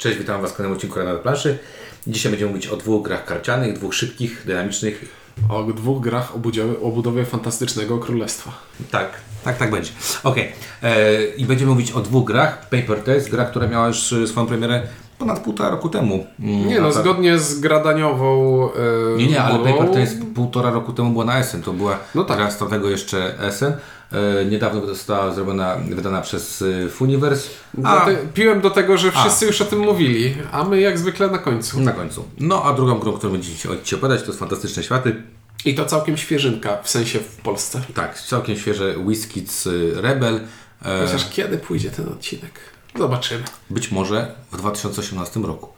Cześć, 0.00 0.18
witam 0.18 0.42
Was 0.42 0.50
w 0.52 0.54
kolejnym 0.54 0.76
odcinku 0.76 0.98
na 1.04 1.14
planszy. 1.14 1.58
Dzisiaj 2.06 2.32
będziemy 2.32 2.50
mówić 2.52 2.66
o 2.66 2.76
dwóch 2.76 3.02
grach 3.04 3.24
karcianych, 3.24 3.72
dwóch 3.74 3.94
szybkich, 3.94 4.42
dynamicznych. 4.46 5.04
O 5.48 5.62
dwóch 5.62 6.02
grach 6.02 6.34
o 6.36 6.38
budowie, 6.38 6.80
o 6.82 6.90
budowie 6.90 7.24
fantastycznego 7.24 7.98
królestwa. 7.98 8.50
Tak, 8.90 9.10
tak, 9.44 9.56
tak 9.58 9.70
będzie. 9.70 9.90
Okej. 10.24 10.52
E, 10.82 11.24
I 11.24 11.44
będziemy 11.44 11.70
mówić 11.70 11.92
o 11.92 12.00
dwóch 12.00 12.24
grach. 12.26 12.68
Paper 12.68 13.00
Test, 13.04 13.30
gra, 13.30 13.44
która 13.44 13.66
miała 13.68 13.88
już 13.88 14.12
e, 14.12 14.26
swoją 14.26 14.46
premierę 14.46 14.82
ponad 15.18 15.40
półtora 15.40 15.70
roku 15.70 15.88
temu. 15.88 16.26
Mm, 16.40 16.68
Nie 16.68 16.80
no, 16.80 16.92
zgodnie 16.92 17.38
z 17.38 17.60
gradaniową... 17.60 18.68
E, 18.72 19.16
Nie, 19.16 19.26
nie, 19.26 19.42
ale 19.42 19.72
Paper 19.72 19.90
Test 19.90 20.16
półtora 20.34 20.70
roku 20.70 20.92
temu 20.92 21.10
była 21.10 21.24
na 21.24 21.38
Essen. 21.38 21.62
To 21.62 21.72
była 21.72 21.98
No 22.14 22.24
tak. 22.24 22.36
gra 22.36 22.50
z 22.50 22.58
jeszcze 22.90 23.38
Essen. 23.40 23.72
E, 24.12 24.44
niedawno 24.44 24.86
została 24.86 25.34
zrobiona, 25.34 25.76
wydana 25.90 26.20
przez 26.20 26.62
e, 26.62 26.88
Funiverse. 26.88 27.48
A 27.84 27.96
Dlate- 28.06 28.16
Piłem 28.34 28.60
do 28.60 28.70
tego, 28.70 28.98
że 28.98 29.12
wszyscy 29.12 29.46
już 29.46 29.60
o 29.60 29.64
tym 29.64 29.78
mówili, 29.78 30.34
a 30.52 30.64
my 30.64 30.80
jak 30.80 30.98
zwykle 30.98 31.28
na 31.30 31.38
końcu. 31.38 31.80
na 31.80 31.92
końcu. 31.92 32.24
No 32.38 32.62
a 32.64 32.72
drugą 32.74 32.98
grą, 32.98 33.12
którą 33.12 33.32
będziecie 33.32 33.68
Ci 33.84 33.94
opowiadać, 33.94 34.20
to 34.20 34.26
jest 34.26 34.38
Fantastyczne 34.40 34.82
Światy. 34.82 35.22
I 35.64 35.74
to 35.74 35.84
całkiem 35.86 36.16
świeżynka, 36.16 36.82
w 36.82 36.90
sensie 36.90 37.18
w 37.18 37.36
Polsce. 37.36 37.80
Tak, 37.94 38.20
całkiem 38.20 38.56
świeże 38.56 38.94
Whiskids 38.98 39.68
Rebel. 39.94 40.40
E, 40.84 41.06
Chociaż 41.06 41.30
kiedy 41.30 41.58
pójdzie 41.58 41.90
ten 41.90 42.08
odcinek? 42.08 42.60
Zobaczymy. 42.98 43.42
być 43.70 43.90
może 43.90 44.34
w 44.52 44.56
2018 44.56 45.40
roku. 45.40 45.68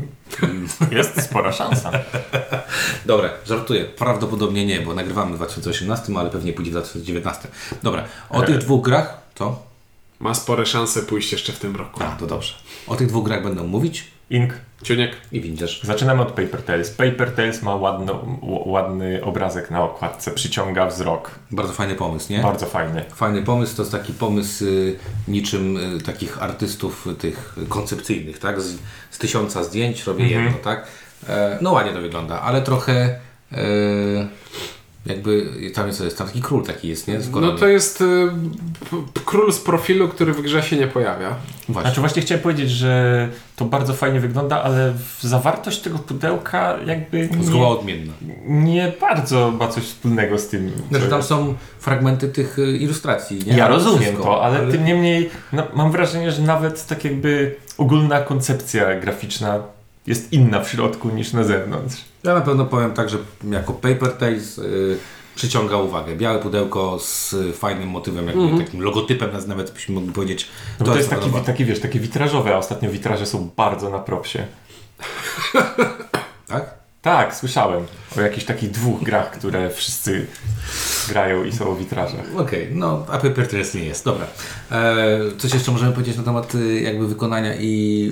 Jest 0.90 1.22
spora 1.22 1.52
szansa. 1.52 1.90
Dobra, 3.06 3.30
żartuję. 3.46 3.84
Prawdopodobnie 3.84 4.66
nie, 4.66 4.80
bo 4.80 4.94
nagrywamy 4.94 5.32
w 5.32 5.36
2018, 5.36 6.12
ale 6.18 6.30
pewnie 6.30 6.52
pójdzie 6.52 6.70
w 6.70 6.74
2019. 6.74 7.48
Dobra, 7.82 8.04
o 8.30 8.42
tych 8.42 8.58
dwóch 8.58 8.84
grach, 8.84 9.20
co? 9.34 9.62
Ma 10.20 10.34
spore 10.34 10.66
szanse 10.66 11.02
pójść 11.02 11.32
jeszcze 11.32 11.52
w 11.52 11.58
tym 11.58 11.76
roku. 11.76 12.02
A, 12.04 12.16
to 12.16 12.26
dobrze. 12.26 12.54
O 12.86 12.96
tych 12.96 13.08
dwóch 13.08 13.24
grach 13.24 13.42
będę 13.42 13.62
mówić 13.62 14.04
Ink. 14.30 14.54
Ciuniek, 14.82 15.16
i 15.32 15.40
windziarz. 15.40 15.82
Zaczynamy 15.82 16.22
od 16.22 16.28
Paper 16.28 16.62
Tales. 16.62 16.90
Paper 16.90 17.34
Tales 17.34 17.62
ma 17.62 17.76
ładno, 17.76 18.38
ładny 18.66 19.24
obrazek 19.24 19.70
na 19.70 19.84
okładce, 19.84 20.30
przyciąga 20.30 20.86
wzrok. 20.86 21.30
Bardzo 21.50 21.72
fajny 21.72 21.94
pomysł, 21.94 22.32
nie? 22.32 22.38
Bardzo 22.38 22.66
fajny. 22.66 23.04
Fajny 23.14 23.42
pomysł, 23.42 23.76
to 23.76 23.82
jest 23.82 23.92
taki 23.92 24.12
pomysł 24.12 24.64
y, 24.64 24.96
niczym 25.28 25.96
y, 25.96 26.00
takich 26.00 26.42
artystów 26.42 27.06
y, 27.06 27.14
tych 27.14 27.56
koncepcyjnych, 27.68 28.38
tak? 28.38 28.60
Z, 28.60 28.78
z 29.10 29.18
tysiąca 29.18 29.64
zdjęć 29.64 30.04
robię 30.04 30.28
jedno, 30.28 30.58
tak? 30.64 30.86
E, 31.28 31.58
no 31.60 31.72
ładnie 31.72 31.92
to 31.92 32.00
wygląda, 32.00 32.40
ale 32.40 32.62
trochę 32.62 32.92
e, 33.52 33.58
jakby 35.06 35.46
tam 35.74 35.86
jest, 35.86 36.00
jest 36.00 36.18
tam 36.18 36.26
taki 36.26 36.42
król 36.42 36.64
taki 36.64 36.88
jest, 36.88 37.08
nie? 37.08 37.20
Z 37.20 37.30
no 37.30 37.52
to 37.52 37.66
jest 37.66 38.00
y, 38.00 38.30
król 39.24 39.52
z 39.52 39.60
profilu, 39.60 40.08
który 40.08 40.32
w 40.32 40.42
grze 40.42 40.62
się 40.62 40.76
nie 40.76 40.86
pojawia. 40.86 41.34
Właśnie. 41.68 41.82
Znaczy 41.82 42.00
właśnie 42.00 42.22
chciałem 42.22 42.42
powiedzieć, 42.42 42.70
że 42.70 43.28
to 43.56 43.64
bardzo 43.64 43.94
fajnie 43.94 44.20
wygląda, 44.20 44.62
ale 44.62 44.94
zawartość 45.20 45.80
tego 45.80 45.98
pudełka 45.98 46.78
jakby 46.86 47.28
Zgoła 47.40 47.66
nie, 47.66 47.72
odmienna. 47.72 48.12
nie 48.46 48.92
bardzo 49.00 49.50
ma 49.50 49.68
coś 49.68 49.84
wspólnego 49.84 50.38
z 50.38 50.48
tym. 50.48 50.72
Znaczy 50.88 51.08
tam 51.08 51.22
są 51.22 51.54
fragmenty 51.78 52.28
tych 52.28 52.58
y, 52.58 52.76
ilustracji, 52.76 53.38
nie? 53.46 53.56
Ja 53.56 53.64
Ale 53.64 53.74
rozumiem 53.74 54.00
wszystko, 54.00 54.22
to, 54.22 54.44
ale, 54.44 54.72
tym 54.72 54.84
niemniej 54.84 55.30
no, 55.52 55.66
mam 55.74 55.92
wrażenie, 55.92 56.32
że 56.32 56.42
nawet 56.42 56.86
tak 56.86 57.04
jakby 57.04 57.56
ogólna 57.78 58.20
koncepcja 58.20 59.00
graficzna 59.00 59.62
jest 60.06 60.32
inna 60.32 60.60
w 60.60 60.68
środku 60.68 61.10
niż 61.10 61.32
na 61.32 61.44
zewnątrz. 61.44 62.11
Ja 62.24 62.34
na 62.34 62.40
pewno 62.40 62.64
powiem 62.64 62.92
tak, 62.92 63.08
że 63.10 63.18
jako 63.50 63.72
Paper 63.72 64.12
Tales 64.12 64.58
y, 64.58 64.98
przyciąga 65.34 65.76
uwagę. 65.76 66.16
Białe 66.16 66.38
pudełko 66.38 66.98
z 66.98 67.34
fajnym 67.54 67.88
motywem, 67.88 68.26
jakby 68.26 68.64
takim 68.64 68.82
logotypem, 68.82 69.30
nawet 69.46 69.70
byśmy 69.70 69.94
mogli 69.94 70.12
powiedzieć. 70.12 70.48
No 70.80 70.86
to, 70.86 70.96
jest 70.96 71.10
się 71.10 71.16
taki, 71.16 71.30
taki, 71.46 71.64
wiesz, 71.64 71.80
takie 71.80 72.00
witrażowe, 72.00 72.54
a 72.54 72.58
ostatnio 72.58 72.90
witraże 72.90 73.26
są 73.26 73.50
bardzo 73.56 73.90
na 73.90 73.98
propsie. 73.98 74.46
Tak? 77.02 77.36
Słyszałem 77.36 77.86
o 78.16 78.20
jakichś 78.20 78.44
takich 78.46 78.70
dwóch 78.70 79.02
grach, 79.02 79.30
które 79.30 79.70
wszyscy 79.70 80.26
grają 81.08 81.44
i 81.44 81.52
są 81.52 81.68
o 81.68 81.74
witrażach. 81.74 82.24
Okej, 82.36 82.68
no 82.72 83.06
a 83.08 83.18
Paper 83.18 83.48
Tales 83.48 83.74
nie 83.74 83.84
jest. 83.84 84.04
Dobra. 84.04 84.26
E, 84.72 85.18
coś 85.38 85.54
jeszcze 85.54 85.72
możemy 85.72 85.92
powiedzieć 85.92 86.16
na 86.16 86.22
temat 86.22 86.54
y, 86.54 86.80
jakby 86.80 87.08
wykonania 87.08 87.54
i 87.56 88.10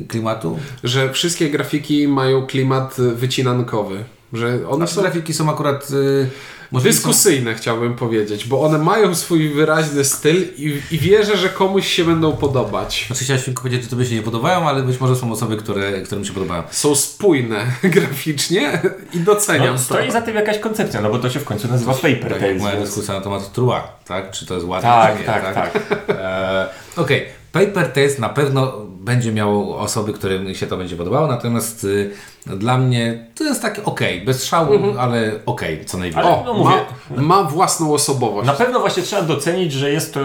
y, 0.00 0.04
klimatu? 0.04 0.58
Że 0.84 1.12
wszystkie 1.12 1.50
grafiki 1.50 2.08
mają 2.08 2.46
klimat 2.46 2.96
wycinankowy. 3.14 4.04
Że 4.32 4.58
one 4.68 4.86
są 4.86 5.00
grafiki 5.00 5.34
są 5.34 5.50
akurat... 5.50 5.90
Y, 5.90 6.30
może 6.72 6.84
dyskusyjne, 6.88 7.54
chciałbym 7.54 7.94
powiedzieć, 7.96 8.44
bo 8.46 8.62
one 8.62 8.78
mają 8.78 9.14
swój 9.14 9.48
wyraźny 9.48 10.04
styl 10.04 10.42
i, 10.56 10.80
i 10.90 10.98
wierzę, 10.98 11.36
że 11.36 11.48
komuś 11.48 11.86
się 11.88 12.04
będą 12.04 12.32
podobać. 12.36 13.04
Znaczy 13.06 13.24
chciałeś 13.24 13.44
tylko 13.44 13.62
powiedzieć, 13.62 13.84
że 13.84 13.90
tobie 13.90 14.04
się 14.06 14.14
nie 14.14 14.22
podobają, 14.22 14.68
ale 14.68 14.82
być 14.82 15.00
może 15.00 15.16
są 15.16 15.32
osoby, 15.32 15.56
które, 15.56 15.92
którym 16.02 16.24
się 16.24 16.32
podobają. 16.32 16.62
Są 16.70 16.94
spójne 16.94 17.66
graficznie 17.82 18.80
i 19.14 19.18
doceniam 19.18 19.66
No, 19.66 19.72
to. 19.72 19.78
stoi 19.78 20.10
za 20.10 20.20
tym 20.22 20.34
jakaś 20.36 20.58
koncepcja, 20.58 21.00
no 21.00 21.10
bo 21.10 21.18
to 21.18 21.30
się 21.30 21.40
w 21.40 21.44
końcu 21.44 21.68
nazywa 21.68 21.94
Paper 21.94 22.28
Tak 22.32 22.40
Tales. 22.40 22.62
moja 22.62 22.74
więc- 22.76 22.84
dyskusja 22.86 23.14
na 23.14 23.20
temat 23.20 23.52
Trua, 23.52 23.98
tak? 24.06 24.30
Czy 24.30 24.46
to 24.46 24.54
jest 24.54 24.66
ładne, 24.66 24.88
Tak, 24.88 25.12
czy 25.14 25.20
nie, 25.20 25.26
tak, 25.26 25.54
tak. 25.54 25.78
E, 26.08 26.68
Okej, 26.96 27.26
Paper 27.52 27.92
Test 27.92 28.18
na 28.18 28.28
pewno 28.28 28.72
będzie 29.04 29.32
miał 29.32 29.74
osoby, 29.74 30.12
którym 30.12 30.54
się 30.54 30.66
to 30.66 30.76
będzie 30.76 30.96
podobało, 30.96 31.26
natomiast 31.26 31.84
y, 31.84 32.10
dla 32.46 32.78
mnie 32.78 33.26
to 33.34 33.44
jest 33.44 33.62
takie 33.62 33.84
okej, 33.84 34.20
bez 34.20 34.44
szału, 34.44 34.72
ale 34.98 35.32
okej, 35.46 35.84
co 35.84 35.98
najwyżej. 35.98 36.24
Ale- 36.24 36.34
O, 36.36 36.42
no 36.46 36.54
mówię. 36.54 36.76
ma, 37.16 37.22
ma 37.22 37.44
własną 37.50 37.94
osobowość. 37.94 38.46
Na 38.46 38.52
pewno 38.52 38.80
właśnie 38.80 39.02
trzeba 39.02 39.22
docenić, 39.22 39.72
że 39.72 39.90
jest 39.90 40.14
to... 40.14 40.20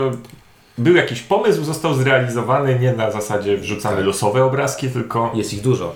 Był 0.77 0.95
jakiś 0.95 1.21
pomysł, 1.21 1.63
został 1.63 1.93
zrealizowany 1.93 2.79
nie 2.79 2.93
na 2.93 3.11
zasadzie 3.11 3.57
wrzucamy 3.57 3.95
Tak. 3.97 4.05
losowe 4.05 4.43
obrazki, 4.43 4.89
tylko 4.89 5.31
Jest 5.35 5.53
ich 5.53 5.61
dużo. 5.61 5.95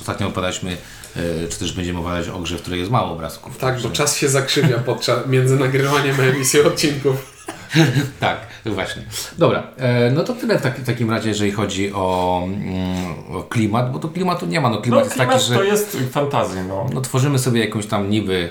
Ostatnio 0.00 0.26
opowiadaliśmy, 0.26 0.76
y, 1.16 1.48
czy 1.50 1.58
też 1.58 1.72
będziemy 1.72 1.98
opowiadać 1.98 2.28
o 2.28 2.38
grze, 2.38 2.56
w 2.56 2.60
której 2.62 2.78
jest 2.80 2.92
mało 2.92 3.12
obrazków. 3.12 3.58
Tak, 3.58 3.80
bo 3.80 3.90
czas 3.90 4.16
się 4.16 4.28
zakrzywia 4.28 4.78
podczas, 4.78 5.26
między 5.26 5.56
nagrywaniem 5.56 6.16
a 6.20 6.22
emisją 6.22 6.64
odcinków. 6.66 7.35
Tak, 8.20 8.38
właśnie. 8.66 9.02
Dobra, 9.38 9.62
e, 9.76 10.10
no 10.10 10.24
to 10.24 10.32
tyle 10.32 10.58
w, 10.58 10.62
taki, 10.62 10.82
w 10.82 10.86
takim 10.86 11.10
razie, 11.10 11.28
jeżeli 11.28 11.52
chodzi 11.52 11.92
o, 11.92 12.42
mm, 12.44 13.14
o 13.32 13.42
klimat, 13.42 13.92
bo 13.92 13.98
tu 13.98 14.08
klimatu 14.08 14.46
nie 14.46 14.60
ma. 14.60 14.70
No 14.70 14.80
klimat 14.80 15.00
no, 15.00 15.04
jest 15.04 15.14
klimat 15.14 15.34
taki, 15.34 15.44
że... 15.44 15.54
to 15.54 15.64
jest 15.64 15.96
fantazja, 16.10 16.64
no. 16.64 16.86
no, 16.94 17.00
tworzymy 17.00 17.38
sobie 17.38 17.60
jakąś 17.60 17.86
tam 17.86 18.10
niby 18.10 18.48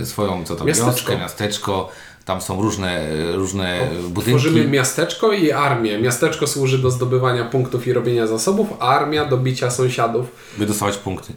e, 0.00 0.06
swoją, 0.06 0.44
co 0.44 0.56
to, 0.56 0.64
Miasteczko. 0.64 0.90
wioskę, 0.90 1.18
miasteczko, 1.18 1.88
tam 2.24 2.40
są 2.40 2.62
różne, 2.62 3.06
różne 3.32 3.88
budynki. 4.08 4.40
Tworzymy 4.40 4.68
miasteczko 4.68 5.32
i 5.32 5.52
armię. 5.52 5.98
Miasteczko 5.98 6.46
służy 6.46 6.78
do 6.78 6.90
zdobywania 6.90 7.44
punktów 7.44 7.86
i 7.86 7.92
robienia 7.92 8.26
zasobów, 8.26 8.68
a 8.80 8.88
armia 8.88 9.24
do 9.24 9.36
bicia 9.36 9.70
sąsiadów 9.70 10.26
by 10.58 10.66
dostawać 10.66 10.96
punkty. 10.96 11.32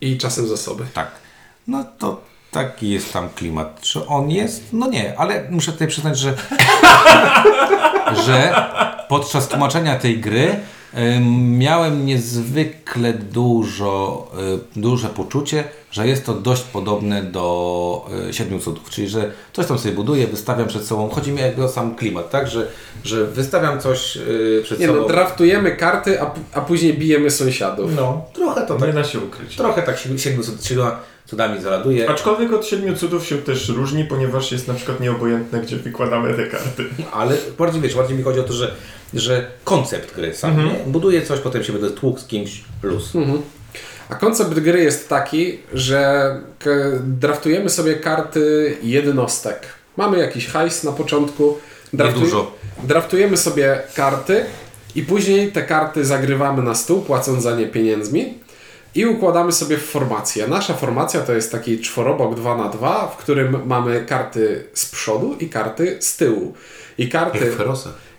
i 0.00 0.18
czasem 0.18 0.48
zasoby. 0.48 0.84
Tak. 0.94 1.10
No 1.68 1.84
to 1.98 2.20
taki 2.56 2.90
jest 2.90 3.12
tam 3.12 3.28
klimat. 3.28 3.80
Czy 3.80 4.06
on 4.06 4.30
jest? 4.30 4.62
No 4.72 4.88
nie, 4.90 5.18
ale 5.18 5.44
muszę 5.50 5.72
tutaj 5.72 5.88
przyznać, 5.88 6.18
że, 6.18 6.34
że 8.26 8.54
podczas 9.08 9.48
tłumaczenia 9.48 9.96
tej 9.96 10.18
gry 10.20 10.56
em, 10.94 11.58
miałem 11.58 12.06
niezwykle 12.06 13.12
dużo, 13.12 14.28
e, 14.76 14.80
duże 14.80 15.08
poczucie, 15.08 15.64
że 15.90 16.08
jest 16.08 16.26
to 16.26 16.34
dość 16.34 16.62
podobne 16.62 17.22
do 17.22 18.06
e, 18.28 18.32
Siedmiu 18.32 18.58
Cudów. 18.58 18.90
Czyli, 18.90 19.08
że 19.08 19.30
coś 19.52 19.66
tam 19.66 19.78
sobie 19.78 19.94
buduję, 19.94 20.26
wystawiam 20.26 20.68
przed 20.68 20.86
sobą. 20.86 21.08
Chodzi 21.08 21.32
mi 21.32 21.40
jakby 21.40 21.64
o 21.64 21.68
sam 21.68 21.94
klimat, 21.94 22.30
tak? 22.30 22.48
Że, 22.48 22.66
że 23.04 23.24
wystawiam 23.26 23.80
coś 23.80 24.16
e, 24.16 24.20
przed 24.62 24.80
Nie 24.80 24.86
sobą. 24.86 25.00
no, 25.00 25.06
draftujemy 25.08 25.76
karty, 25.76 26.20
a, 26.22 26.30
a 26.52 26.60
później 26.60 26.94
bijemy 26.94 27.30
sąsiadów. 27.30 27.90
no, 27.96 28.24
trochę 28.32 28.66
to 28.66 28.74
tak. 28.74 28.88
Nie 28.88 28.94
da 28.94 29.04
się 29.04 29.18
ukryć. 29.20 29.56
Trochę 29.56 29.82
tak 29.82 29.98
siedmiu 29.98 30.18
siedmiu 30.18 30.42
cud- 30.42 30.66
siedmioma 30.68 30.96
cudami 31.26 31.62
zaladuje. 31.62 32.10
Aczkolwiek 32.10 32.52
od 32.52 32.66
siedmiu 32.66 32.96
cudów 32.96 33.26
się 33.26 33.38
też 33.38 33.68
różni, 33.68 34.04
ponieważ 34.04 34.52
jest 34.52 34.68
na 34.68 34.74
przykład 34.74 35.00
nieobojętne, 35.00 35.60
gdzie 35.60 35.76
wykładamy 35.76 36.34
te 36.34 36.46
karty. 36.46 36.84
Ale 37.12 37.36
bardziej 37.58 37.80
wiesz, 37.80 37.94
bardziej 37.94 38.16
mi 38.16 38.22
chodzi 38.22 38.40
o 38.40 38.42
to, 38.42 38.52
że, 38.52 38.74
że 39.14 39.46
koncept 39.64 40.14
gry 40.14 40.34
sam, 40.34 40.64
nie? 40.64 40.74
Buduję 40.86 41.22
coś, 41.22 41.40
potem 41.40 41.64
się 41.64 41.72
będę 41.72 41.90
tłukł 41.90 42.20
z 42.20 42.26
kimś, 42.26 42.64
plus. 42.80 43.12
A 44.08 44.14
koncept 44.14 44.58
gry 44.58 44.82
jest 44.82 45.08
taki, 45.08 45.58
że 45.72 46.30
draftujemy 47.02 47.70
sobie 47.70 47.94
karty 47.94 48.76
jednostek. 48.82 49.66
Mamy 49.96 50.18
jakiś 50.18 50.46
hajs 50.46 50.84
na 50.84 50.92
początku. 50.92 51.58
Niedużo. 51.92 52.52
Draftujemy 52.84 53.36
sobie 53.36 53.82
karty 53.94 54.44
i 54.94 55.02
później 55.02 55.52
te 55.52 55.62
karty 55.62 56.04
zagrywamy 56.04 56.62
na 56.62 56.74
stół, 56.74 57.02
płacąc 57.02 57.42
za 57.42 57.56
nie 57.56 57.66
pieniędzmi 57.66 58.34
i 58.96 59.06
układamy 59.06 59.52
sobie 59.52 59.76
w 59.78 59.84
formację. 59.84 60.48
Nasza 60.48 60.74
formacja 60.74 61.20
to 61.20 61.32
jest 61.32 61.52
taki 61.52 61.80
czworobok 61.80 62.34
2 62.34 62.56
na 62.56 62.68
2 62.68 63.08
w 63.08 63.16
którym 63.16 63.66
mamy 63.66 64.04
karty 64.08 64.64
z 64.74 64.86
przodu 64.86 65.36
i 65.40 65.48
karty 65.48 65.96
z 66.00 66.16
tyłu. 66.16 66.54
I 66.98 67.08
karty, 67.08 67.52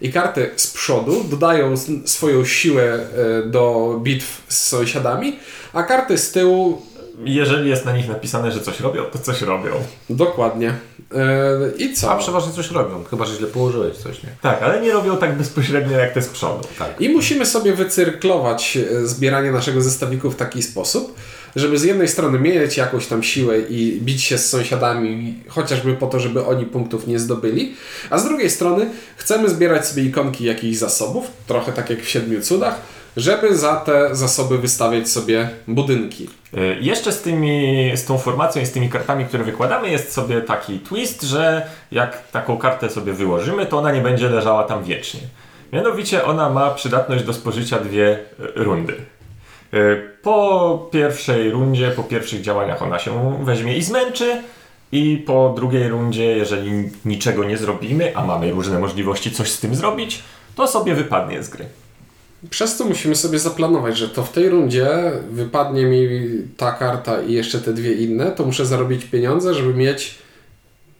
i 0.01 0.11
karty 0.11 0.49
z 0.55 0.67
przodu 0.71 1.23
dodają 1.23 1.73
swoją 2.05 2.45
siłę 2.45 2.83
e, 2.83 3.49
do 3.49 3.95
bitw 4.03 4.41
z 4.47 4.67
sąsiadami, 4.67 5.39
a 5.73 5.83
karty 5.83 6.17
z 6.17 6.31
tyłu 6.31 6.81
Jeżeli 7.23 7.69
jest 7.69 7.85
na 7.85 7.97
nich 7.97 8.07
napisane, 8.07 8.51
że 8.51 8.59
coś 8.59 8.79
robią, 8.79 9.03
to 9.03 9.19
coś 9.19 9.41
robią. 9.41 9.71
dokładnie. 10.09 10.73
Yy, 11.11 11.73
I 11.77 11.93
co? 11.93 12.11
A 12.11 12.17
przeważnie 12.17 12.53
coś 12.53 12.71
robią, 12.71 13.03
chyba 13.03 13.25
że 13.25 13.35
źle 13.35 13.47
położyłeś 13.47 13.97
coś, 13.97 14.23
nie? 14.23 14.29
Tak, 14.41 14.63
ale 14.63 14.81
nie 14.81 14.91
robią 14.91 15.17
tak 15.17 15.37
bezpośrednio 15.37 15.97
jak 15.97 16.13
te 16.13 16.21
z 16.21 16.27
przodu. 16.27 16.67
Tak. 16.79 17.01
I 17.01 17.09
musimy 17.09 17.45
sobie 17.45 17.73
wycyrklować 17.73 18.77
e, 18.77 19.07
zbieranie 19.07 19.51
naszego 19.51 19.81
zestawiku 19.81 20.31
w 20.31 20.35
taki 20.35 20.63
sposób, 20.63 21.15
żeby 21.55 21.77
z 21.77 21.83
jednej 21.83 22.07
strony 22.07 22.39
mieć 22.39 22.77
jakąś 22.77 23.07
tam 23.07 23.23
siłę 23.23 23.59
i 23.59 24.01
bić 24.01 24.23
się 24.23 24.37
z 24.37 24.49
sąsiadami, 24.49 25.43
chociażby 25.47 25.93
po 25.93 26.07
to, 26.07 26.19
żeby 26.19 26.45
oni 26.45 26.65
punktów 26.65 27.07
nie 27.07 27.19
zdobyli, 27.19 27.75
a 28.09 28.17
z 28.17 28.25
drugiej 28.25 28.49
strony 28.49 28.89
chcemy 29.17 29.49
zbierać 29.49 29.87
sobie 29.87 30.03
ikonki 30.03 30.43
jakichś 30.43 30.77
zasobów, 30.77 31.27
trochę 31.47 31.73
tak 31.73 31.89
jak 31.89 32.01
w 32.01 32.09
Siedmiu 32.09 32.41
Cudach, 32.41 32.81
żeby 33.17 33.57
za 33.57 33.75
te 33.75 34.15
zasoby 34.15 34.57
wystawiać 34.57 35.09
sobie 35.09 35.49
budynki. 35.67 36.29
Y, 36.57 36.77
Jeszcze 36.81 37.11
z, 37.11 37.21
tymi, 37.21 37.91
z 37.95 38.05
tą 38.05 38.17
formacją 38.17 38.61
i 38.61 38.65
z 38.65 38.71
tymi 38.71 38.89
kartami, 38.89 39.25
które 39.25 39.43
wykładamy, 39.43 39.89
jest 39.89 40.11
sobie 40.13 40.41
taki 40.41 40.79
twist, 40.79 41.23
że 41.23 41.67
jak 41.91 42.31
taką 42.31 42.57
kartę 42.57 42.89
sobie 42.89 43.13
wyłożymy, 43.13 43.65
to 43.65 43.77
ona 43.77 43.91
nie 43.91 44.01
będzie 44.01 44.29
leżała 44.29 44.63
tam 44.63 44.83
wiecznie. 44.83 45.19
Mianowicie 45.73 46.25
ona 46.25 46.49
ma 46.49 46.71
przydatność 46.71 47.23
do 47.23 47.33
spożycia 47.33 47.79
dwie 47.79 48.09
y, 48.09 48.19
rundy. 48.55 48.93
Y, 49.73 50.01
Po 50.21 50.89
pierwszej 50.91 51.51
rundzie, 51.51 51.91
po 51.91 52.03
pierwszych 52.03 52.41
działaniach 52.41 52.81
ona 52.81 52.99
się 52.99 53.39
weźmie 53.45 53.77
i 53.77 53.83
zmęczy. 53.83 54.41
I 54.91 55.23
po 55.27 55.53
drugiej 55.55 55.87
rundzie, 55.89 56.25
jeżeli 56.25 56.89
niczego 57.05 57.43
nie 57.43 57.57
zrobimy, 57.57 58.17
a 58.17 58.25
mamy 58.25 58.51
różne 58.51 58.79
możliwości 58.79 59.31
coś 59.31 59.51
z 59.51 59.59
tym 59.59 59.75
zrobić, 59.75 60.23
to 60.55 60.67
sobie 60.67 60.95
wypadnie 60.95 61.43
z 61.43 61.49
gry. 61.49 61.65
Przez 62.49 62.75
co 62.75 62.85
musimy 62.85 63.15
sobie 63.15 63.39
zaplanować, 63.39 63.97
że 63.97 64.09
to 64.09 64.23
w 64.23 64.31
tej 64.31 64.49
rundzie 64.49 64.87
wypadnie 65.31 65.85
mi 65.85 66.29
ta 66.57 66.71
karta 66.71 67.21
i 67.21 67.33
jeszcze 67.33 67.59
te 67.59 67.73
dwie 67.73 67.93
inne, 67.93 68.31
to 68.31 68.45
muszę 68.45 68.65
zarobić 68.65 69.05
pieniądze, 69.05 69.53
żeby 69.53 69.73
mieć 69.73 70.15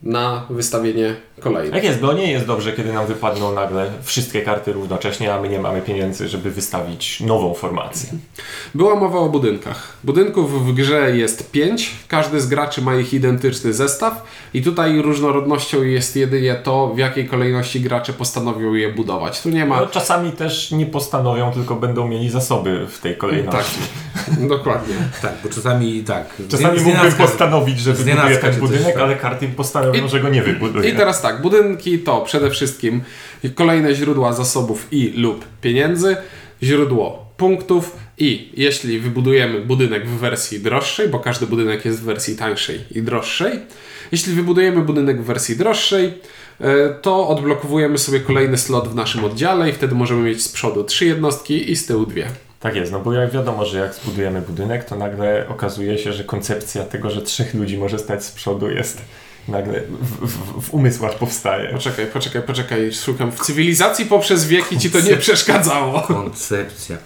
na 0.03 0.45
wystawienie 0.49 1.15
kolejnych. 1.39 1.75
Jak 1.75 1.83
jest, 1.83 1.99
bo 1.99 2.13
nie 2.13 2.31
jest 2.31 2.45
dobrze, 2.45 2.73
kiedy 2.73 2.93
nam 2.93 3.07
wypadną 3.07 3.53
nagle 3.53 3.91
wszystkie 4.03 4.41
karty 4.41 4.73
równocześnie, 4.73 5.33
a 5.33 5.41
my 5.41 5.49
nie 5.49 5.59
mamy 5.59 5.81
pieniędzy, 5.81 6.27
żeby 6.27 6.51
wystawić 6.51 7.21
nową 7.21 7.53
formację. 7.53 8.09
Była 8.75 8.95
mowa 8.95 9.19
o 9.19 9.29
budynkach. 9.29 9.97
Budynków 10.03 10.67
w 10.67 10.73
grze 10.73 11.17
jest 11.17 11.51
pięć, 11.51 11.91
każdy 12.07 12.41
z 12.41 12.47
graczy 12.47 12.81
ma 12.81 12.95
ich 12.95 13.13
identyczny 13.13 13.73
zestaw 13.73 14.23
i 14.53 14.61
tutaj 14.61 15.01
różnorodnością 15.01 15.83
jest 15.83 16.15
jedynie 16.15 16.55
to, 16.55 16.87
w 16.87 16.97
jakiej 16.97 17.27
kolejności 17.27 17.81
gracze 17.81 18.13
postanowią 18.13 18.73
je 18.73 18.93
budować. 18.93 19.41
Tu 19.41 19.49
nie 19.49 19.65
ma... 19.65 19.81
No, 19.81 19.87
czasami 19.87 20.31
też 20.31 20.71
nie 20.71 20.85
postanowią, 20.85 21.51
tylko 21.51 21.75
będą 21.75 22.07
mieli 22.07 22.29
zasoby 22.29 22.87
w 22.87 22.99
tej 22.99 23.11
tak, 23.11 23.19
kolejności. 23.19 23.79
dokładnie. 24.39 24.95
Tak, 25.21 25.33
bo 25.43 25.49
czasami 25.49 26.03
tak. 26.03 26.41
Czasami 26.49 26.81
mógłbym 26.81 27.11
postanowić, 27.11 27.79
że 27.79 27.95
z 27.95 27.97
wybuduje 27.97 28.15
nienacka 28.15 28.51
ten 28.51 28.59
budynek, 28.59 28.93
tak. 28.93 29.03
ale 29.03 29.15
karty 29.15 29.47
postanowią, 29.47 29.86
I- 29.95 30.09
że 30.09 30.19
go 30.19 30.29
nie 30.29 30.43
wybuduje. 30.43 30.89
I 30.89 30.95
teraz 30.95 31.21
tak, 31.21 31.41
budynki 31.41 31.99
to 31.99 32.21
przede 32.21 32.49
wszystkim 32.49 33.01
kolejne 33.55 33.95
źródła 33.95 34.33
zasobów 34.33 34.87
i 34.91 35.13
lub 35.17 35.45
pieniędzy, 35.61 36.15
źródło 36.63 37.27
punktów 37.37 37.95
i 38.17 38.51
jeśli 38.57 38.99
wybudujemy 38.99 39.61
budynek 39.61 40.07
w 40.07 40.19
wersji 40.19 40.59
droższej, 40.59 41.09
bo 41.09 41.19
każdy 41.19 41.47
budynek 41.47 41.85
jest 41.85 41.99
w 41.99 42.03
wersji 42.03 42.35
tańszej 42.35 42.79
i 42.91 43.01
droższej, 43.01 43.59
jeśli 44.11 44.33
wybudujemy 44.33 44.81
budynek 44.81 45.21
w 45.21 45.25
wersji 45.25 45.55
droższej, 45.57 46.13
e, 46.61 46.89
to 47.01 47.27
odblokowujemy 47.27 47.97
sobie 47.97 48.19
kolejny 48.19 48.57
slot 48.57 48.87
w 48.87 48.95
naszym 48.95 49.23
oddziale 49.25 49.69
i 49.69 49.73
wtedy 49.73 49.95
możemy 49.95 50.21
mieć 50.21 50.43
z 50.43 50.49
przodu 50.49 50.83
trzy 50.83 51.05
jednostki 51.05 51.71
i 51.71 51.75
z 51.75 51.85
tyłu 51.85 52.05
dwie. 52.05 52.27
Tak 52.59 52.75
jest, 52.75 52.91
no 52.91 52.99
bo 52.99 53.13
jak 53.13 53.31
wiadomo, 53.31 53.65
że 53.65 53.79
jak 53.79 53.93
zbudujemy 53.93 54.41
budynek, 54.41 54.83
to 54.83 54.95
nagle 54.95 55.45
okazuje 55.49 55.97
się, 55.97 56.13
że 56.13 56.23
koncepcja 56.23 56.83
tego, 56.83 57.09
że 57.09 57.21
trzech 57.21 57.53
ludzi 57.53 57.77
może 57.77 57.99
stać 57.99 58.25
z 58.25 58.31
przodu 58.31 58.69
jest 58.69 59.01
nagle 59.47 59.81
w, 60.01 60.27
w, 60.27 60.61
w 60.67 60.73
umysłach 60.73 61.15
powstaje. 61.15 61.69
Poczekaj, 61.69 62.05
poczekaj, 62.07 62.41
poczekaj, 62.41 62.93
szukam. 62.93 63.31
W 63.31 63.39
cywilizacji 63.39 64.05
poprzez 64.05 64.45
wieki 64.45 64.79
ci 64.79 64.91
to 64.91 64.99
nie 64.99 65.17
przeszkadzało. 65.17 66.01
Koncepcja. 66.01 66.97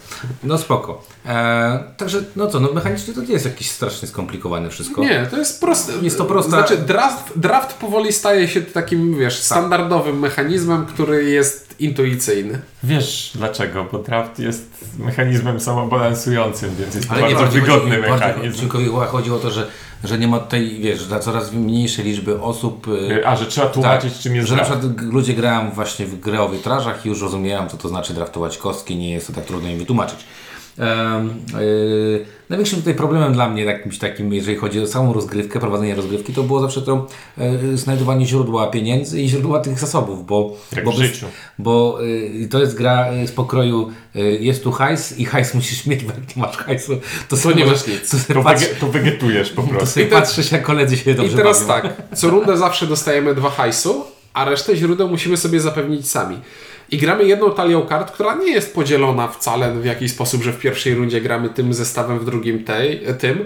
No 0.44 0.58
spoko. 0.58 1.04
E, 1.26 1.84
także, 1.98 2.24
no 2.36 2.48
co, 2.48 2.60
no 2.60 2.74
mechanicznie 2.74 3.14
to 3.14 3.22
nie 3.22 3.34
jest 3.34 3.46
jakieś 3.46 3.72
strasznie 3.72 4.08
skomplikowane 4.08 4.70
wszystko. 4.70 5.02
Nie, 5.02 5.28
to 5.32 5.38
jest 5.38 5.62
proste. 5.62 5.94
Jest 6.02 6.18
to 6.18 6.26
prosta- 6.26 6.50
Znaczy, 6.50 6.78
draft, 6.78 7.24
draft 7.36 7.74
powoli 7.74 8.14
staje 8.14 8.48
się 8.48 8.62
takim, 8.62 9.20
wiesz, 9.20 9.44
standardowym 9.44 10.20
mechanizmem, 10.20 10.86
który 10.86 11.24
jest 11.24 11.70
intuicyjny. 11.83 12.60
Wiesz 12.83 13.31
dlaczego? 13.36 13.86
Bo 13.92 14.00
draft 14.00 14.39
jest 14.39 14.69
mechanizmem 15.00 15.60
samobalansującym, 15.60 16.75
więc 16.80 16.95
jest 16.95 17.07
to 17.07 17.13
Ale 17.13 17.22
nie 17.22 17.28
bardzo 17.28 17.44
bardziej 17.44 17.62
wygodny 17.62 17.95
chodzi, 17.95 18.10
bardziej 18.10 18.28
mechanizm. 18.28 18.60
Tylko 18.69 19.06
chodzi 19.06 19.31
o 19.31 19.39
to, 19.39 19.51
że, 19.51 19.68
że 20.04 20.18
nie 20.18 20.28
ma 20.28 20.39
tutaj, 20.39 20.78
wiesz, 20.81 21.06
dla 21.06 21.19
coraz 21.19 21.51
mniejszej 21.54 22.06
liczby 22.06 22.42
osób. 22.42 22.88
y, 22.88 23.28
A, 23.28 23.36
że 23.36 23.45
trzeba 23.45 23.68
tłumaczyć, 23.68 24.19
czym 24.19 24.36
jest 24.36 24.48
że 24.50 24.56
na 24.56 24.63
draft. 24.63 24.72
przykład 24.80 24.95
g- 24.95 25.07
ludzie 25.12 25.33
grają 25.33 25.72
właśnie 25.72 26.06
w 26.06 26.19
grę 26.19 26.42
o 26.42 26.50
witrażach 26.50 27.06
i 27.06 27.10
już 27.10 27.22
rozumieją, 27.22 27.68
co 27.69 27.78
to 27.78 27.89
znaczy 27.89 28.13
draftować 28.13 28.57
kostki, 28.57 28.95
nie 28.95 29.12
jest 29.12 29.28
to 29.28 29.33
tak 29.33 29.45
trudno 29.45 29.69
im 29.69 29.78
wytłumaczyć. 29.80 30.19
Yy, 30.77 32.25
największym 32.50 32.79
tutaj 32.79 32.95
problemem 32.95 33.33
dla 33.33 33.50
mnie, 33.50 33.63
jakimś 33.63 33.97
takim, 33.97 34.33
jeżeli 34.33 34.57
chodzi 34.57 34.79
o 34.81 34.88
samą 34.88 35.13
rozgrywkę, 35.13 35.59
prowadzenie 35.59 35.95
rozgrywki, 35.95 36.33
to 36.33 36.44
było 36.44 36.59
zawsze 36.62 36.81
to 36.81 37.07
yy, 37.38 37.77
znajdowanie 37.77 38.25
źródła 38.25 38.68
pieniędzy 38.68 39.21
i 39.21 39.29
źródła 39.29 39.59
tych 39.59 39.79
zasobów, 39.79 40.25
bo, 40.25 40.57
Jak 40.75 40.85
bo, 40.85 40.91
w 40.91 40.95
życiu. 40.95 41.25
bo 41.59 41.97
yy, 42.01 42.47
to 42.47 42.59
jest 42.59 42.75
gra 42.77 43.12
yy, 43.13 43.27
z 43.27 43.31
pokroju, 43.31 43.91
yy, 44.15 44.38
jest 44.39 44.63
tu 44.63 44.71
hajs 44.71 45.19
i 45.19 45.25
hajs 45.25 45.53
musisz 45.53 45.85
mieć, 45.85 46.03
bo 46.03 46.13
jak 46.13 46.35
nie 46.35 46.41
masz 46.41 46.57
hajsu, 46.57 46.95
to, 46.95 47.01
To 47.29 47.38
sobie 47.38 47.56
nie 47.56 47.65
masz 47.65 47.88
nic. 47.88 48.09
To, 48.27 48.33
To, 48.33 48.44
patrzy, 48.44 48.65
wege, 48.65 48.79
to 48.79 48.88
wegetujesz 48.88 49.50
po 49.51 49.62
to 49.62 49.68
prostu. 49.68 49.88
sobie 49.88 50.06
I 50.06 50.09
te- 50.09 50.15
patrzysz, 50.15 50.51
jak 50.51 50.63
koledzy 50.63 50.97
się 50.97 51.13
dobrze 51.13 51.33
I 51.33 51.35
teraz 51.35 51.63
bawią. 51.65 51.89
tak, 51.89 52.18
co 52.18 52.29
rundę 52.29 52.57
zawsze 52.57 52.88
dostajemy 52.88 53.35
dwa 53.35 53.50
hajsu, 53.50 54.03
a 54.33 54.45
resztę 54.45 54.75
źródeł 54.75 55.09
musimy 55.09 55.38
sobie 55.38 55.59
zapewnić 55.59 56.09
sami. 56.09 56.38
I 56.92 56.98
gramy 56.98 57.24
jedną 57.24 57.52
talią 57.52 57.82
kart, 57.82 58.12
która 58.12 58.36
nie 58.36 58.52
jest 58.52 58.76
podzielona 58.76 59.28
wcale 59.28 59.74
w 59.74 59.86
jakiś 59.86 60.12
sposób, 60.12 60.44
że 60.44 60.54
w 60.54 60.60
pierwszej 60.60 60.96
rundzie 60.96 61.22
gramy 61.22 61.50
tym 61.50 61.74
zestawem, 61.74 62.20
w 62.20 62.26
drugim 62.26 62.64
tej, 62.64 63.02
tym. 63.20 63.46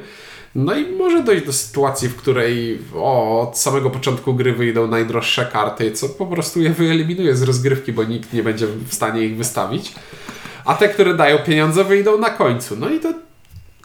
No 0.55 0.75
i 0.75 0.91
może 0.91 1.23
dojść 1.23 1.45
do 1.45 1.53
sytuacji, 1.53 2.09
w 2.09 2.15
której 2.15 2.79
o, 2.95 3.41
od 3.41 3.57
samego 3.57 3.89
początku 3.89 4.33
gry 4.33 4.53
wyjdą 4.53 4.87
najdroższe 4.87 5.49
karty, 5.53 5.91
co 5.91 6.09
po 6.09 6.25
prostu 6.25 6.61
je 6.61 6.69
wyeliminuje 6.69 7.35
z 7.35 7.41
rozgrywki, 7.41 7.93
bo 7.93 8.03
nikt 8.03 8.33
nie 8.33 8.43
będzie 8.43 8.67
w 8.67 8.93
stanie 8.93 9.21
ich 9.21 9.37
wystawić. 9.37 9.93
A 10.65 10.75
te, 10.75 10.89
które 10.89 11.13
dają 11.13 11.37
pieniądze, 11.37 11.83
wyjdą 11.83 12.17
na 12.17 12.29
końcu. 12.29 12.75
No 12.75 12.89
i 12.89 12.99
to 12.99 13.13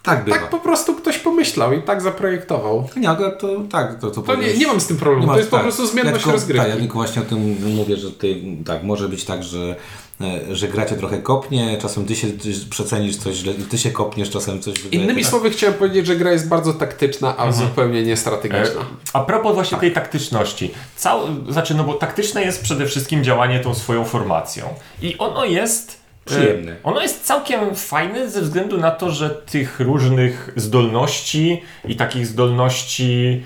Tak 0.02 0.24
bywa. 0.24 0.36
tak 0.38 0.50
po 0.50 0.58
prostu 0.58 0.94
ktoś 0.94 1.18
pomyślał 1.18 1.72
i 1.72 1.82
tak 1.82 2.02
zaprojektował. 2.02 2.88
Nie, 2.96 3.10
ale 3.10 3.32
to 3.32 3.48
tak, 3.70 3.98
to, 3.98 4.10
to 4.10 4.22
To 4.22 4.34
nie, 4.34 4.54
nie 4.54 4.66
mam 4.66 4.80
z 4.80 4.86
tym 4.86 4.96
problemu, 4.96 5.26
ma- 5.26 5.32
to 5.32 5.38
jest 5.38 5.50
po 5.50 5.56
tak. 5.56 5.64
prostu 5.64 5.86
zmienność 5.86 6.14
ja 6.14 6.18
tylko, 6.18 6.32
rozgrywki. 6.32 6.66
Tak, 6.66 6.74
ja 6.74 6.80
tylko 6.80 6.94
właśnie 6.94 7.22
o 7.22 7.24
tym 7.24 7.56
mówię, 7.76 7.96
że 7.96 8.10
ty, 8.10 8.42
tak, 8.66 8.82
może 8.82 9.08
być 9.08 9.24
tak, 9.24 9.42
że, 9.42 9.76
e, 10.20 10.56
że 10.56 10.68
gracie 10.68 10.94
trochę 10.96 11.18
kopnie, 11.18 11.78
czasem 11.82 12.04
ty 12.04 12.16
się 12.16 12.26
przecenisz 12.70 13.16
coś 13.16 13.34
źle, 13.34 13.54
ty 13.54 13.78
się 13.78 13.90
kopniesz, 13.90 14.30
czasem 14.30 14.60
coś 14.62 14.74
wygra. 14.82 15.00
Innymi 15.00 15.22
tak. 15.22 15.30
słowy 15.30 15.50
chciałem 15.50 15.74
powiedzieć, 15.74 16.06
że 16.06 16.16
gra 16.16 16.32
jest 16.32 16.48
bardzo 16.48 16.72
taktyczna, 16.74 17.36
a 17.36 17.52
zupełnie 17.52 18.02
nie 18.02 18.16
strategiczna. 18.16 18.80
E, 18.80 18.84
A 19.12 19.20
propos 19.20 19.54
właśnie 19.54 19.78
tej 19.78 19.92
taktyczności. 19.92 20.70
Cał, 20.96 21.20
znaczy, 21.48 21.74
no 21.74 21.84
bo 21.84 21.94
taktyczne 21.94 22.42
jest 22.42 22.62
przede 22.62 22.86
wszystkim 22.86 23.24
działanie 23.24 23.60
tą 23.60 23.74
swoją 23.74 24.04
formacją. 24.04 24.64
I 25.02 25.18
ono 25.18 25.44
jest. 25.44 25.99
E, 26.26 26.30
Przyjemne. 26.30 26.76
Ono 26.82 27.02
jest 27.02 27.24
całkiem 27.24 27.74
fajne 27.74 28.30
ze 28.30 28.40
względu 28.40 28.78
na 28.78 28.90
to, 28.90 29.10
że 29.10 29.30
tych 29.30 29.80
różnych 29.80 30.52
zdolności 30.56 31.62
i 31.84 31.96
takich 31.96 32.26
zdolności 32.26 33.42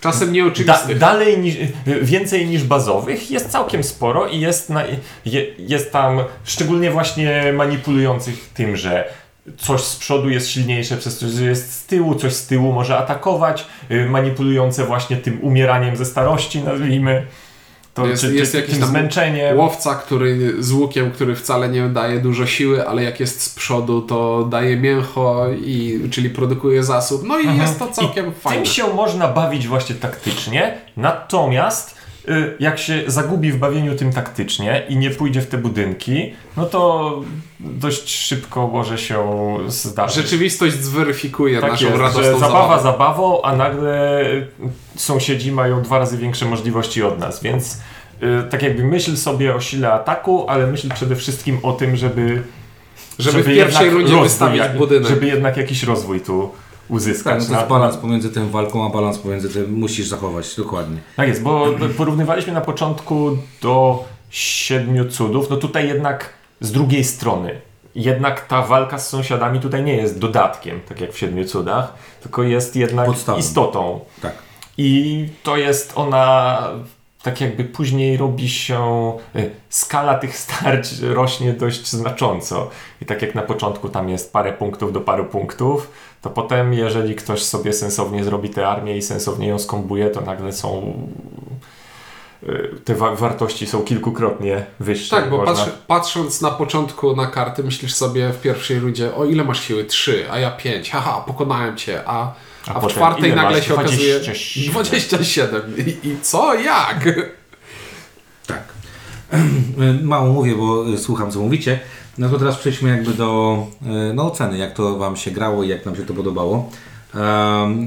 Czasem 0.00 0.28
da, 0.28 0.34
nieoczywistych. 0.34 0.98
dalej 0.98 1.38
niż, 1.38 1.54
więcej 2.02 2.46
niż 2.46 2.64
bazowych 2.64 3.30
jest 3.30 3.48
całkiem 3.48 3.84
sporo 3.84 4.26
i 4.26 4.40
jest, 4.40 4.70
na, 4.70 4.82
je, 5.24 5.46
jest 5.58 5.92
tam 5.92 6.20
szczególnie 6.44 6.90
właśnie 6.90 7.52
manipulujących 7.52 8.50
tym, 8.54 8.76
że 8.76 9.04
coś 9.56 9.80
z 9.80 9.96
przodu 9.96 10.30
jest 10.30 10.48
silniejsze 10.48 10.96
przez 10.96 11.20
że 11.20 11.44
jest 11.44 11.72
z 11.72 11.86
tyłu, 11.86 12.14
coś 12.14 12.32
z 12.32 12.46
tyłu 12.46 12.72
może 12.72 12.98
atakować, 12.98 13.66
y, 13.90 14.06
manipulujące 14.06 14.84
właśnie 14.84 15.16
tym 15.16 15.44
umieraniem 15.44 15.96
ze 15.96 16.04
starości, 16.04 16.60
nazwijmy. 16.60 17.26
To, 17.94 18.06
Jest- 18.06 18.22
czy, 18.22 18.34
jest 18.34 18.52
czy 18.52 18.58
jakiś 18.58 18.74
zmęczeniem. 18.74 19.58
Łowca, 19.58 19.94
który 19.94 20.62
z 20.62 20.72
łukiem, 20.72 21.10
który 21.10 21.36
wcale 21.36 21.68
nie 21.68 21.88
daje 21.88 22.20
dużo 22.20 22.46
siły, 22.46 22.88
ale 22.88 23.02
jak 23.04 23.20
jest 23.20 23.42
z 23.42 23.48
przodu, 23.54 24.02
to 24.02 24.44
daje 24.50 24.76
mięcho, 24.76 25.46
i, 25.64 26.00
czyli 26.10 26.30
produkuje 26.30 26.84
zasób. 26.84 27.22
No 27.24 27.38
i 27.38 27.56
jest 27.58 27.78
to 27.78 27.86
całkiem 27.88 28.28
I 28.28 28.32
fajne. 28.32 28.62
Tym 28.62 28.72
się 28.72 28.94
można 28.94 29.28
bawić 29.28 29.68
właśnie 29.68 29.94
taktycznie, 29.94 30.78
natomiast 30.96 31.99
jak 32.60 32.78
się 32.78 33.02
zagubi 33.06 33.52
w 33.52 33.58
bawieniu 33.58 33.94
tym 33.96 34.12
taktycznie 34.12 34.82
i 34.88 34.96
nie 34.96 35.10
pójdzie 35.10 35.40
w 35.40 35.46
te 35.46 35.58
budynki, 35.58 36.32
no 36.56 36.66
to 36.66 37.20
dość 37.60 38.10
szybko 38.26 38.66
może 38.68 38.98
się 38.98 39.26
zdarzyć. 39.66 40.16
Rzeczywistość 40.24 40.74
zweryfikuje 40.74 41.60
tak 41.60 41.70
naszą 41.70 41.86
jest, 41.86 41.98
radosną 41.98 42.22
że 42.22 42.38
zabawa 42.38 42.50
zabawę. 42.62 42.82
zabawą, 42.82 43.42
a 43.42 43.56
nagle 43.56 44.24
sąsiedzi 44.96 45.52
mają 45.52 45.82
dwa 45.82 45.98
razy 45.98 46.16
większe 46.18 46.46
możliwości 46.46 47.02
od 47.02 47.18
nas, 47.18 47.42
więc 47.42 47.80
y, 48.22 48.50
tak 48.50 48.62
jakby 48.62 48.84
myśl 48.84 49.16
sobie 49.16 49.54
o 49.54 49.60
sile 49.60 49.92
ataku, 49.92 50.44
ale 50.48 50.66
myśl 50.66 50.88
przede 50.94 51.16
wszystkim 51.16 51.58
o 51.62 51.72
tym, 51.72 51.96
żeby 51.96 52.42
Żeby 53.18 53.42
w 53.42 53.46
pierwszej 53.46 53.90
rundzie 53.90 54.22
wystawić 54.22 54.58
jak- 54.58 54.76
budynek. 54.76 55.08
Żeby 55.08 55.26
jednak 55.26 55.56
jakiś 55.56 55.82
rozwój 55.82 56.20
tu 56.20 56.50
uzyskać. 56.90 57.34
Tak, 57.34 57.48
no 57.48 57.54
to 57.54 57.60
jest 57.60 57.68
balans 57.70 57.96
pomiędzy 57.96 58.30
tym 58.30 58.50
walką, 58.50 58.86
a 58.86 58.90
balans 58.90 59.18
pomiędzy 59.18 59.48
tym 59.48 59.72
musisz 59.72 60.08
zachować, 60.08 60.56
dokładnie. 60.56 60.96
Tak 61.16 61.28
jest, 61.28 61.42
bo 61.42 61.66
porównywaliśmy 61.96 62.52
na 62.52 62.60
początku 62.60 63.36
do 63.62 64.04
siedmiu 64.30 65.04
cudów, 65.08 65.50
no 65.50 65.56
tutaj 65.56 65.88
jednak 65.88 66.28
z 66.60 66.72
drugiej 66.72 67.04
strony. 67.04 67.60
Jednak 67.94 68.46
ta 68.46 68.62
walka 68.62 68.98
z 68.98 69.08
sąsiadami 69.08 69.60
tutaj 69.60 69.82
nie 69.84 69.96
jest 69.96 70.18
dodatkiem, 70.18 70.80
tak 70.88 71.00
jak 71.00 71.12
w 71.12 71.18
siedmiu 71.18 71.44
cudach, 71.44 71.94
tylko 72.22 72.42
jest 72.42 72.76
jednak 72.76 73.06
Podstawą. 73.06 73.38
istotą. 73.38 74.00
Tak. 74.22 74.32
I 74.78 75.28
to 75.42 75.56
jest 75.56 75.92
ona, 75.94 76.62
tak 77.22 77.40
jakby 77.40 77.64
później 77.64 78.16
robi 78.16 78.48
się, 78.48 79.12
y, 79.36 79.50
skala 79.68 80.14
tych 80.18 80.36
starć 80.38 80.98
rośnie 81.00 81.52
dość 81.52 81.86
znacząco. 81.90 82.70
I 83.02 83.06
tak 83.06 83.22
jak 83.22 83.34
na 83.34 83.42
początku 83.42 83.88
tam 83.88 84.08
jest 84.08 84.32
parę 84.32 84.52
punktów 84.52 84.92
do 84.92 85.00
paru 85.00 85.24
punktów, 85.24 85.90
to 86.22 86.30
potem 86.30 86.74
jeżeli 86.74 87.14
ktoś 87.14 87.42
sobie 87.42 87.72
sensownie 87.72 88.24
zrobi 88.24 88.50
tę 88.50 88.68
armię 88.68 88.96
i 88.96 89.02
sensownie 89.02 89.48
ją 89.48 89.58
skombuje, 89.58 90.10
to 90.10 90.20
nagle 90.20 90.52
są 90.52 90.92
y, 92.42 92.68
te 92.84 92.94
wa- 92.94 93.14
wartości 93.14 93.66
są 93.66 93.82
kilkukrotnie 93.82 94.64
wyższe. 94.80 95.16
Tak, 95.16 95.30
bo 95.30 95.36
Można- 95.36 95.54
patrzy, 95.54 95.70
patrząc 95.86 96.40
na 96.40 96.50
początku 96.50 97.16
na 97.16 97.26
karty, 97.26 97.62
myślisz 97.64 97.94
sobie 97.94 98.30
w 98.30 98.40
pierwszej 98.40 98.78
rundzie, 98.78 99.14
o 99.14 99.24
ile 99.24 99.44
masz 99.44 99.60
siły? 99.60 99.84
3, 99.84 100.26
a 100.30 100.38
ja 100.38 100.50
5. 100.50 100.90
Haha, 100.90 101.24
pokonałem 101.26 101.76
cię, 101.76 102.00
a, 102.06 102.32
a, 102.74 102.78
w 102.78 102.82
potem 102.82 102.96
czwartej 102.96 103.34
nagle 103.34 103.56
masz? 103.56 103.66
się 103.66 103.74
okazuje 103.74 104.20
27. 104.20 104.72
27. 104.72 105.62
I, 105.78 106.08
I 106.08 106.16
co? 106.22 106.54
Jak? 106.54 107.04
Tak. 108.46 108.62
Mało 110.02 110.32
mówię, 110.32 110.54
bo 110.54 110.88
y, 110.88 110.98
słucham, 110.98 111.30
co 111.30 111.40
mówicie. 111.40 111.80
No 112.18 112.28
to 112.28 112.38
teraz 112.38 112.56
przejdźmy 112.56 112.90
jakby 112.90 113.14
do 113.14 113.58
y, 113.82 114.14
no, 114.14 114.26
oceny, 114.32 114.58
jak 114.58 114.74
to 114.74 114.98
Wam 114.98 115.16
się 115.16 115.30
grało 115.30 115.64
i 115.64 115.68
jak 115.68 115.86
nam 115.86 115.96
się 115.96 116.02
to 116.02 116.14
podobało. 116.14 116.70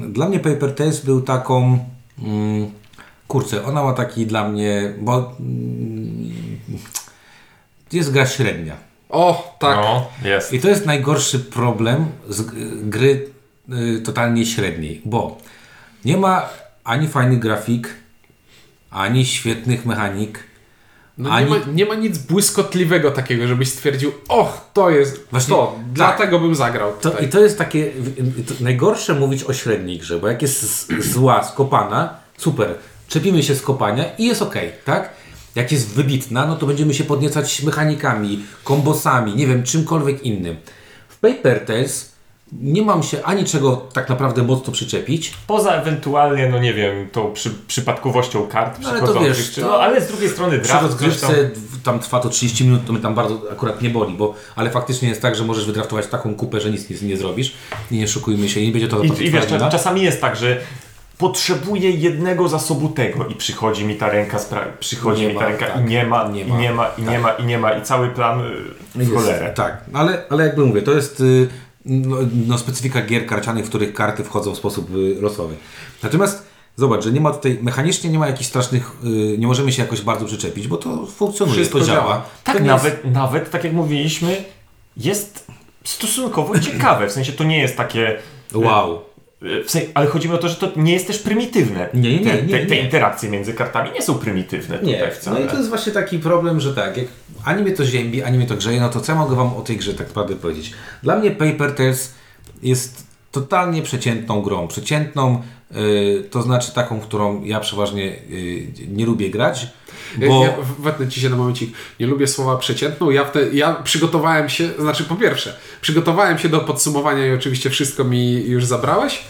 Dla 0.10 0.30
mnie 0.30 0.40
Paper 0.40 0.76
Tales 0.76 1.06
był 1.06 1.22
taką... 1.22 1.86
Mm, 2.24 2.72
kurczę, 3.28 3.66
ona 3.66 3.84
ma 3.84 3.94
taki 3.94 4.26
dla 4.26 4.50
mnie... 4.50 4.94
Bo 5.00 5.32
mm, 5.40 6.34
jest 7.92 8.12
gra 8.12 8.26
średnia. 8.26 8.78
O, 9.10 9.56
tak. 9.60 9.76
No, 9.76 10.08
jest. 10.24 10.54
I 10.54 10.60
to 10.60 10.70
jest 10.70 10.86
najgorszy 10.86 11.40
problem 11.40 12.06
z 12.30 12.42
gry 12.90 13.33
totalnie 14.06 14.46
średniej, 14.46 15.02
bo 15.06 15.38
nie 16.06 16.18
ma 16.18 16.50
ani 16.84 17.08
fajnych 17.08 17.40
grafik, 17.40 17.90
ani 18.92 19.26
świetnych 19.26 19.86
mechanik, 19.86 20.44
No 21.18 21.30
nie, 21.30 21.36
ani... 21.36 21.50
ma, 21.50 21.56
nie 21.74 21.86
ma 21.86 21.96
nic 21.96 22.18
błyskotliwego 22.18 23.12
takiego, 23.12 23.48
żebyś 23.48 23.70
stwierdził, 23.70 24.12
och, 24.28 24.70
to 24.74 24.90
jest 24.90 25.28
Właśnie, 25.32 25.56
to, 25.56 25.80
dlatego 25.94 26.40
bym 26.40 26.56
zagrał 26.56 26.94
To. 27.02 27.20
I 27.20 27.28
to 27.28 27.40
jest 27.40 27.58
takie 27.58 27.92
to 28.48 28.54
najgorsze 28.64 29.14
mówić 29.14 29.44
o 29.44 29.54
średniej 29.54 29.98
grze, 29.98 30.20
bo 30.20 30.28
jak 30.28 30.42
jest 30.42 30.88
zła, 31.12 31.44
skopana, 31.44 32.18
super, 32.38 32.76
czepimy 33.08 33.44
się 33.44 33.56
z 33.56 33.62
kopania 33.62 34.06
i 34.18 34.26
jest 34.26 34.42
ok, 34.42 34.56
tak? 34.86 35.10
Jak 35.56 35.72
jest 35.72 35.88
wybitna, 35.90 36.46
no 36.46 36.56
to 36.56 36.66
będziemy 36.66 36.94
się 36.94 37.04
podniecać 37.04 37.64
mechanikami, 37.64 38.44
kombosami, 38.64 39.36
nie 39.36 39.48
wiem, 39.48 39.64
czymkolwiek 39.64 40.24
innym. 40.24 40.56
W 41.10 41.18
Paper 41.18 41.66
Tales 41.66 42.13
nie 42.52 42.82
mam 42.82 43.04
się 43.04 43.24
ani 43.24 43.46
czego 43.46 43.76
tak 43.94 44.10
naprawdę 44.10 44.44
mocno 44.44 44.74
przyczepić, 44.74 45.34
Poza 45.48 45.72
ewentualnie, 45.72 46.50
no 46.50 46.60
nie 46.60 46.74
wiem, 46.74 47.10
tą 47.12 47.34
przy, 47.34 47.50
przypadkowością 47.68 48.48
kart 48.48 48.80
No 48.82 48.90
ale 48.90 49.00
to 49.02 49.20
wiesz, 49.20 49.52
czy, 49.52 49.62
to- 49.62 49.68
no 49.68 49.74
ale 49.78 50.02
z 50.02 50.08
drugiej 50.08 50.30
strony 50.30 50.60
Przy 50.60 50.68
draft 50.68 50.82
tam... 50.82 50.90
rozgrywce 50.92 51.50
tam 51.84 52.00
trwa 52.00 52.20
to 52.20 52.30
30 52.30 52.64
minut, 52.64 52.86
to 52.86 52.94
mnie 52.94 53.02
tam 53.02 53.16
bardzo 53.16 53.42
akurat 53.52 53.82
nie 53.82 53.90
boli, 53.90 54.14
bo 54.14 54.36
ale 54.56 54.70
faktycznie 54.70 55.10
jest 55.10 55.22
tak, 55.22 55.36
że 55.36 55.44
możesz 55.44 55.66
wydraftować 55.66 56.08
taką 56.08 56.36
kupę, 56.36 56.62
że 56.62 56.72
nic 56.72 56.90
nie, 56.90 57.08
nie 57.08 57.18
zrobisz 57.18 57.54
i 57.92 57.98
nie 57.98 58.08
szukujmy 58.08 58.50
się, 58.50 58.60
i 58.60 58.66
nie 58.66 58.72
będzie 58.72 58.88
to 58.88 59.04
I, 59.04 59.12
to 59.12 59.22
i 59.22 59.32
wiesz, 59.32 59.46
wina. 59.46 59.70
czasami 59.70 60.02
jest 60.02 60.22
tak, 60.22 60.36
że 60.36 60.62
potrzebuję 61.18 61.92
jednego 61.92 62.50
zasobu 62.50 62.90
tego 62.90 63.28
i 63.28 63.36
przychodzi 63.36 63.86
mi 63.86 63.96
ta 63.96 64.10
ręka, 64.10 64.40
przychodzi 64.80 65.22
Nie 65.22 65.28
mi 65.28 65.34
ma, 65.34 65.40
ta 65.40 65.48
ręka 65.48 65.66
tak. 65.68 65.82
i 65.82 65.84
nie 65.84 66.06
ma, 66.06 66.28
Nie 66.28 66.42
i 66.42 66.46
ma, 66.46 66.58
nie 66.60 66.74
ma, 66.74 66.88
i 66.98 67.02
nie 67.04 67.20
ma, 67.20 67.32
i 67.32 67.46
nie 67.46 67.58
ma, 67.58 67.72
i 67.72 67.82
cały 67.82 68.10
plan 68.10 68.42
y, 68.42 69.06
w 69.06 69.14
cholerę. 69.14 69.52
Tak, 69.56 69.78
ale, 69.94 70.24
ale 70.30 70.44
jakby 70.46 70.66
mówię, 70.66 70.82
to 70.82 70.92
jest 70.92 71.20
y, 71.20 71.48
no, 71.86 72.18
no, 72.48 72.58
specyfika 72.58 73.02
gier 73.02 73.26
karcianych, 73.26 73.66
w 73.66 73.70
których 73.70 73.94
karty 73.94 74.24
wchodzą 74.24 74.54
w 74.54 74.58
sposób 74.58 74.96
y, 74.96 75.22
losowy. 75.22 75.56
Natomiast 76.04 76.46
zobacz, 76.76 77.04
że 77.04 77.12
nie 77.12 77.22
ma 77.22 77.32
tutaj, 77.32 77.60
mechanicznie 77.62 78.10
nie 78.10 78.20
ma 78.20 78.28
jakichś 78.28 78.50
strasznych, 78.50 78.92
y, 79.04 79.38
nie 79.38 79.48
możemy 79.48 79.72
się 79.72 79.82
jakoś 79.82 80.02
bardzo 80.02 80.26
przyczepić, 80.26 80.68
bo 80.68 80.78
to 80.78 81.06
funkcjonuje, 81.06 81.56
Wszystko 81.56 81.80
to 81.80 81.86
działa. 81.86 82.00
działa. 82.00 82.26
Tak, 82.44 82.58
to 82.58 82.64
nawet, 82.64 83.06
nawet, 83.06 83.52
tak 83.52 83.64
jak 83.64 83.74
mówiliśmy, 83.74 84.44
jest 84.98 85.48
stosunkowo 85.84 86.60
ciekawe. 86.60 87.08
W 87.08 87.12
sensie 87.12 87.34
to 87.34 87.44
nie 87.44 87.60
jest 87.60 87.78
takie. 87.78 88.00
Jest... 88.00 88.66
Wow. 88.66 89.02
Y, 89.44 89.64
W 89.64 89.72
sensie, 89.72 89.88
ale 89.94 90.08
chodzi 90.08 90.30
mi 90.30 90.36
o 90.36 90.38
to, 90.38 90.50
że 90.50 90.56
to 90.56 90.72
nie 90.76 90.94
jest 90.94 91.08
też 91.08 91.20
prymitywne. 91.20 91.90
Nie, 91.94 92.20
nie, 92.20 92.32
te, 92.32 92.44
nie, 92.44 92.60
te, 92.60 92.66
te 92.66 92.76
interakcje 92.76 93.30
między 93.30 93.54
kartami 93.54 93.92
nie 93.92 94.02
są 94.02 94.14
prymitywne 94.16 94.76
Nie, 94.84 94.94
tutaj 94.94 95.10
no 95.10 95.16
wcale. 95.16 95.42
i 95.46 95.48
to 95.48 95.58
jest 95.58 95.70
właśnie 95.70 95.94
taki 95.94 96.20
problem, 96.20 96.60
że 96.60 96.74
tak, 96.76 96.98
jak 96.98 97.06
ani 97.46 97.64
mnie 97.64 97.72
to 97.72 97.86
ziębi, 97.86 98.24
ani 98.24 98.38
mnie 98.38 98.48
to 98.48 98.56
grzeje, 98.56 98.80
no 98.82 98.90
to 98.90 99.02
co 99.02 99.12
ja 99.12 99.18
mogę 99.18 99.36
Wam 99.36 99.54
o 99.56 99.62
tej 99.62 99.78
grze 99.78 99.94
tak 99.94 100.08
naprawdę 100.08 100.36
powiedzieć? 100.36 100.74
Dla 101.04 101.16
mnie 101.20 101.32
Paper 101.32 101.76
Tales 101.76 102.14
jest 102.64 103.13
totalnie 103.34 103.82
przeciętną 103.82 104.42
grą. 104.42 104.68
Przeciętną, 104.68 105.42
y, 105.72 106.24
to 106.32 106.42
znaczy 106.42 106.74
taką, 106.74 107.00
którą 107.00 107.44
ja 107.44 107.60
przeważnie 107.60 108.04
y, 108.04 108.68
nie 108.88 109.06
lubię 109.06 109.30
grać, 109.30 109.68
bo... 110.18 110.46
ja 110.46 110.54
wetnę 110.80 111.08
ci 111.08 111.22
się 111.22 111.30
na 111.30 111.36
momencik. 111.36 111.76
Nie 112.00 112.08
lubię 112.08 112.28
słowa 112.28 112.58
przeciętną. 112.58 113.10
Ja, 113.10 113.26
wte, 113.26 113.50
ja 113.54 113.74
przygotowałem 113.74 114.50
się, 114.50 114.70
znaczy 114.80 115.04
po 115.04 115.16
pierwsze, 115.16 115.58
przygotowałem 115.82 116.38
się 116.38 116.50
do 116.50 116.60
podsumowania 116.60 117.28
i 117.28 117.32
oczywiście 117.32 117.70
wszystko 117.70 118.04
mi 118.04 118.46
już 118.46 118.66
zabrałeś. 118.66 119.24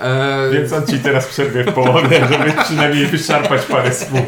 E, 0.00 0.50
Więc 0.52 0.72
on 0.72 0.86
ci 0.86 0.98
teraz 0.98 1.26
przerwie 1.26 1.64
w 1.64 1.72
połowie, 1.72 2.26
żeby 2.30 2.52
przynajmniej 2.64 3.06
wyszarpać 3.06 3.62
parę 3.62 3.94
słów. 3.94 4.20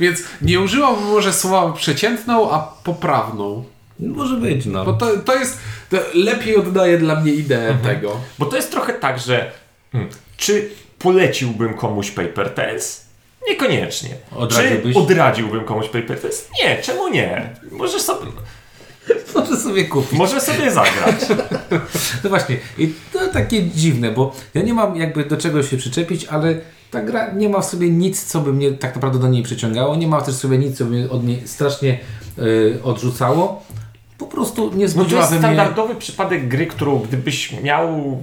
więc 0.00 0.22
nie 0.42 0.60
użyłam 0.60 1.04
może 1.04 1.32
słowa 1.32 1.72
przeciętną, 1.72 2.52
a 2.52 2.58
poprawną. 2.84 3.64
Może 4.00 4.36
być, 4.36 4.66
no. 4.66 4.84
Bo 4.84 4.92
to, 4.92 5.16
to 5.16 5.34
jest, 5.34 5.58
to 5.90 5.96
lepiej 6.14 6.56
oddaje 6.56 6.98
dla 6.98 7.20
mnie 7.20 7.32
ideę 7.32 7.68
Mhm. 7.68 7.96
tego. 7.96 8.16
Bo 8.38 8.46
to 8.46 8.56
jest 8.56 8.70
trochę 8.70 8.92
tak, 8.92 9.18
że 9.18 9.50
hmm, 9.92 10.10
czy 10.36 10.68
poleciłbym 10.98 11.74
komuś 11.74 12.10
Paper 12.10 12.50
Tales? 12.54 13.06
Niekoniecznie. 13.48 14.10
Odradziłbyś? 14.36 14.94
Czy 14.94 15.00
odradziłbym 15.00 15.64
komuś 15.64 15.86
Paper 15.88 16.20
Tales? 16.20 16.48
Nie, 16.64 16.82
czemu 16.82 17.08
nie? 17.08 17.50
Możesz 17.72 18.02
sobie, 18.02 18.26
Może 19.34 19.56
sobie 19.56 19.84
kupić. 19.84 20.18
może 20.18 20.40
sobie 20.40 20.70
zagrać. 20.70 21.14
No 22.24 22.30
właśnie, 22.30 22.56
i 22.78 22.92
to 23.12 23.28
takie 23.28 23.62
dziwne, 23.62 24.10
bo 24.12 24.34
ja 24.54 24.62
nie 24.62 24.74
mam 24.74 24.96
jakby 24.96 25.24
do 25.24 25.36
czego 25.36 25.62
się 25.62 25.76
przyczepić, 25.76 26.24
ale 26.24 26.54
ta 26.90 27.00
gra 27.02 27.32
nie 27.32 27.48
ma 27.48 27.60
w 27.60 27.64
sobie 27.66 27.90
nic, 27.90 28.24
co 28.24 28.40
by 28.40 28.52
mnie 28.52 28.72
tak 28.72 28.94
naprawdę 28.94 29.18
do 29.18 29.28
niej 29.28 29.42
przyciągało. 29.42 29.96
Nie 29.96 30.08
ma 30.08 30.20
też 30.20 30.34
w 30.34 30.38
sobie 30.38 30.58
nic, 30.58 30.78
co 30.78 30.84
by 30.84 30.90
mnie 30.90 31.10
od 31.10 31.24
niej 31.24 31.42
strasznie 31.48 31.98
y, 32.38 32.78
odrzucało. 32.82 33.64
Po 34.28 34.32
prostu 34.34 34.70
nie 34.74 34.86
No 34.96 35.04
to 35.04 35.16
jest 35.16 35.30
we 35.30 35.36
mnie... 35.36 35.38
standardowy 35.38 35.94
przypadek 35.94 36.48
gry, 36.48 36.66
którą 36.66 36.98
gdybyś 36.98 37.52
miał 37.62 38.18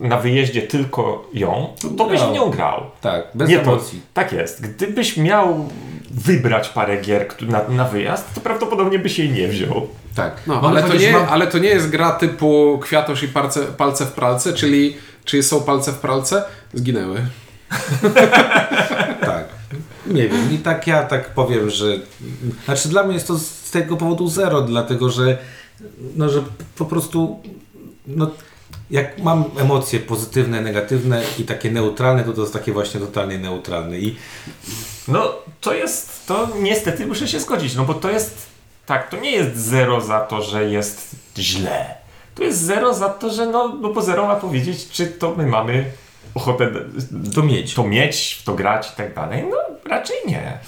na 0.00 0.16
wyjeździe 0.18 0.62
tylko 0.62 1.28
ją, 1.34 1.68
to 1.98 2.04
byś 2.04 2.20
w 2.20 2.22
Grał. 2.22 2.34
nią 2.34 2.50
grał. 2.50 2.82
Tak, 3.00 3.24
bez 3.34 3.48
Nie 3.48 3.58
to, 3.58 3.62
emocji. 3.72 4.00
tak 4.14 4.32
jest. 4.32 4.62
Gdybyś 4.62 5.16
miał 5.16 5.68
wybrać 6.10 6.68
parę 6.68 6.96
gier 7.00 7.26
na, 7.42 7.68
na 7.68 7.84
wyjazd, 7.84 8.34
to 8.34 8.40
prawdopodobnie 8.40 8.98
byś 8.98 9.18
jej 9.18 9.30
nie 9.30 9.48
wziął. 9.48 9.86
Tak. 10.14 10.40
No, 10.46 10.54
Mogę 10.54 10.68
ale, 10.68 10.82
to 10.82 10.94
nie, 10.96 11.12
mam- 11.12 11.26
ale 11.30 11.46
to 11.46 11.58
nie 11.58 11.68
jest 11.68 11.90
gra 11.90 12.10
typu 12.12 12.78
kwiatusz 12.82 13.22
i 13.22 13.28
palce, 13.28 13.60
palce 13.62 14.06
w 14.06 14.12
pralce, 14.12 14.52
czyli 14.52 14.96
czy 15.24 15.42
są 15.42 15.60
palce 15.62 15.92
w 15.92 15.98
pralce? 15.98 16.42
Zginęły. 16.74 17.20
Nie 20.10 20.28
wiem, 20.28 20.52
i 20.52 20.58
tak 20.58 20.86
ja 20.86 21.02
tak 21.02 21.34
powiem, 21.34 21.70
że. 21.70 21.86
Znaczy 22.64 22.88
dla 22.88 23.02
mnie 23.02 23.14
jest 23.14 23.26
to 23.26 23.38
z 23.38 23.70
tego 23.70 23.96
powodu 23.96 24.28
zero, 24.28 24.62
dlatego 24.62 25.10
że. 25.10 25.38
No, 26.16 26.28
że 26.28 26.42
po 26.76 26.84
prostu. 26.84 27.40
No, 28.06 28.30
jak 28.90 29.18
mam 29.18 29.44
emocje 29.58 30.00
pozytywne, 30.00 30.60
negatywne 30.60 31.22
i 31.38 31.44
takie 31.44 31.70
neutralne, 31.70 32.24
to 32.24 32.32
to 32.32 32.40
jest 32.40 32.52
takie 32.52 32.72
właśnie 32.72 33.00
totalnie 33.00 33.38
neutralne. 33.38 33.98
I 33.98 34.16
No, 35.08 35.32
to 35.60 35.74
jest, 35.74 36.26
to 36.26 36.48
niestety 36.60 37.06
muszę 37.06 37.28
się 37.28 37.40
zgodzić, 37.40 37.74
no 37.74 37.84
bo 37.84 37.94
to 37.94 38.10
jest, 38.10 38.46
tak, 38.86 39.10
to 39.10 39.16
nie 39.16 39.30
jest 39.30 39.56
zero 39.56 40.00
za 40.00 40.20
to, 40.20 40.42
że 40.42 40.64
jest 40.64 41.16
źle. 41.38 41.94
To 42.34 42.44
jest 42.44 42.58
zero 42.58 42.94
za 42.94 43.08
to, 43.08 43.30
że 43.30 43.46
no, 43.46 43.68
no 43.80 43.92
bo 43.92 44.02
zero 44.02 44.26
ma 44.26 44.36
powiedzieć, 44.36 44.88
czy 44.88 45.06
to 45.06 45.34
my 45.36 45.46
mamy 45.46 45.84
ochotę 46.34 46.70
to 47.34 47.42
mieć. 47.42 47.74
to 47.74 47.84
mieć, 47.84 48.38
w 48.40 48.44
to 48.44 48.54
grać 48.54 48.92
i 48.92 48.96
tak 48.96 49.14
dalej. 49.14 49.44
No, 49.50 49.56
raczej 49.84 50.16
nie. 50.26 50.58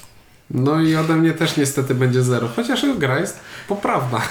No 0.50 0.81
i 0.81 0.97
ode 0.97 1.14
mnie 1.16 1.33
też 1.33 1.57
niestety 1.57 1.95
będzie 1.95 2.23
zero, 2.23 2.49
chociaż 2.57 2.87
gra 2.99 3.19
jest 3.21 3.40
poprawna. 3.69 4.21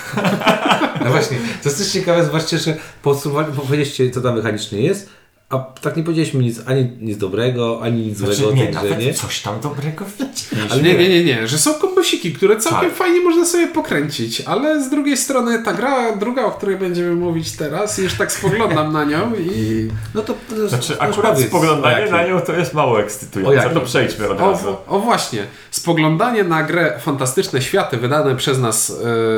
No 1.06 1.10
właśnie, 1.12 1.38
to 1.64 1.70
jest 1.70 1.78
też 1.78 1.92
ciekawe, 1.92 2.26
zobaczcie, 2.26 2.58
że 2.58 2.78
podsumowali- 3.04 3.52
powiedzieliście, 3.56 4.10
co 4.12 4.22
tam 4.22 4.36
mechanicznie 4.36 4.82
jest, 4.82 5.10
A 5.51 5.60
tak 5.81 5.98
nie 5.98 6.03
powiedzieliśmy 6.03 6.43
nic, 6.43 6.60
ani 6.65 6.89
nic 7.01 7.17
dobrego, 7.17 7.79
ani 7.81 8.01
nic 8.01 8.17
złego 8.17 8.34
Znaczy, 8.36 8.50
o 8.50 8.53
nie, 8.55 8.72
nawet 8.72 9.00
nie? 9.00 9.13
coś 9.13 9.41
tam 9.41 9.60
dobrego 9.60 10.05
widzieliśmy. 10.05 10.58
Ale 10.72 10.81
nie, 10.81 10.93
nie, 10.96 11.10
nie, 11.10 11.24
nie, 11.24 11.48
że 11.48 11.58
są 11.58 11.74
kombosiki, 11.74 12.34
które 12.34 12.58
całkiem 12.58 12.89
Tak. 12.89 12.98
fajnie 12.98 13.22
można 13.22 13.46
sobie 13.46 13.67
pokręcić, 13.67 14.41
ale 14.41 14.84
z 14.84 14.89
drugiej 14.89 15.17
strony 15.17 15.63
ta 15.63 15.74
gra, 15.74 16.15
druga, 16.15 16.46
o 16.46 16.51
której 16.51 16.77
będziemy 16.77 17.15
mówić 17.15 17.51
teraz, 17.51 17.98
już 17.98 18.13
tak 18.13 18.31
spoglądam 18.31 18.93
na 18.93 19.03
nią 19.05 19.31
i 19.36 19.88
No 20.15 20.22
to, 20.22 20.34
to 20.50 20.70
Znaczy, 20.70 20.93
już 20.93 21.01
akurat 21.01 21.34
powiedz, 21.34 21.48
spoglądanie 21.50 22.12
na 22.12 22.27
nią 22.27 22.41
to 22.41 22.53
jest 22.53 22.74
mało 22.74 23.01
ekscytujące. 23.01 23.70
To 23.70 23.81
przejdźmy 23.81 24.29
od 24.29 24.39
razu. 24.39 24.70
O, 24.70 24.86
o 24.88 25.00
właśnie, 25.00 25.46
spoglądanie 25.72 26.43
na 26.43 26.63
grę 26.63 27.00
Fantastyczne 27.00 27.62
Światy 27.62 27.98
wydane 27.98 28.36
przez 28.36 28.60
nas, 28.60 28.93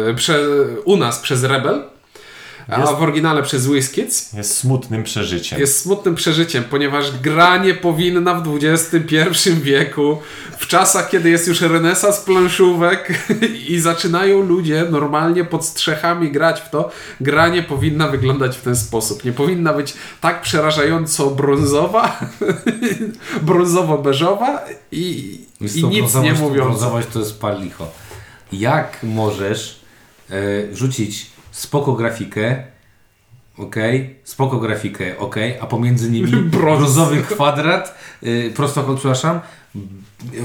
e, 0.10 0.14
prze, 0.14 0.40
u 0.86 0.98
nas 0.98 1.20
przez 1.20 1.44
Rebel, 1.44 1.84
a 2.68 2.80
Jest- 2.80 2.94
w 2.94 3.02
oryginale 3.02 3.44
przez 3.44 3.68
WizKids, 3.68 4.34
Jest 4.34 4.58
smutnym 4.58 5.04
przeżyciem. 5.04 5.60
jest 5.60 5.82
smutnym 5.82 6.16
przeżyciem, 6.16 6.64
ponieważ 6.64 7.12
gra 7.20 7.58
nie 7.58 7.74
powinna 7.74 8.34
w 8.34 8.58
XXI 8.64 9.50
wieku, 9.62 10.18
w 10.58 10.68
czasach, 10.68 11.10
kiedy 11.10 11.30
jest 11.30 11.48
już 11.48 11.62
renesans 11.62 12.20
planszówek 12.20 13.24
i 13.70 13.80
zaczynają 13.80 14.42
ludzie 14.42 14.86
normalnie 14.90 15.46
pod 15.46 15.66
strzechami 15.66 16.32
grać 16.32 16.62
w 16.62 16.70
to, 16.70 16.92
gra 17.22 17.48
nie 17.48 17.64
powinna 17.64 18.08
wyglądać 18.08 18.58
w 18.58 18.62
ten 18.62 18.76
sposób. 18.76 19.26
Nie 19.26 19.32
powinna 19.32 19.74
być 19.74 19.94
tak 20.22 20.42
przerażająco 20.42 21.30
brązowa, 21.30 22.20
brązowo-beżowa 23.48 24.60
i, 24.92 25.40
i 25.62 25.84
nic 25.84 26.16
nie 26.16 26.34
mówiąca. 26.34 26.66
Brązowość 26.70 27.08
to 27.14 27.20
jest 27.20 27.40
pal 27.40 27.62
licho. 27.62 27.88
Jak 28.52 28.98
możesz 29.04 29.80
e, 30.30 30.76
rzucić 30.76 31.33
spoko 31.54 31.94
grafikę, 31.94 32.64
ok, 33.58 33.76
spoko 34.24 34.60
grafikę, 34.60 35.18
ok, 35.20 35.36
a 35.62 35.66
pomiędzy 35.68 36.12
nimi 36.12 36.32
Brąz. 36.52 36.52
brązowy 36.80 37.22
kwadrat, 37.22 37.96
e, 38.24 38.50
prostokąt, 38.50 39.00
przepraszam, 39.00 39.40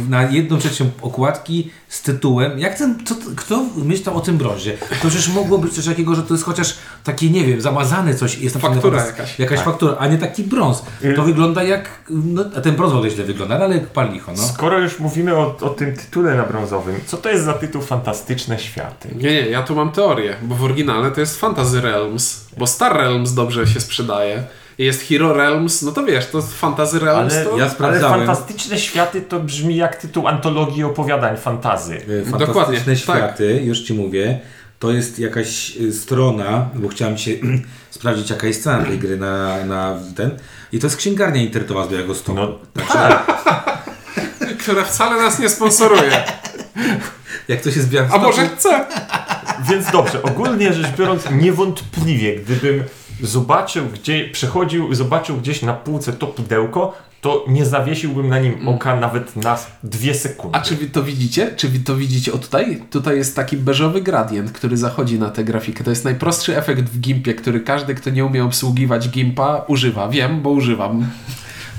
na 0.09 0.23
jedną 0.23 0.59
trzecią 0.59 0.91
okładki 1.03 1.71
z 1.89 2.03
tytułem, 2.03 2.59
jak 2.59 2.79
ten, 2.79 2.99
co, 3.07 3.15
kto 3.37 3.65
myślał 3.77 4.17
o 4.17 4.21
tym 4.21 4.39
brązie? 4.39 4.79
To 5.03 5.09
przecież 5.09 5.29
mogło 5.29 5.59
być 5.59 5.73
coś 5.73 5.85
takiego, 5.87 6.15
że 6.15 6.23
to 6.23 6.35
jest 6.35 6.45
chociaż 6.45 6.75
takie, 7.05 7.31
nie 7.31 7.45
wiem, 7.45 7.61
zamazane 7.61 8.15
coś, 8.15 8.39
jest 8.39 8.59
Faktura 8.59 8.99
jakaś, 8.99 9.19
jakaś. 9.19 9.39
jakaś 9.39 9.61
faktura, 9.61 9.97
a 9.99 10.07
nie 10.07 10.19
taki 10.19 10.45
brąz. 10.45 10.83
To 11.17 11.23
wygląda 11.23 11.63
jak, 11.63 11.89
no, 12.11 12.45
a 12.57 12.61
ten 12.61 12.77
brąz 12.77 12.93
w 12.93 12.97
ogóle 12.97 13.11
źle 13.11 13.25
wygląda, 13.25 13.59
ale 13.59 13.75
jak 13.75 13.87
pal 13.87 14.13
licho, 14.13 14.33
no. 14.37 14.43
Skoro 14.43 14.79
już 14.79 14.99
mówimy 14.99 15.37
o, 15.37 15.57
o 15.61 15.69
tym 15.71 15.97
tytule 15.97 16.35
na 16.35 16.43
brązowym, 16.43 17.01
co 17.07 17.17
to 17.17 17.29
jest 17.31 17.45
za 17.45 17.53
tytuł 17.53 17.83
Fantastyczne 17.83 18.59
Światy? 18.59 19.09
Nie, 19.15 19.23
nie, 19.23 19.49
ja 19.49 19.63
tu 19.63 19.75
mam 19.75 19.93
teorię, 19.93 20.37
bo 20.43 20.55
w 20.55 20.65
oryginale 20.65 21.11
to 21.11 21.21
jest 21.21 21.41
Fantasy 21.41 21.81
Realms, 21.81 22.45
bo 22.57 22.67
Star 22.67 22.97
Realms 22.97 23.35
dobrze 23.35 23.67
się 23.67 23.81
sprzedaje. 23.81 24.43
Jest 24.79 25.03
Hero 25.03 25.33
Realms, 25.33 25.83
no 25.83 25.93
to 25.93 26.05
wiesz, 26.05 26.27
to 26.27 26.43
Fantasy 26.43 26.99
Realms 26.99 27.35
Ale, 27.35 27.45
to... 27.45 27.57
ja 27.57 27.65
ale 27.65 27.73
sprawdzałem. 27.73 28.27
Fantastyczne 28.27 28.79
Światy 28.79 29.21
to 29.21 29.41
brzmi 29.41 29.77
jak 29.77 29.97
tytuł 29.97 30.29
antologii 30.29 30.85
opowiadań 30.85 31.37
fantazy. 31.37 32.01
Dokładnie, 32.31 32.47
Fantastyczne 32.47 32.97
tak. 32.97 33.01
światy, 33.01 33.63
już 33.65 33.81
Ci 33.81 33.95
mówię. 33.95 34.41
To 34.79 34.91
jest 34.91 35.19
jakaś 35.19 35.77
y, 35.77 35.93
strona, 35.93 36.69
bo 36.75 36.89
chciałem 36.89 37.19
się 37.19 37.31
sprawdzić 37.91 38.31
jaka 38.31 38.47
jest 38.47 38.63
cena 38.63 38.85
tej 38.85 38.99
gry 38.99 39.17
na, 39.17 39.65
na 39.65 39.99
ten. 40.17 40.31
I 40.73 40.79
to 40.79 40.87
jest 40.87 40.97
księgarnia 40.97 41.43
internetowa 41.43 41.87
z 41.87 41.89
Białego 41.89 42.15
Stoku. 42.15 42.39
No 42.39 42.59
Także 42.75 43.19
która 44.63 44.85
wcale 44.85 45.23
nas 45.23 45.39
nie 45.39 45.49
sponsoruje. 45.49 46.25
jak 47.49 47.61
to 47.61 47.71
się 47.71 47.81
z 47.81 47.87
Białego 47.87 48.15
A 48.15 48.19
może 48.19 48.49
chce? 48.49 48.87
Więc 49.69 49.91
dobrze, 49.91 50.23
ogólnie 50.23 50.73
rzecz 50.73 50.97
biorąc, 50.99 51.31
niewątpliwie, 51.31 52.37
gdybym 52.37 52.85
zobaczył, 53.23 53.87
gdzie 53.87 54.29
przechodził, 54.33 54.95
zobaczył 54.95 55.37
gdzieś 55.37 55.63
na 55.63 55.75
półce 55.75 56.13
to 56.13 56.27
pudełko, 56.27 56.95
to 57.21 57.45
nie 57.49 57.67
zawiesiłbym 57.67 58.29
na 58.29 58.39
nim 58.39 58.69
oka 58.69 58.97
nawet 58.97 59.37
na 59.37 59.59
dwie 59.83 60.15
sekundy. 60.15 60.59
A 60.59 60.61
czy 60.61 60.77
wy 60.77 60.87
to 60.87 61.03
widzicie? 61.03 61.51
Czy 61.57 61.69
wy 61.69 61.79
to 61.79 61.97
widzicie 61.97 62.33
o 62.33 62.39
tutaj? 62.39 62.83
Tutaj 62.91 63.17
jest 63.17 63.37
taki 63.37 63.57
beżowy 63.57 64.01
gradient, 64.01 64.53
który 64.53 64.77
zachodzi 64.77 65.19
na 65.19 65.31
tę 65.31 65.45
grafikę. 65.45 65.85
To 65.85 65.91
jest 65.91 66.05
najprostszy 66.05 66.57
efekt 66.57 66.83
w 66.83 67.01
Gimpie, 67.01 67.35
który 67.35 67.61
każdy, 67.61 67.95
kto 67.95 68.11
nie 68.11 68.25
umie 68.25 68.45
obsługiwać 68.45 69.09
Gimpa, 69.09 69.65
używa. 69.69 70.09
Wiem, 70.09 70.43
bo 70.43 70.51
używam. 70.51 71.07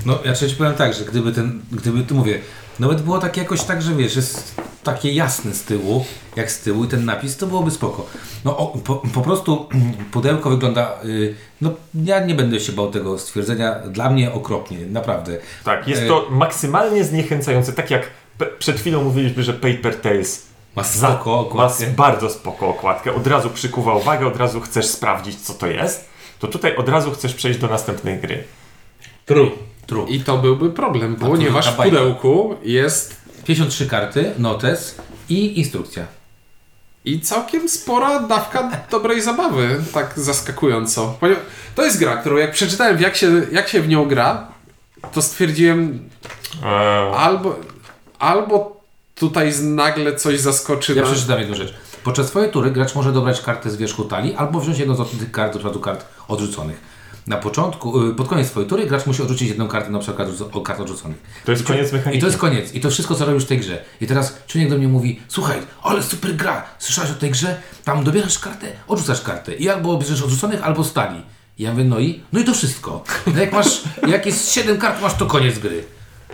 No, 0.06 0.18
ja 0.24 0.34
ci 0.34 0.54
powiem 0.58 0.74
tak, 0.74 0.94
że 0.94 1.04
gdyby 1.04 1.32
ten, 1.32 1.60
gdyby, 1.72 2.02
tu 2.02 2.14
mówię, 2.14 2.38
nawet 2.80 3.02
było 3.02 3.18
tak 3.18 3.36
jakoś 3.36 3.62
tak, 3.62 3.82
że 3.82 3.94
wiesz, 3.94 4.16
jest 4.16 4.60
takie 4.82 5.12
jasne 5.12 5.54
z 5.54 5.64
tyłu, 5.64 6.04
jak 6.36 6.50
z 6.50 6.60
tyłu 6.60 6.84
i 6.84 6.88
ten 6.88 7.04
napis, 7.04 7.36
to 7.36 7.46
byłoby 7.46 7.70
spoko. 7.70 8.06
No, 8.44 8.58
o, 8.58 8.66
po, 8.66 8.94
po 9.14 9.20
prostu 9.20 9.68
pudełko 10.12 10.50
wygląda, 10.50 10.94
y, 11.04 11.34
no, 11.60 11.72
ja 11.94 12.24
nie 12.24 12.34
będę 12.34 12.60
się 12.60 12.72
bał 12.72 12.90
tego 12.90 13.18
stwierdzenia, 13.18 13.74
dla 13.74 14.10
mnie 14.10 14.32
okropnie, 14.32 14.78
naprawdę. 14.78 15.38
Tak, 15.64 15.88
jest 15.88 16.02
E, 16.02 16.06
to 16.06 16.26
maksymalnie 16.30 17.04
zniechęcające, 17.04 17.72
tak 17.72 17.90
jak 17.90 18.10
przed 18.58 18.80
chwilą 18.80 19.04
mówiliśmy, 19.04 19.42
że 19.42 19.52
Paper 19.52 20.00
Tales 20.00 20.46
Ma 20.76 20.84
spoko 20.84 21.30
ma 21.30 21.38
okładkę. 21.38 21.86
bardzo 21.86 22.30
spoko 22.30 22.68
okładkę, 22.68 23.14
od 23.14 23.26
razu 23.26 23.50
przykuwa 23.50 23.94
uwagę, 23.94 24.26
od 24.26 24.36
razu 24.36 24.60
chcesz 24.60 24.86
sprawdzić 24.86 25.40
co 25.40 25.54
to 25.54 25.66
jest, 25.66 26.08
to 26.38 26.46
tutaj 26.46 26.76
od 26.76 26.88
razu 26.88 27.10
chcesz 27.10 27.34
przejść 27.34 27.58
do 27.58 27.66
następnej 27.66 28.18
gry. 28.18 28.44
True. 29.26 29.50
True. 29.90 30.06
I 30.08 30.20
to 30.20 30.38
byłby 30.38 30.70
problem, 30.70 31.16
ponieważ 31.16 31.70
w 31.70 31.76
pudełku 31.76 32.54
jest 32.62 33.16
53 33.44 33.86
karty, 33.86 34.32
notes 34.38 34.94
i 35.28 35.58
instrukcja. 35.58 36.06
I 37.04 37.20
całkiem 37.20 37.68
spora 37.68 38.20
dawka 38.20 38.70
dobrej 38.90 39.22
zabawy, 39.22 39.80
tak 39.92 40.12
zaskakująco. 40.16 41.16
Ponieważ 41.20 41.42
to 41.74 41.84
jest 41.84 41.98
gra, 41.98 42.16
którą 42.16 42.36
jak 42.36 42.52
przeczytałem 42.52 43.00
jak 43.00 43.16
się, 43.16 43.42
jak 43.52 43.68
się 43.68 43.80
w 43.80 43.88
nią 43.88 44.04
gra, 44.08 44.48
to 45.12 45.22
stwierdziłem 45.22 46.10
Eee, 46.64 47.14
albo, 47.14 47.56
albo 48.18 48.80
tutaj 49.14 49.52
nagle 49.62 50.16
coś 50.16 50.40
zaskoczy 50.40 50.94
Ja 50.94 51.02
nas. 51.02 51.10
przeczytam 51.10 51.40
jedną 51.40 51.54
rzecz. 51.54 51.74
Podczas 52.04 52.26
swojej 52.28 52.50
tury 52.50 52.70
gracz 52.70 52.94
może 52.94 53.12
dobrać 53.12 53.40
kartę 53.40 53.70
z 53.70 53.76
wierzchu 53.76 54.04
talii 54.04 54.34
albo 54.34 54.60
wziąć 54.60 54.78
jedną 54.78 55.04
z 55.04 55.10
tych 55.10 55.30
kart, 55.30 55.52
do 55.52 55.58
przykładu 55.58 55.80
kart 55.80 56.04
odrzuconych. 56.28 56.80
Na 57.30 57.36
początku, 57.36 58.06
y, 58.06 58.14
pod 58.14 58.28
koniec 58.28 58.48
swojej 58.48 58.68
tury 58.68 58.86
gracz 58.86 59.06
musi 59.06 59.22
odrzucić 59.22 59.48
jedną 59.48 59.68
kartę 59.68 59.90
na 59.90 59.98
przykład 59.98 60.28
kart 60.64 60.80
odrzuconych. 60.80 61.18
to 61.44 61.52
jest 61.52 61.64
koniec 61.64 61.92
mechaniki. 61.92 62.18
I 62.18 62.20
to 62.20 62.26
jest 62.26 62.38
koniec. 62.38 62.74
I 62.74 62.80
to 62.80 62.90
wszystko, 62.90 63.14
co 63.14 63.24
robisz 63.24 63.44
w 63.44 63.46
tej 63.46 63.58
grze. 63.58 63.84
I 64.00 64.06
teraz 64.06 64.38
człowiek 64.46 64.70
do 64.70 64.78
mnie 64.78 64.88
mówi, 64.88 65.20
słuchaj, 65.28 65.58
ale 65.82 66.02
super 66.02 66.36
gra, 66.36 66.64
słyszałeś 66.78 67.10
o 67.10 67.14
tej 67.14 67.30
grze? 67.30 67.56
Tam 67.84 68.04
dobierasz 68.04 68.38
kartę, 68.38 68.66
odrzucasz 68.88 69.20
kartę. 69.20 69.54
I 69.54 69.68
albo 69.68 69.98
bierzesz 69.98 70.22
odrzuconych, 70.22 70.62
albo 70.62 70.84
stali. 70.84 71.22
I 71.58 71.62
ja 71.62 71.70
mówię, 71.70 71.84
no 71.84 71.98
i? 71.98 72.22
No 72.32 72.40
i 72.40 72.44
to 72.44 72.54
wszystko. 72.54 73.04
No 73.26 73.40
jak 73.40 73.52
masz, 73.52 73.82
jak 74.14 74.26
jest 74.26 74.52
7 74.52 74.78
kart, 74.78 75.02
masz 75.02 75.14
to 75.14 75.26
koniec 75.26 75.58
gry. 75.58 75.84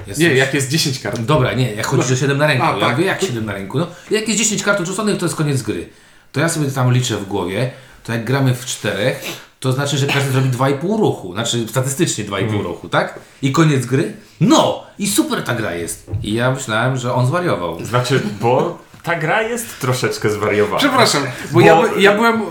Jest 0.06 0.20
Nie, 0.20 0.34
jak 0.34 0.54
jest 0.54 0.68
10 0.68 0.98
kart. 0.98 1.20
Dobra, 1.20 1.52
nie, 1.52 1.72
jak 1.72 1.86
chodzi 1.86 2.12
o 2.12 2.16
7 2.16 2.38
na 2.38 2.46
ręku. 2.46 2.64
A, 2.64 2.74
ja 2.74 2.80
tak. 2.80 2.90
mówię, 2.90 3.06
jak 3.06 3.20
7 3.22 3.46
na 3.46 3.52
ręku? 3.52 3.78
No, 3.78 3.86
jak 4.10 4.28
jest 4.28 4.40
10 4.40 4.62
kart 4.62 4.80
odrzuconych, 4.80 5.18
to 5.18 5.26
jest 5.26 5.36
koniec 5.36 5.62
gry. 5.62 5.88
To 6.32 6.40
ja 6.40 6.48
sobie 6.48 6.70
tam 6.70 6.92
liczę 6.92 7.16
w 7.16 7.26
głowie, 7.26 7.70
to 8.04 8.12
jak 8.12 8.24
gramy 8.24 8.54
w 8.54 8.66
czterech, 8.66 9.22
to 9.66 9.72
znaczy, 9.72 9.98
że 9.98 10.06
każdy 10.06 10.30
zrobi 10.32 10.48
2,5 10.50 10.98
ruchu. 11.00 11.32
Znaczy 11.32 11.66
statystycznie 11.68 12.24
2,5 12.24 12.48
Mm. 12.48 12.60
ruchu, 12.60 12.88
tak? 12.88 13.18
I 13.42 13.52
koniec 13.52 13.86
gry? 13.86 14.12
No! 14.40 14.82
I 14.98 15.06
super 15.06 15.42
ta 15.42 15.54
gra 15.54 15.74
jest. 15.74 16.10
I 16.22 16.34
ja 16.34 16.50
myślałem, 16.50 16.96
że 16.96 17.14
on 17.14 17.26
zwariował. 17.26 17.84
Znaczy, 17.84 18.22
bo 18.40 18.78
ta 19.02 19.14
gra 19.16 19.42
jest 19.42 19.80
troszeczkę 19.80 20.30
zwariowana. 20.30 20.78
Przepraszam, 20.78 21.22
bo, 21.22 21.60
Bo- 21.60 21.60
Ja, 21.60 21.82
by- 21.82 22.00
ja 22.02 22.14
byłem 22.14 22.42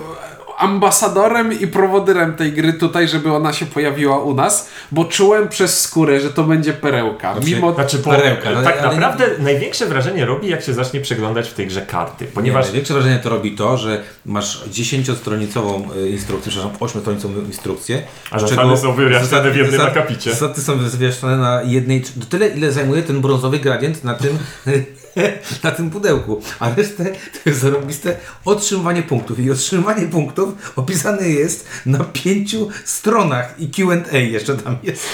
ambasadorem 0.58 1.60
i 1.60 1.68
prowodyrem 1.68 2.34
tej 2.36 2.52
gry 2.54 2.74
tutaj, 2.74 3.08
żeby 3.08 3.34
ona 3.34 3.54
się 3.54 3.66
pojawiła 3.66 4.18
u 4.20 4.34
nas, 4.34 4.70
bo 4.92 5.06
czułem 5.06 5.48
przez 5.50 5.82
skórę, 5.82 6.20
że 6.20 6.30
to 6.32 6.44
będzie 6.44 6.74
perełka. 6.74 7.34
Znaczy- 7.34 7.48
Mimo 7.56 7.74
Znaczy, 7.74 7.98
bo 7.98 8.12
Perełka, 8.12 8.52
no, 8.52 8.64
tak 8.64 8.78
ale- 8.82 8.96
naprawdę 8.98 9.26
największe 9.40 9.86
wrażenie 9.86 10.26
robi, 10.26 10.48
jak 10.48 10.64
się 10.64 10.74
zacznie 10.74 11.02
przeglądać 11.02 11.50
w 11.50 11.54
tej 11.54 11.68
grze 11.68 11.82
karty, 11.82 12.26
Nie, 12.26 12.32
ponieważ 12.32 12.66
największe 12.66 12.94
wrażenie 12.94 13.20
to 13.20 13.30
robi 13.30 13.52
to, 13.52 13.78
że 13.78 14.04
masz 14.26 14.64
10-stronicową 14.72 15.82
y, 15.98 16.10
instrukcję, 16.10 16.52
przepraszam, 16.52 16.78
8-stronicową 17.02 17.46
instrukcję. 17.46 18.02
A 18.32 18.40
zasady 18.40 18.62
czego- 18.62 18.78
są 18.78 18.94
wyjaśnione 18.94 19.52
w 19.52 19.56
jednym 19.58 19.82
akapicie. 19.82 20.32
Zasady 20.32 20.62
są 20.62 20.78
wyjaśnione 20.78 21.38
na 21.38 21.62
jednej, 21.62 22.02
to 22.02 22.26
tyle 22.30 22.48
ile 22.48 22.72
zajmuje 22.72 23.04
ten 23.04 23.22
brązowy 23.22 23.60
gradient 23.60 24.04
na 24.04 24.14
tym, 24.14 24.38
na 25.64 25.72
tym 25.72 25.90
pudełku, 25.90 26.42
a 26.60 26.76
resztę 26.76 27.06
to 27.06 27.50
jest 27.50 27.62
zarobiste 27.62 28.18
otrzymywanie 28.46 29.04
punktów 29.04 29.40
i 29.40 29.52
otrzymywanie 29.52 30.08
punktów 30.08 30.74
opisane 30.76 31.30
jest 31.30 31.68
na 31.86 32.04
pięciu 32.04 32.70
stronach 32.86 33.60
i 33.60 33.70
Q&A 33.70 34.18
jeszcze 34.18 34.58
tam 34.58 34.78
jest. 34.84 35.08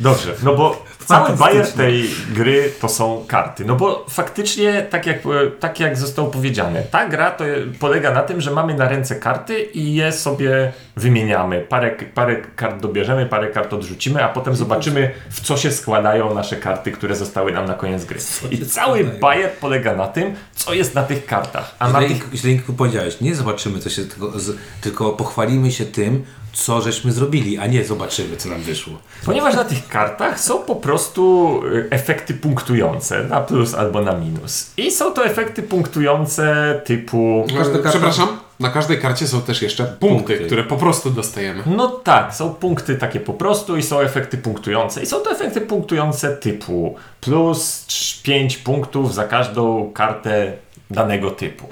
Dobrze, 0.00 0.34
no 0.42 0.54
bo. 0.54 0.91
Bajer 1.20 1.72
tej 1.72 2.10
gry 2.34 2.72
to 2.80 2.88
są 2.88 3.24
karty. 3.28 3.64
No 3.64 3.76
bo 3.76 4.06
faktycznie, 4.10 4.86
tak 4.90 5.06
jak, 5.06 5.16
e, 5.16 5.50
tak 5.60 5.80
jak 5.80 5.98
zostało 5.98 6.30
powiedziane, 6.30 6.82
ta 6.82 7.08
gra 7.08 7.30
to 7.30 7.44
polega 7.80 8.14
na 8.14 8.22
tym, 8.22 8.40
że 8.40 8.50
mamy 8.50 8.74
na 8.74 8.88
ręce 8.88 9.14
karty 9.14 9.62
i 9.62 9.94
je 9.94 10.12
sobie 10.12 10.72
wymieniamy. 10.96 11.60
Parę, 11.68 11.90
parę 12.14 12.36
kart 12.56 12.80
dobierzemy, 12.80 13.26
parę 13.26 13.48
kart 13.48 13.72
odrzucimy, 13.72 14.24
a 14.24 14.28
potem 14.28 14.56
zobaczymy, 14.56 15.10
w 15.30 15.40
co 15.40 15.56
się 15.56 15.72
składają 15.72 16.34
nasze 16.34 16.56
karty, 16.56 16.92
które 16.92 17.16
zostały 17.16 17.52
nam 17.52 17.66
na 17.66 17.74
koniec 17.74 18.04
gry. 18.04 18.20
I 18.50 18.66
cały 18.66 19.04
bajer 19.04 19.50
polega 19.50 19.96
na 19.96 20.08
tym, 20.08 20.34
co 20.54 20.74
jest 20.74 20.94
na 20.94 21.02
tych 21.02 21.26
kartach. 21.26 21.76
A 21.78 21.88
na 21.88 22.00
Źle, 22.00 22.08
tych 22.08 22.28
źle 22.34 22.74
powiedziałeś, 22.76 23.20
nie 23.20 23.34
zobaczymy 23.34 23.78
co 23.78 23.90
się, 23.90 24.04
tylko, 24.04 24.38
z, 24.38 24.56
tylko 24.80 25.12
pochwalimy 25.12 25.72
się 25.72 25.84
tym, 25.84 26.24
co 26.52 26.80
żeśmy 26.80 27.12
zrobili, 27.12 27.58
a 27.58 27.66
nie 27.66 27.84
zobaczymy, 27.84 28.36
co 28.36 28.48
nam 28.48 28.60
wyszło. 28.60 28.94
Ponieważ 29.26 29.54
na 29.54 29.64
tych 29.64 29.88
kartach 29.88 30.40
są 30.40 30.58
po 30.58 30.76
prostu 30.76 31.60
y, 31.66 31.86
efekty 31.90 32.34
punktujące 32.34 33.24
na 33.24 33.40
plus 33.40 33.74
albo 33.74 34.00
na 34.02 34.12
minus. 34.12 34.70
I 34.76 34.90
są 34.90 35.10
to 35.12 35.24
efekty 35.24 35.62
punktujące 35.62 36.80
typu. 36.84 37.46
Karta- 37.58 37.90
Przepraszam, 37.90 38.28
na 38.60 38.68
każdej 38.70 38.98
karcie 38.98 39.26
są 39.28 39.40
też 39.42 39.62
jeszcze 39.62 39.84
punkty, 39.84 40.08
Punkty. 40.08 40.46
które 40.46 40.64
po 40.64 40.76
prostu 40.76 41.10
dostajemy. 41.10 41.62
No 41.66 41.88
tak, 41.88 42.34
są 42.34 42.54
punkty 42.54 42.96
takie 42.96 43.20
po 43.20 43.32
prostu 43.32 43.76
i 43.76 43.82
są 43.82 44.00
efekty 44.00 44.38
punktujące. 44.38 45.02
I 45.02 45.06
są 45.06 45.20
to 45.20 45.30
efekty 45.32 45.60
punktujące 45.60 46.36
typu 46.36 46.94
plus 47.20 47.86
5 48.22 48.56
punktów 48.58 49.14
za 49.14 49.24
każdą 49.24 49.92
kartę 49.92 50.52
danego 50.90 51.30
typu. 51.30 51.66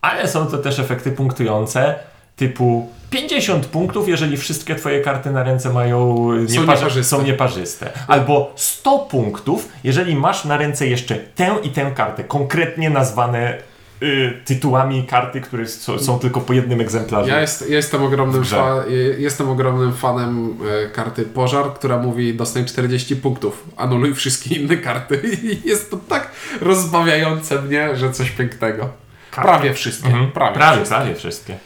Ale 0.00 0.28
są 0.28 0.46
to 0.46 0.58
też 0.58 0.78
efekty 0.78 1.10
punktujące 1.12 1.94
typu 2.36 2.88
50 3.14 3.66
punktów, 3.66 4.08
jeżeli 4.08 4.36
wszystkie 4.36 4.74
twoje 4.74 5.00
karty 5.00 5.30
na 5.30 5.42
ręce 5.42 5.70
mają 5.72 6.16
Są 6.16 6.32
nieparze- 6.46 6.60
nieparzyste. 6.60 7.04
są 7.16 7.22
nieparzyste. 7.22 7.90
Albo 8.08 8.52
100 8.56 8.98
punktów, 8.98 9.68
jeżeli 9.84 10.16
masz 10.16 10.44
na 10.44 10.56
ręce 10.56 10.86
jeszcze 10.86 11.14
tę 11.16 11.54
i 11.62 11.70
tę 11.70 11.92
kartę, 11.96 12.24
konkretnie 12.24 12.90
nazwane 12.90 13.58
y, 14.02 14.32
tytułami 14.44 15.04
karty, 15.06 15.40
które 15.40 15.66
są, 15.66 15.98
są 15.98 16.18
tylko 16.18 16.40
po 16.40 16.52
jednym 16.52 16.80
egzemplarzu. 16.80 17.28
Ja, 17.28 17.40
jest, 17.40 17.70
ja 17.70 17.76
jestem, 17.76 18.02
ogromnym 18.02 18.44
fa- 18.44 18.84
je- 18.88 18.96
jestem 19.18 19.48
ogromnym 19.50 19.92
fanem 19.94 20.56
e, 20.84 20.88
karty 20.90 21.22
Pożar, 21.22 21.74
która 21.74 21.98
mówi 21.98 22.34
dostań 22.34 22.64
40 22.64 23.16
punktów, 23.16 23.64
anuluj 23.76 24.14
wszystkie 24.14 24.54
inne 24.54 24.76
karty. 24.76 25.20
I 25.64 25.68
jest 25.68 25.90
to 25.90 25.96
tak 26.08 26.30
rozbawiające 26.60 27.62
mnie, 27.62 27.96
że 27.96 28.12
coś 28.12 28.30
pięknego. 28.30 28.88
Karty. 29.30 29.48
Prawie 29.48 29.74
wszystkie. 29.74 30.08
Mhm. 30.08 30.30
Prawie, 30.32 30.54
prawie, 30.54 30.76
wszystkie. 30.76 30.96
prawie 30.96 31.14
wszystkie. 31.14 31.56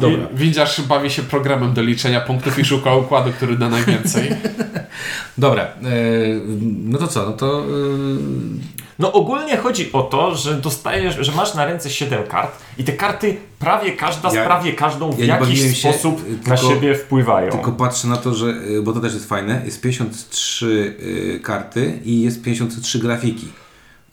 Dobra. 0.00 0.26
Windziarz 0.34 0.80
bawi 0.80 1.10
się 1.10 1.22
programem 1.22 1.74
do 1.74 1.82
liczenia 1.82 2.20
punktów 2.20 2.58
i 2.58 2.64
szuka 2.64 2.94
układu, 2.94 3.32
który 3.32 3.56
da 3.58 3.68
najwięcej. 3.68 4.28
Dobra, 5.38 5.62
e, 5.62 5.68
no 6.84 6.98
to 6.98 7.08
co, 7.08 7.26
no 7.26 7.32
to... 7.32 7.60
E, 7.60 7.62
No 8.98 9.12
ogólnie 9.12 9.56
chodzi 9.56 9.92
o 9.92 10.02
to, 10.02 10.34
że 10.34 10.54
dostajesz, 10.54 11.16
że 11.20 11.32
masz 11.32 11.54
na 11.54 11.64
ręce 11.64 11.90
7 11.90 12.24
kart 12.26 12.50
i 12.78 12.84
te 12.84 12.92
karty 12.92 13.36
prawie 13.58 13.92
każda 13.92 14.34
Ja- 14.34 14.42
z 14.44 14.46
prawie 14.46 14.72
każdą 14.72 15.12
w 15.12 15.18
ja 15.18 15.26
jakiś 15.26 15.60
się, 15.82 15.92
sposób 15.92 16.20
y, 16.28 16.48
na 16.48 16.56
tylko- 16.56 16.74
siebie 16.74 16.94
wpływają. 16.94 17.50
Tylko 17.52 17.72
patrzę 17.72 18.08
na 18.08 18.16
to, 18.16 18.34
że, 18.34 18.46
y, 18.46 18.82
bo 18.82 18.92
to 18.92 19.00
też 19.00 19.14
jest 19.14 19.28
fajne, 19.28 19.62
jest 19.64 19.80
53 19.80 20.96
y, 21.36 21.40
karty 21.42 21.98
i 22.04 22.22
jest 22.22 22.42
53 22.42 22.98
grafiki, 22.98 23.48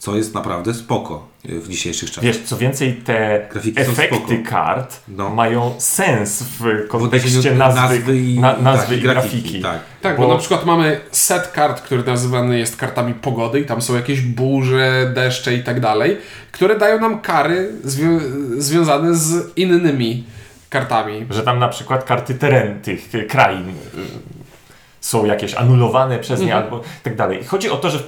co 0.04 0.16
jest 0.16 0.34
naprawdę 0.34 0.74
spoko 0.74 1.28
y, 1.48 1.60
w 1.60 1.68
dzisiejszych 1.68 2.08
czasach. 2.08 2.24
Wiesz, 2.24 2.40
co 2.44 2.56
więcej, 2.56 2.94
te 2.94 3.46
Grafiki 3.52 3.80
efekty 3.80 4.38
kart 4.38 5.00
No. 5.08 5.30
mają 5.30 5.74
sens 5.78 6.42
w 6.42 6.88
kontekście 6.88 7.28
odniesieniu 7.38 7.58
nazwy, 7.58 8.18
i, 8.18 8.38
na, 8.40 8.56
nazwy 8.56 8.86
tak, 8.94 8.98
i 8.98 9.02
grafiki. 9.02 9.60
Tak. 9.62 9.80
Tak, 10.02 10.16
bo, 10.16 10.28
na 10.28 10.36
przykład 10.38 10.64
mamy 10.66 11.00
set 11.10 11.48
kart, 11.48 11.80
który 11.80 12.02
nazywany 12.04 12.58
jest 12.58 12.76
kartami 12.76 13.14
pogody 13.14 13.60
i 13.60 13.64
tam 13.66 13.82
są 13.82 13.94
jakieś 13.94 14.20
burze, 14.20 15.12
deszcze 15.14 15.54
i 15.54 15.62
tak 15.64 15.80
dalej, 15.80 16.16
które 16.52 16.78
dają 16.78 17.00
nam 17.00 17.20
kary 17.20 17.72
zwią- 17.84 18.20
związane 18.58 19.14
z 19.14 19.52
innymi 19.56 20.24
kartami. 20.70 21.26
Że 21.30 21.42
tam 21.42 21.58
na 21.58 21.68
przykład 21.68 22.04
karty 22.04 22.34
teren 22.34 22.80
tych 22.80 23.14
y, 23.14 23.22
krain 23.24 23.68
y, 23.68 23.72
są 25.04 25.24
jakieś 25.24 25.54
anulowane 25.54 26.18
przez 26.18 26.40
nie 26.40 26.54
albo 26.56 26.80
tak 27.02 27.16
dalej. 27.16 27.44
Chodzi 27.44 27.70
o 27.70 27.76
to, 27.76 27.90
że 27.90 27.98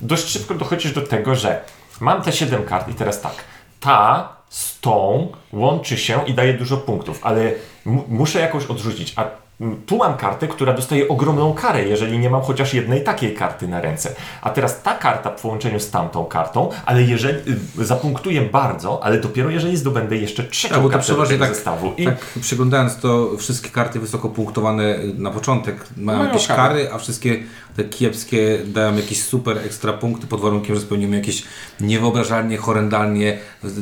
dość 0.00 0.28
szybko 0.28 0.54
dochodzisz 0.54 0.92
do 0.92 1.00
tego, 1.02 1.34
że 1.34 1.60
mam 2.00 2.22
te 2.22 2.32
7 2.32 2.64
kart 2.64 2.88
i 2.88 2.94
teraz 2.94 3.20
tak, 3.20 3.34
ta 3.80 4.28
z 4.48 4.80
tą 4.80 5.28
łączy 5.52 5.96
się 5.96 6.20
i 6.26 6.34
daje 6.34 6.54
dużo 6.54 6.76
punktów, 6.76 7.20
ale 7.22 7.52
mu- 7.84 8.04
muszę 8.08 8.40
jakoś 8.40 8.66
odrzucić, 8.66 9.12
a 9.16 9.24
tu 9.86 9.96
mam 9.96 10.16
kartę, 10.16 10.48
która 10.48 10.72
dostaje 10.72 11.08
ogromną 11.08 11.54
karę, 11.54 11.84
jeżeli 11.88 12.18
nie 12.18 12.30
mam 12.30 12.42
chociaż 12.42 12.74
jednej 12.74 13.04
takiej 13.04 13.34
karty 13.34 13.68
na 13.68 13.80
ręce. 13.80 14.14
A 14.42 14.50
teraz 14.50 14.82
ta 14.82 14.94
karta 14.94 15.30
w 15.30 15.42
połączeniu 15.42 15.80
z 15.80 15.90
tamtą 15.90 16.24
kartą, 16.24 16.70
ale 16.86 17.02
jeżeli 17.02 17.38
y, 17.78 17.84
zapunktuję 17.84 18.42
bardzo, 18.42 19.04
ale 19.04 19.20
dopiero 19.20 19.50
jeżeli 19.50 19.76
zdobędę 19.76 20.16
jeszcze 20.16 20.44
trzecią 20.44 20.74
Tak, 20.74 20.82
kartę 20.82 20.96
do 20.96 21.02
przeważnie 21.02 21.34
tego 21.34 21.44
tak, 21.44 21.54
zestawu. 21.54 21.92
I 21.96 22.04
tak 22.04 22.26
przeglądając 22.40 22.96
to, 22.96 23.30
wszystkie 23.38 23.70
karty 23.70 24.00
wysoko 24.00 24.28
punktowane 24.28 24.98
na 25.18 25.30
początek 25.30 25.86
mają 25.96 26.18
Mają 26.18 26.30
jakieś 26.30 26.46
kary. 26.46 26.58
kary, 26.58 26.92
a 26.92 26.98
wszystkie 26.98 27.42
te 27.76 27.84
kiepskie 27.84 28.58
dają 28.66 28.96
jakieś 28.96 29.22
super 29.22 29.58
ekstra 29.58 29.92
punkty 29.92 30.26
pod 30.26 30.40
warunkiem, 30.40 30.74
że 30.74 30.80
spełnimy 30.80 31.16
jakieś 31.16 31.42
niewyobrażalnie, 31.80 32.56
horrendalnie 32.56 33.38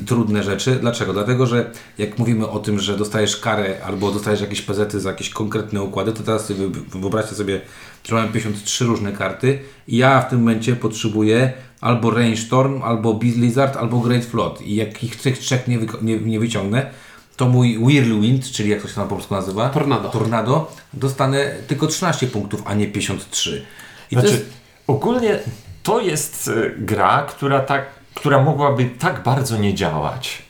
trudne 0.06 0.42
rzeczy. 0.42 0.78
Dlaczego? 0.80 1.12
Dlatego, 1.12 1.46
że 1.46 1.70
jak 1.98 2.18
mówimy 2.18 2.48
o 2.48 2.58
tym, 2.58 2.78
że 2.78 2.96
dostajesz 2.96 3.36
karę 3.36 3.74
albo 3.86 4.10
dostajesz 4.10 4.40
jakieś 4.40 4.62
pezety 4.62 5.00
za 5.00 5.10
jakieś 5.10 5.30
konkretne 5.30 5.65
układy, 5.74 6.12
to 6.12 6.22
teraz 6.22 6.46
sobie 6.46 6.68
wy- 6.68 6.98
wyobraźcie 7.00 7.34
sobie, 7.34 7.60
że 8.04 8.14
mamy 8.14 8.28
53 8.28 8.84
różne 8.84 9.12
karty 9.12 9.58
i 9.88 9.96
ja 9.96 10.20
w 10.22 10.30
tym 10.30 10.38
momencie 10.38 10.76
potrzebuję 10.76 11.52
albo 11.80 12.10
Rainstorm, 12.10 12.82
albo 12.82 13.14
Blizzard, 13.14 13.76
albo 13.76 14.00
Great 14.00 14.24
Flood 14.24 14.60
i 14.62 14.74
jak 14.74 15.04
ich 15.04 15.16
tych 15.16 15.38
trzech 15.38 15.68
nie, 15.68 15.78
nie, 16.02 16.16
nie 16.18 16.40
wyciągnę, 16.40 16.90
to 17.36 17.48
mój 17.48 17.78
Whirlwind, 17.78 18.50
czyli 18.52 18.70
jak 18.70 18.82
to 18.82 18.88
się 18.88 18.94
tam 18.94 19.08
po 19.08 19.14
polsku 19.14 19.34
nazywa? 19.34 19.68
Tornado. 19.68 20.08
Tornado, 20.08 20.72
dostanę 20.92 21.54
tylko 21.66 21.86
13 21.86 22.26
punktów, 22.26 22.62
a 22.64 22.74
nie 22.74 22.86
53. 22.86 23.66
I 24.10 24.14
Znaczy, 24.14 24.28
to 24.28 24.34
jest, 24.34 24.46
ogólnie 24.86 25.38
to 25.82 26.00
jest 26.00 26.48
e, 26.48 26.70
gra, 26.78 27.22
która, 27.28 27.60
tak, 27.60 27.86
która 28.14 28.42
mogłaby 28.42 28.90
tak 28.98 29.22
bardzo 29.22 29.58
nie 29.58 29.74
działać. 29.74 30.42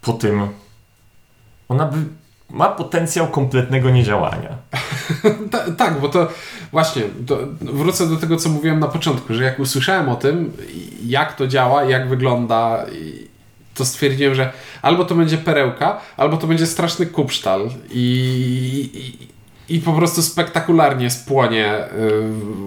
Po 0.00 0.12
tym 0.12 0.48
ona 1.68 1.86
by 1.86 1.96
ma 2.50 2.68
potencjał 2.68 3.26
kompletnego 3.26 3.90
niedziałania. 3.90 4.56
Ta, 5.50 5.70
tak, 5.70 6.00
bo 6.00 6.08
to 6.08 6.28
właśnie, 6.72 7.02
to 7.26 7.38
wrócę 7.60 8.06
do 8.06 8.16
tego, 8.16 8.36
co 8.36 8.48
mówiłem 8.48 8.80
na 8.80 8.88
początku, 8.88 9.34
że 9.34 9.44
jak 9.44 9.58
usłyszałem 9.58 10.08
o 10.08 10.16
tym, 10.16 10.52
jak 11.06 11.36
to 11.36 11.46
działa, 11.46 11.84
jak 11.84 12.08
wygląda, 12.08 12.86
to 13.74 13.84
stwierdziłem, 13.84 14.34
że 14.34 14.52
albo 14.82 15.04
to 15.04 15.14
będzie 15.14 15.38
perełka, 15.38 16.00
albo 16.16 16.36
to 16.36 16.46
będzie 16.46 16.66
straszny 16.66 17.06
kupsztal 17.06 17.70
i, 17.90 18.90
i, 19.68 19.76
i 19.76 19.80
po 19.80 19.92
prostu 19.92 20.22
spektakularnie 20.22 21.10
spłonie, 21.10 21.74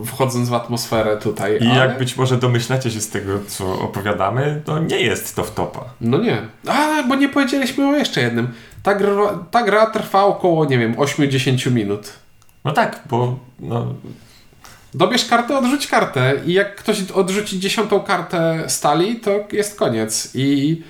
y, 0.04 0.06
wchodząc 0.06 0.50
w 0.50 0.54
atmosferę 0.54 1.18
tutaj. 1.18 1.58
I 1.62 1.68
ale... 1.68 1.76
jak 1.76 1.98
być 1.98 2.18
może 2.18 2.38
domyślacie 2.38 2.92
się 2.92 3.02
z 3.02 3.10
tego, 3.10 3.40
co 3.48 3.80
opowiadamy, 3.80 4.62
to 4.66 4.80
nie 4.80 5.02
jest 5.02 5.36
to 5.36 5.44
wtopa. 5.44 5.86
No 6.02 6.18
nie. 6.18 6.38
A, 6.68 7.04
bo 7.04 7.16
nie 7.16 7.30
powiedzieliśmy 7.30 7.88
o 7.88 7.96
jeszcze 7.96 8.22
jednym. 8.22 8.48
Ta 8.84 8.96
gra, 8.96 9.46
ta 9.52 9.64
gra 9.64 9.86
trwa 9.86 10.24
około, 10.26 10.66
nie 10.66 10.78
wiem, 10.78 10.96
8-10 10.96 11.72
minut. 11.72 12.14
No 12.66 12.72
tak, 12.72 13.04
bo 13.10 13.40
no, 13.60 13.94
Dobierz 14.94 15.26
kartę, 15.26 15.58
odrzuć 15.58 15.88
kartę 15.88 16.34
i 16.46 16.54
jak 16.54 16.76
ktoś 16.76 17.12
odrzuci 17.12 17.60
dziesiątą 17.60 18.00
kartę 18.00 18.64
stali, 18.68 19.16
to 19.16 19.48
jest 19.52 19.76
koniec. 19.80 20.32
I, 20.36 20.82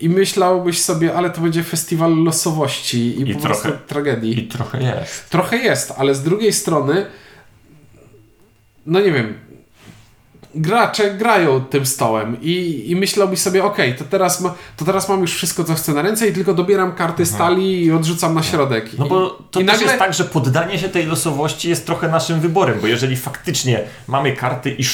i 0.00 0.08
myślałbyś 0.08 0.82
sobie, 0.82 1.14
ale 1.14 1.30
to 1.30 1.40
będzie 1.40 1.62
festiwal 1.62 2.16
losowości 2.24 2.98
i, 2.98 3.30
I 3.30 3.34
po 3.34 3.40
trochę- 3.40 3.62
prostu 3.62 3.86
tragedii. 3.88 4.38
i 4.38 4.48
trochę 4.48 4.82
jest. 4.82 5.30
Trochę 5.30 5.56
jest, 5.56 5.92
ale 5.96 6.14
z 6.14 6.22
drugiej 6.22 6.52
strony, 6.52 7.06
no 8.86 9.00
nie 9.00 9.12
wiem, 9.12 9.34
gracze 10.56 11.14
grają 11.14 11.60
tym 11.60 11.86
stołem 11.86 12.36
i, 12.42 12.84
i 12.86 12.96
myślałbyś 12.96 13.38
sobie, 13.38 13.64
okej, 13.64 13.94
to, 13.94 14.04
teraz 14.04 14.40
ma, 14.40 14.54
to 14.76 14.84
teraz 14.84 15.08
mam 15.08 15.20
już 15.20 15.34
wszystko, 15.34 15.64
co 15.64 15.74
chcę 15.74 15.92
na 15.92 16.02
ręce 16.02 16.28
i 16.28 16.32
tylko 16.32 16.54
dobieram 16.54 16.92
karty 16.92 17.26
stali 17.26 17.84
i 17.84 17.92
odrzucam 17.92 18.34
na 18.34 18.42
środek. 18.42 18.90
No 18.98 19.06
bo 19.06 19.30
to 19.50 19.60
i 19.60 19.64
też 19.64 19.72
nagle... 19.72 19.86
jest 19.86 19.98
tak, 19.98 20.14
że 20.14 20.24
poddanie 20.24 20.78
się 20.78 20.88
tej 20.88 21.06
losowości 21.06 21.68
jest 21.68 21.86
trochę 21.86 22.08
naszym 22.08 22.40
wyborem, 22.40 22.78
bo 22.80 22.86
jeżeli 22.86 23.16
faktycznie 23.16 23.80
mamy 24.08 24.32
karty 24.32 24.76
i 24.78 24.84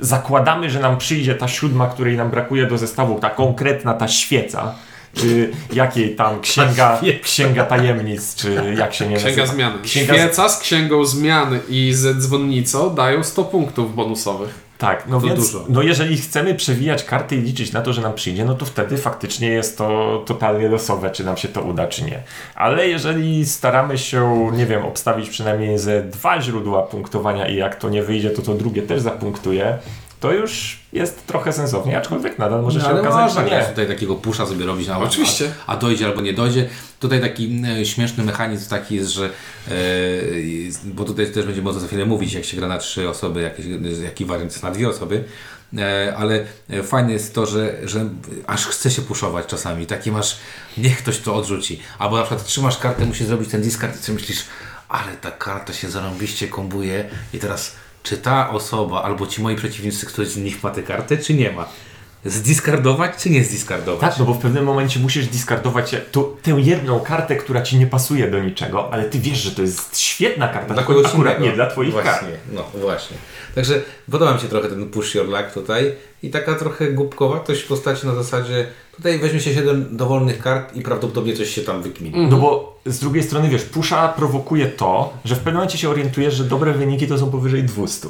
zakładamy, 0.00 0.70
że 0.70 0.80
nam 0.80 0.98
przyjdzie 0.98 1.34
ta 1.34 1.48
siódma, 1.48 1.86
której 1.86 2.16
nam 2.16 2.30
brakuje 2.30 2.66
do 2.66 2.78
zestawu, 2.78 3.18
ta 3.20 3.30
konkretna, 3.30 3.94
ta 3.94 4.08
świeca, 4.08 4.74
czy 5.14 5.50
jakiej 5.72 6.16
tam 6.16 6.40
księga, 6.40 7.00
księga 7.22 7.64
tajemnic, 7.64 8.34
czy 8.34 8.74
jak 8.78 8.94
się 8.94 9.08
nie 9.08 9.16
Księga 9.16 9.36
nazywa. 9.36 9.46
zmian. 9.54 9.82
Księga 9.82 10.14
Świeca 10.14 10.48
z 10.48 10.58
księgą 10.58 11.04
zmian 11.04 11.58
i 11.68 11.92
ze 11.92 12.14
dzwonnicą 12.14 12.94
dają 12.94 13.24
100 13.24 13.44
punktów 13.44 13.94
bonusowych. 13.94 14.65
Tak, 14.78 15.06
no 15.08 15.20
To 15.20 15.26
więc 15.26 15.52
dużo. 15.52 15.64
no 15.68 15.82
jeżeli 15.82 16.16
chcemy 16.16 16.54
przewijać 16.54 17.04
karty 17.04 17.36
i 17.36 17.40
liczyć 17.40 17.72
na 17.72 17.82
to, 17.82 17.92
że 17.92 18.02
nam 18.02 18.14
przyjdzie, 18.14 18.44
no 18.44 18.54
to 18.54 18.64
wtedy 18.66 18.96
faktycznie 18.96 19.48
jest 19.48 19.78
to 19.78 20.22
totalnie 20.26 20.68
losowe, 20.68 21.10
czy 21.10 21.24
nam 21.24 21.36
się 21.36 21.48
to 21.48 21.62
uda, 21.62 21.86
czy 21.86 22.04
nie. 22.04 22.22
Ale 22.54 22.88
jeżeli 22.88 23.46
staramy 23.46 23.98
się, 23.98 24.50
nie 24.52 24.66
wiem, 24.66 24.84
obstawić 24.84 25.30
przynajmniej 25.30 25.78
ze 25.78 26.02
dwa 26.02 26.40
źródła 26.40 26.82
punktowania 26.82 27.48
i 27.48 27.56
jak 27.56 27.74
to 27.76 27.88
nie 27.88 28.02
wyjdzie, 28.02 28.30
to 28.30 28.42
to 28.42 28.54
drugie 28.54 28.82
też 28.82 29.00
zapunktuje, 29.00 29.78
to 30.26 30.32
już 30.32 30.78
jest 30.92 31.26
trochę 31.26 31.52
sensownie, 31.52 31.98
aczkolwiek 31.98 32.38
nadal 32.38 32.62
może 32.62 32.80
się 32.80 32.84
No, 32.84 32.90
ale 32.90 33.00
okazać, 33.00 33.22
można 33.24 33.48
że 33.48 33.56
nie. 33.60 33.64
tutaj 33.64 33.86
takiego 33.86 34.14
pusza 34.14 34.46
sobie 34.46 34.66
robić 34.66 34.88
na 34.88 34.98
Oczywiście. 34.98 35.52
A, 35.66 35.72
a 35.72 35.76
dojdzie 35.76 36.06
albo 36.06 36.20
nie 36.20 36.32
dojdzie. 36.32 36.68
Tutaj 37.00 37.20
taki 37.20 37.62
e, 37.80 37.86
śmieszny 37.86 38.24
mechanizm 38.24 38.70
taki 38.70 38.94
jest, 38.96 39.10
że 39.10 39.30
e, 39.70 39.74
jest- 40.40 40.88
bo 40.88 41.04
tutaj 41.04 41.32
też 41.32 41.46
będziemy 41.46 41.68
o 41.68 41.72
tym 41.72 41.80
za 41.80 41.86
chwilę 41.86 42.06
mówić, 42.06 42.32
jak 42.32 42.44
się 42.44 42.56
gra 42.56 42.68
na 42.68 42.78
trzy 42.78 43.08
osoby, 43.08 43.42
jaki, 43.42 43.62
jaki 44.04 44.24
wariant 44.24 44.52
jest 44.52 44.62
na 44.62 44.70
dwie 44.70 44.88
osoby, 44.88 45.24
e, 45.78 46.14
ale 46.16 46.44
e, 46.70 46.82
fajne 46.82 47.12
jest 47.12 47.34
to, 47.34 47.46
że, 47.46 47.76
że 47.84 48.08
aż 48.46 48.66
chce 48.66 48.90
się 48.90 49.02
puszować 49.02 49.46
czasami. 49.46 49.86
Taki 49.86 50.12
masz, 50.12 50.38
niech 50.78 50.98
ktoś 50.98 51.18
to 51.18 51.34
odrzuci. 51.34 51.80
Albo 51.98 52.16
na 52.16 52.22
przykład 52.22 52.44
trzymasz 52.46 52.78
kartę, 52.78 53.06
musisz 53.06 53.26
zrobić 53.26 53.50
ten 53.50 53.62
discard 53.62 54.00
i 54.00 54.02
sobie 54.04 54.18
myślisz, 54.18 54.44
ale 54.88 55.12
ta 55.20 55.30
karta 55.30 55.72
się 55.72 55.90
zarąbiście 55.90 56.48
kombuje 56.48 57.04
i 57.34 57.38
teraz 57.38 57.76
czy 58.06 58.18
ta 58.18 58.50
osoba, 58.50 59.02
albo 59.02 59.26
ci 59.26 59.42
moi 59.42 59.56
przeciwnicy, 59.56 60.06
ktoś 60.06 60.28
z 60.28 60.36
nich 60.36 60.62
ma 60.62 60.70
tę 60.70 60.82
kartę, 60.82 61.18
czy 61.18 61.34
nie 61.34 61.52
ma? 61.52 61.68
Zdiskardować, 62.26 63.16
czy 63.22 63.30
nie 63.30 63.44
zdiskardować? 63.44 64.00
Tak, 64.00 64.18
no 64.18 64.24
bo 64.24 64.34
w 64.34 64.38
pewnym 64.38 64.64
momencie 64.64 65.00
musisz 65.00 65.26
diskardować 65.26 65.96
to, 66.12 66.36
tę 66.42 66.50
jedną 66.50 67.00
kartę, 67.00 67.36
która 67.36 67.62
ci 67.62 67.78
nie 67.78 67.86
pasuje 67.86 68.30
do 68.30 68.38
niczego, 68.44 68.92
ale 68.92 69.04
ty 69.04 69.18
wiesz, 69.18 69.38
że 69.38 69.50
to 69.50 69.62
jest 69.62 69.98
świetna 69.98 70.48
karta, 70.48 70.74
Dla 70.74 70.76
tylko 70.76 70.94
kogoś 70.94 71.12
akurat 71.12 71.32
innego. 71.34 71.44
nie 71.50 71.52
dla 71.52 71.66
twoich 71.70 71.92
właśnie, 71.92 72.10
kart. 72.10 72.24
No 72.52 72.64
właśnie. 72.74 73.16
Także 73.54 73.82
podoba 74.10 74.34
mi 74.34 74.40
się 74.40 74.48
trochę 74.48 74.68
ten 74.68 74.86
push 74.88 75.14
your 75.14 75.26
luck 75.28 75.52
tutaj 75.54 75.92
i 76.22 76.30
taka 76.30 76.54
trochę 76.54 76.86
głupkowatość 76.92 77.62
w 77.62 77.66
postaci 77.66 78.06
na 78.06 78.14
zasadzie 78.14 78.66
tutaj 78.96 79.18
weźmie 79.18 79.40
się 79.40 79.54
7 79.54 79.96
dowolnych 79.96 80.38
kart 80.42 80.76
i 80.76 80.82
prawdopodobnie 80.82 81.36
coś 81.36 81.50
się 81.50 81.62
tam 81.62 81.82
wykmini. 81.82 82.26
No 82.30 82.36
bo 82.36 82.78
z 82.86 82.98
drugiej 82.98 83.22
strony, 83.22 83.48
wiesz, 83.48 83.62
pusza 83.62 84.08
prowokuje 84.08 84.66
to, 84.66 85.12
że 85.24 85.34
w 85.34 85.38
pewnym 85.38 85.54
momencie 85.54 85.78
się 85.78 85.90
orientujesz, 85.90 86.34
że 86.34 86.44
dobre 86.44 86.72
wyniki 86.72 87.06
to 87.06 87.18
są 87.18 87.30
powyżej 87.30 87.62
200. 87.64 88.08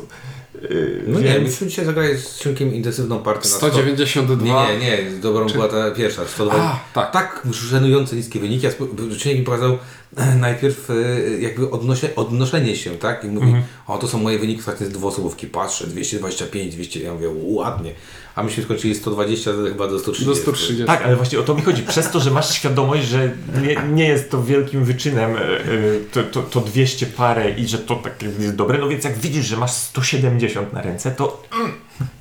Yy, 0.63 1.03
No 1.07 1.21
nie, 1.21 1.25
więc... 1.27 1.45
myśmy 1.45 1.67
dzisiaj 1.67 1.85
zagrali 1.85 2.19
z 2.19 2.39
Ciunkiem 2.39 2.75
intensywną 2.75 3.19
partię 3.19 3.49
na 3.49 3.57
100. 3.57 3.69
192. 3.69 4.45
Nie, 4.45 4.79
nie, 4.79 4.91
nie, 4.91 5.11
dobrą 5.21 5.47
była 5.47 5.69
ta 5.69 5.91
pierwsza. 5.91 6.27
120. 6.27 6.71
A, 6.71 6.81
tak. 6.95 7.13
tak 7.13 7.43
żenująco 7.51 8.17
niskie 8.17 8.41
wyniki. 8.41 8.67
Ja 8.67 8.73
Ciunek 9.19 9.39
mi 9.39 9.45
pokazał 9.45 9.79
najpierw 10.41 10.91
e, 10.91 10.95
jakby 11.41 11.71
odnosie, 11.71 12.09
odnoszenie 12.17 12.77
się, 12.77 12.91
tak? 12.91 13.25
I 13.25 13.27
mówi, 13.29 13.55
o 13.87 13.99
to 13.99 14.09
są 14.09 14.19
moje 14.19 14.39
wyniki 14.39 14.61
ostatnie 14.61 14.87
z 14.87 14.91
dwuosobówki. 14.91 15.47
Patrzę, 15.47 15.87
225, 15.87 16.75
200, 16.75 17.01
ja 17.01 17.13
mówię, 17.15 17.29
"U, 17.29 17.55
ładnie. 17.55 17.93
A 18.35 18.43
myśmy 18.43 18.63
skończyli 18.65 18.95
120 18.95 19.51
chyba 19.69 19.89
do 19.89 19.99
130. 19.99 20.27
Do 20.27 20.37
130. 20.37 20.85
Tak, 20.85 21.03
ale 21.03 21.17
właśnie 21.17 21.39
o 21.41 21.43
to 21.43 21.55
mi 21.55 21.63
chodzi. 21.63 21.83
Przez 21.83 22.11
to, 22.11 22.21
że 22.21 22.31
masz 22.31 22.55
świadomość, 22.55 23.07
że 23.07 23.33
nie, 23.63 23.77
nie 23.93 24.09
jest 24.09 24.31
to 24.31 24.43
wielkim 24.43 24.85
wyczynem 24.85 25.31
yy, 25.35 26.01
to, 26.13 26.23
to, 26.23 26.43
to 26.43 26.61
200 26.61 27.07
parę 27.07 27.51
i 27.51 27.69
że 27.69 27.79
to 27.79 27.97
tak 27.97 28.23
jest 28.39 28.55
dobre, 28.55 28.79
no 28.79 28.89
więc 28.89 29.05
jak 29.05 29.19
widzisz, 29.19 29.47
że 29.47 29.57
masz 29.57 29.73
170 29.73 30.73
na 30.73 30.83
ręce, 30.83 31.11
to, 31.11 31.43
mm, 31.55 31.73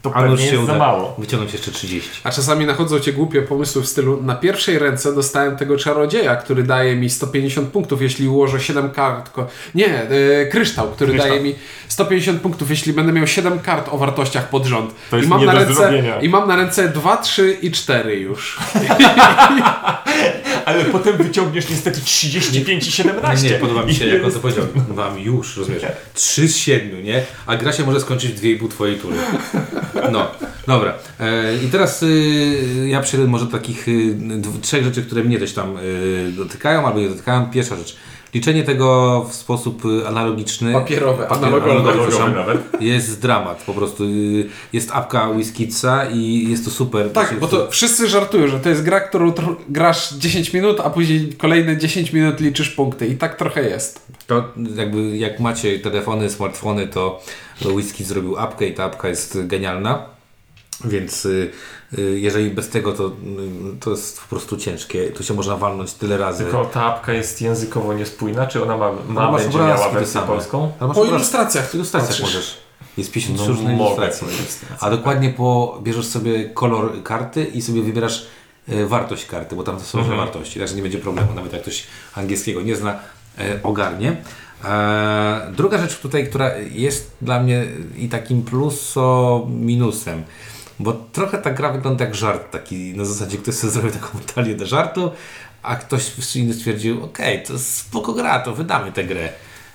to 0.02 0.12
A 0.16 0.22
pewnie 0.22 0.38
się 0.38 0.44
jest 0.44 0.64
uda 0.64 0.74
za 0.74 0.80
mało. 0.80 1.16
wyciągnąć 1.18 1.54
jeszcze 1.54 1.72
30. 1.72 2.10
A 2.24 2.32
czasami 2.32 2.66
nachodzą 2.66 3.00
cię 3.00 3.14
głupie 3.14 3.42
pomysły 3.42 3.82
w 3.82 3.88
stylu 3.88 4.22
na 4.24 4.36
pierwszej 4.36 4.80
ręce 4.80 5.16
dostałem 5.16 5.58
tego 5.58 5.78
czarodzieja, 5.78 6.36
który 6.36 6.64
daje 6.64 6.96
mi 6.96 7.10
150 7.10 7.70
punktów, 7.70 8.02
jeśli 8.02 8.28
ułożę 8.28 8.60
7 8.60 8.90
kart. 8.90 9.32
Nie, 9.76 9.88
e, 10.02 10.46
kryształ, 10.46 10.88
który 10.92 11.12
Kryształ. 11.12 11.30
daje 11.32 11.44
mi 11.44 11.56
150 11.88 12.42
punktów, 12.42 12.70
jeśli 12.70 12.94
będę 12.94 13.14
miał 13.14 13.28
7 13.28 13.60
kart 13.60 13.90
o 13.92 13.98
wartościach 13.98 14.50
pod 14.50 14.66
rząd. 14.66 14.92
To 15.10 15.18
jest 15.18 15.28
I 15.28 15.30
mam, 15.30 15.40
nie 15.40 15.46
na 15.46 15.54
do 15.54 15.60
ręce, 15.60 15.74
zrobienia. 15.74 16.20
I 16.22 16.30
mam 16.30 16.48
na 16.48 16.56
ręce 16.56 16.90
2, 16.90 17.18
3 17.18 17.58
i 17.62 17.72
4 17.72 18.16
już. 18.20 18.58
Potem 20.98 21.18
wyciągniesz 21.18 21.70
niestety 21.70 22.02
35 22.02 22.88
i 22.88 22.92
17. 22.92 23.50
Nie, 23.50 23.56
podoba 23.56 23.86
mi 23.86 23.96
się, 23.96 24.08
jak 24.08 24.26
on 24.26 24.32
to 24.32 24.40
powiedział. 24.40 24.66
Wam 24.90 25.20
już, 25.20 25.58
rozumiesz? 25.58 25.84
3 26.14 26.48
z 26.48 26.58
7, 26.58 27.04
nie? 27.04 27.24
A 27.46 27.58
gra 27.58 27.74
się 27.74 27.86
może 27.86 28.02
skończyć 28.02 28.32
w 28.32 28.42
2,5 28.42 28.70
twojej 28.70 28.98
tury. 28.98 29.16
No, 30.12 30.32
dobra. 30.68 30.94
E, 31.20 31.56
I 31.64 31.68
teraz 31.68 32.04
y, 32.04 32.88
ja 32.88 33.02
przejdę 33.02 33.28
może 33.28 33.46
do 33.46 33.52
takich 33.52 33.88
y, 33.88 34.16
trzech 34.62 34.84
rzeczy, 34.84 35.04
które 35.04 35.24
mnie 35.24 35.40
też 35.40 35.54
tam 35.54 35.78
y, 35.78 36.32
dotykają 36.38 36.88
albo 36.88 37.00
nie 37.00 37.10
dotykają. 37.10 37.46
Pierwsza 37.52 37.76
rzecz. 37.76 37.96
Liczenie 38.36 38.64
tego 38.64 39.26
w 39.30 39.34
sposób 39.36 39.86
y, 39.86 40.08
analogiczny. 40.08 40.74
Papierowe, 40.74 41.24
Papier- 41.28 41.36
analogowe. 41.46 42.30
Nawet. 42.36 42.82
Jest 42.82 43.22
dramat, 43.22 43.64
po 43.64 43.74
prostu. 43.74 44.04
y, 44.04 44.50
Jest 44.74 44.92
apka 44.92 45.30
Whiskitsa 45.30 46.06
i 46.06 46.50
jest 46.50 46.66
to 46.66 46.72
super. 46.72 47.12
Tak, 47.12 47.40
bo 47.40 47.48
to 47.48 47.72
wszyscy 47.72 48.08
żartują, 48.08 48.48
że 48.48 48.60
to 48.60 48.70
jest 48.70 48.84
gra, 48.84 49.00
którą 49.00 49.34
grasz 49.70 50.14
10 50.14 50.54
minut, 50.54 50.80
a 50.80 50.90
później 50.90 51.34
kolejne 51.38 51.78
10 51.78 52.14
minut 52.14 52.40
liczysz 52.40 52.70
punkty. 52.70 53.08
I 53.08 53.16
tak 53.18 53.36
trochę 53.36 53.70
jest. 53.70 54.08
To 54.28 54.44
jakby 54.76 55.18
jak 55.18 55.40
macie 55.40 55.80
telefony, 55.80 56.30
smartfony, 56.30 56.88
to 56.88 57.22
Whisky 57.66 58.04
zrobił 58.04 58.38
apkę 58.38 58.68
i 58.68 58.74
ta 58.74 58.84
apka 58.84 59.08
jest 59.10 59.48
genialna. 59.48 60.06
Więc 60.86 61.26
y, 61.26 61.52
jeżeli 62.02 62.50
bez 62.50 62.70
tego, 62.70 62.94
to, 62.94 63.08
y, 63.08 63.12
to 63.80 63.92
jest 63.92 64.22
po 64.22 64.28
prostu 64.28 64.58
ciężkie. 64.58 65.08
Tu 65.12 65.24
się 65.24 65.34
można 65.34 65.56
walnąć 65.58 65.94
tyle 65.94 66.18
razy. 66.18 66.44
Tylko 66.44 66.66
ta 66.66 66.84
apka 66.86 67.14
jest 67.14 67.42
językowo 67.42 67.94
niespójna, 67.94 68.48
czy 68.48 68.64
ona 68.64 68.78
ma, 68.78 68.92
ma 69.08 69.28
Ona 69.30 69.38
będzie 69.38 69.58
miała 69.58 69.90
wersję 69.90 70.22
polską? 70.22 70.72
Po 70.96 71.06
ilustracjach. 71.06 71.70
W 71.70 71.76
ilustracjach 71.76 72.10
patrzysz. 72.10 72.26
możesz. 72.36 72.58
Jest 72.98 73.12
50 73.12 73.40
No 73.40 73.48
różnych 73.48 73.78
po 73.78 73.86
ilustracji, 73.86 74.28
A 74.80 74.90
dokładnie 74.90 75.30
po, 75.30 75.80
bierzesz 75.84 76.08
sobie 76.08 76.50
kolor 76.50 77.04
karty 77.04 77.44
i 77.46 77.62
sobie 77.62 77.82
wybierasz 77.82 78.26
e, 78.70 78.86
wartość 78.86 79.26
karty, 79.26 79.56
bo 79.56 79.64
tam 79.64 79.78
to 79.78 79.84
są 79.84 79.98
różne 79.98 80.14
Mhm. 80.14 80.30
wartości, 80.32 80.60
także 80.60 80.76
nie 80.76 80.82
będzie 80.82 80.98
problemu, 80.98 81.34
nawet 81.34 81.54
jak 81.54 81.62
ktoś 81.62 81.84
angielskiego 82.16 82.62
nie 82.62 82.76
zna, 82.76 83.00
e, 83.40 83.60
ogarnie. 83.64 84.18
E, 84.66 85.52
druga 85.58 85.78
rzecz 85.78 86.00
tutaj, 86.00 86.28
która 86.28 86.52
jest 86.72 87.12
dla 87.22 87.40
mnie 87.40 87.66
i 87.98 88.10
takim 88.10 88.42
pluso 88.44 89.48
minusem, 89.50 90.24
bo 90.80 90.94
trochę 90.94 91.38
ta 91.38 91.52
gra 91.52 91.72
wygląda 91.72 92.06
jak 92.06 92.16
żart 92.16 92.52
taki, 92.52 92.94
na 92.94 93.06
zasadzie 93.06 93.38
ktoś 93.38 93.56
sobie 93.56 93.74
zrobił 93.74 93.92
taką 93.92 94.20
talię 94.36 94.56
do 94.56 94.66
żartu, 94.66 95.12
a 95.64 95.76
ktoś 95.76 96.36
inny 96.36 96.54
stwierdził, 96.54 97.04
okej, 97.04 97.44
to 97.44 97.54
jest 97.54 97.78
spoko 97.78 98.14
gra, 98.14 98.40
to 98.40 98.54
wydamy 98.56 98.92
tę 98.92 99.04
grę. 99.04 99.30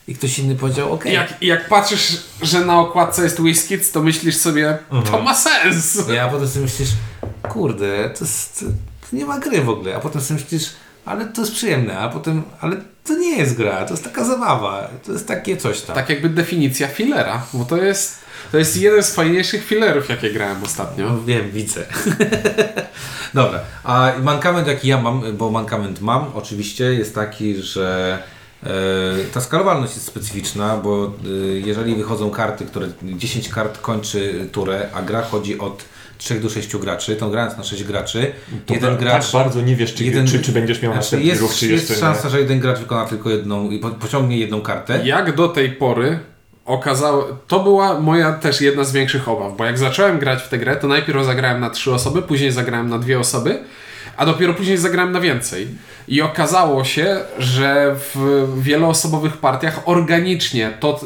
I 0.08 0.14
ktoś 0.14 0.38
inny 0.38 0.54
powiedział, 0.54 0.92
okej. 0.92 1.12
I 1.12 1.14
Jak, 1.14 1.42
jak 1.42 1.68
patrzysz, 1.68 2.16
że 2.42 2.64
na 2.64 2.80
okładce 2.80 3.22
jest 3.22 3.40
Whiskits, 3.40 3.92
to 3.92 4.02
myślisz 4.02 4.36
sobie, 4.36 4.78
to 5.10 5.22
ma 5.22 5.34
sens. 5.34 6.08
Nie, 6.08 6.22
a 6.22 6.28
potem 6.28 6.48
sobie 6.48 6.64
myślisz, 6.64 6.88
kurde, 7.48 8.10
to, 8.10 8.24
jest, 8.24 8.64
to 9.10 9.16
nie 9.16 9.26
ma 9.26 9.38
gry 9.38 9.62
w 9.62 9.68
ogóle. 9.68 9.96
A 9.96 10.00
potem 10.00 10.22
sobie 10.22 10.40
myślisz, 10.40 10.70
ale 11.04 11.24
to 11.26 11.40
jest 11.40 11.52
przyjemne, 11.52 11.98
a 11.98 12.08
potem, 12.08 12.42
ale 12.60 12.76
to 13.04 13.16
nie 13.18 13.38
jest 13.38 13.56
gra, 13.56 13.84
to 13.84 13.92
jest 13.92 14.04
taka 14.04 14.24
zabawa, 14.24 14.88
to 15.06 15.12
jest 15.12 15.28
takie 15.28 15.56
coś 15.56 15.80
tam. 15.80 15.96
Tak 15.96 16.08
jakby 16.08 16.28
definicja 16.28 16.88
fillera, 16.88 17.46
bo 17.52 17.64
to 17.64 17.76
jest, 17.76 18.18
to 18.52 18.58
jest 18.58 18.76
jeden 18.76 19.02
z 19.02 19.14
fajniejszych 19.14 19.64
fillerów, 19.64 20.08
jakie 20.08 20.30
grałem 20.30 20.64
ostatnio. 20.64 21.08
No, 21.08 21.22
wiem, 21.22 21.50
widzę. 21.50 21.84
Dobra, 23.34 23.60
a 23.84 24.12
mankament 24.22 24.66
jaki 24.68 24.88
ja 24.88 25.00
mam, 25.00 25.22
bo 25.36 25.50
mankament 25.50 26.00
mam 26.00 26.24
oczywiście, 26.34 26.84
jest 26.84 27.14
taki, 27.14 27.54
że 27.62 28.18
e, 28.62 28.68
ta 29.34 29.40
skalowalność 29.40 29.94
jest 29.94 30.06
specyficzna, 30.06 30.76
bo 30.76 31.06
e, 31.06 31.28
jeżeli 31.66 31.94
wychodzą 31.94 32.30
karty, 32.30 32.64
które 32.66 32.86
10 33.02 33.48
kart 33.48 33.78
kończy 33.78 34.48
turę, 34.52 34.88
a 34.94 35.02
gra 35.02 35.22
chodzi 35.22 35.58
od 35.58 35.84
3 36.18 36.40
do 36.40 36.48
6 36.48 36.76
graczy, 36.76 37.16
to 37.16 37.30
grając 37.30 37.56
na 37.56 37.64
6 37.64 37.84
graczy, 37.84 38.32
To 38.66 38.74
jeden 38.74 38.90
tak 38.90 38.98
gracz 39.00 39.32
bardzo 39.32 39.60
nie 39.60 39.76
wiesz, 39.76 39.94
czy, 39.94 40.04
jeden- 40.04 40.26
czy, 40.28 40.40
czy 40.42 40.52
będziesz 40.52 40.82
miał 40.82 40.92
Znaczy 40.92 41.04
następny 41.04 41.28
jest, 41.28 41.40
ruch, 41.40 41.54
czy 41.54 41.66
jest 41.66 41.88
jeszcze 41.90 42.00
szansa, 42.06 42.24
nie. 42.24 42.30
że 42.30 42.40
jeden 42.40 42.60
gracz 42.60 42.78
wykona 42.78 43.04
tylko 43.06 43.30
jedną 43.30 43.70
i 43.70 43.78
po, 43.78 43.90
pociągnie 43.90 44.38
jedną 44.38 44.60
kartę. 44.60 45.06
Jak 45.06 45.34
do 45.36 45.48
tej 45.48 45.72
pory 45.72 46.18
okazało, 46.70 47.28
to 47.48 47.60
była 47.60 48.00
moja 48.00 48.32
też 48.32 48.60
jedna 48.60 48.84
z 48.84 48.92
większych 48.92 49.28
obaw, 49.28 49.56
bo 49.56 49.64
jak 49.64 49.78
zacząłem 49.78 50.18
grać 50.18 50.42
w 50.42 50.48
tę 50.48 50.58
grę, 50.58 50.76
to 50.76 50.88
najpierw 50.88 51.24
zagrałem 51.26 51.60
na 51.60 51.70
trzy 51.70 51.94
osoby, 51.94 52.22
później 52.22 52.52
zagrałem 52.52 52.88
na 52.88 52.98
dwie 52.98 53.18
osoby, 53.20 53.58
a 54.16 54.26
dopiero 54.26 54.54
później 54.54 54.76
zagrałem 54.76 55.12
na 55.12 55.20
więcej. 55.20 55.68
I 56.08 56.22
okazało 56.22 56.84
się, 56.84 57.16
że 57.38 57.96
w 58.14 58.46
wieloosobowych 58.62 59.36
partiach 59.36 59.80
organicznie 59.84 60.72
to 60.80 61.00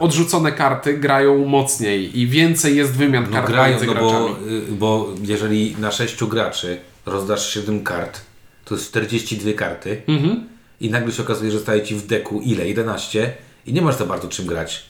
odrzucone 0.00 0.52
karty 0.52 0.98
grają 0.98 1.44
mocniej 1.46 2.18
i 2.18 2.26
więcej 2.26 2.76
jest 2.76 2.92
wymian 2.96 3.24
No 3.30 3.36
kart 3.36 3.46
grają, 3.46 3.70
między 3.70 3.86
no 3.86 3.92
graczami. 3.92 4.34
bo, 4.40 4.50
y, 4.50 4.72
bo 4.72 5.08
jeżeli 5.22 5.76
na 5.78 5.90
6 5.90 6.24
graczy 6.24 6.78
rozdasz 7.06 7.50
7 7.54 7.82
kart, 7.84 8.20
to 8.64 8.74
jest 8.74 8.86
42 8.88 9.52
karty 9.52 10.02
Mhm. 10.08 10.44
i 10.80 10.90
nagle 10.90 11.12
się 11.12 11.22
okazuje, 11.22 11.50
że 11.50 11.58
staje 11.58 11.82
Ci 11.82 11.94
w 11.94 12.06
deku 12.06 12.40
ile? 12.40 12.68
11 12.68 13.32
i 13.70 13.72
nie 13.72 13.82
masz 13.82 13.96
za 13.96 14.06
bardzo 14.06 14.28
czym 14.28 14.46
grać. 14.46 14.82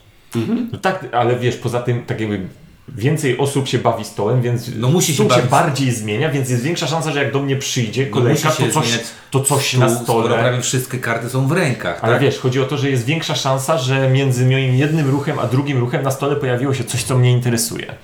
No 0.73 0.79
tak, 0.79 1.07
ale 1.13 1.37
wiesz, 1.39 1.57
poza 1.57 1.81
tym 1.81 2.03
tak 2.05 2.21
jakby 2.21 2.41
więcej 2.89 3.39
osób 3.39 3.69
się 3.69 3.79
bawi 3.79 4.05
stołem, 4.05 4.43
więc 4.43 4.71
No 4.77 4.89
musi 4.89 5.15
się 5.15 5.25
stół 5.25 5.31
się 5.41 5.47
bardziej 5.47 5.93
zmienia, 5.93 6.31
więc 6.31 6.51
jest 6.51 6.63
większa 6.63 6.87
szansa, 6.87 7.13
że 7.13 7.25
jak 7.25 7.33
do 7.33 7.43
mnie 7.43 7.57
przyjdzie 7.57 8.07
kolejka, 8.07 8.51
się 8.51 8.65
to 8.67 8.73
coś, 8.73 9.01
to 9.31 9.41
coś 9.41 9.69
Stół, 9.69 9.81
na 9.81 9.91
Skoro 9.91 10.27
stole. 10.27 10.39
prawie 10.43 10.61
wszystkie 10.61 10.99
karty 10.99 11.31
są 11.31 11.49
w 11.49 11.53
rękach. 11.53 11.99
Ale 12.03 12.13
tak? 12.13 12.23
wiesz, 12.23 12.39
chodzi 12.39 12.61
o 12.61 12.65
to, 12.65 12.77
że 12.77 12.91
jest 12.91 13.05
większa 13.05 13.35
szansa, 13.35 13.79
że 13.79 14.11
między 14.11 14.45
moim 14.47 14.75
jednym 14.75 15.11
ruchem 15.11 15.39
a 15.39 15.47
drugim 15.47 15.79
ruchem 15.79 16.03
na 16.03 16.11
stole 16.11 16.37
pojawiło 16.37 16.75
się 16.75 16.85
coś, 16.85 17.03
co 17.03 17.19
mnie 17.19 17.33
interesuje. 17.33 17.95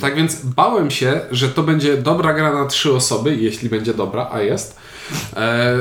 Tak 0.00 0.16
więc 0.16 0.44
bałem 0.44 0.90
się, 0.90 1.20
że 1.30 1.48
to 1.48 1.62
będzie 1.62 1.96
dobra 1.96 2.32
gra 2.32 2.52
na 2.52 2.66
trzy 2.66 2.92
osoby, 2.92 3.36
jeśli 3.36 3.68
będzie 3.68 3.94
dobra, 3.94 4.28
a 4.32 4.40
jest. 4.40 4.76
E, 5.36 5.74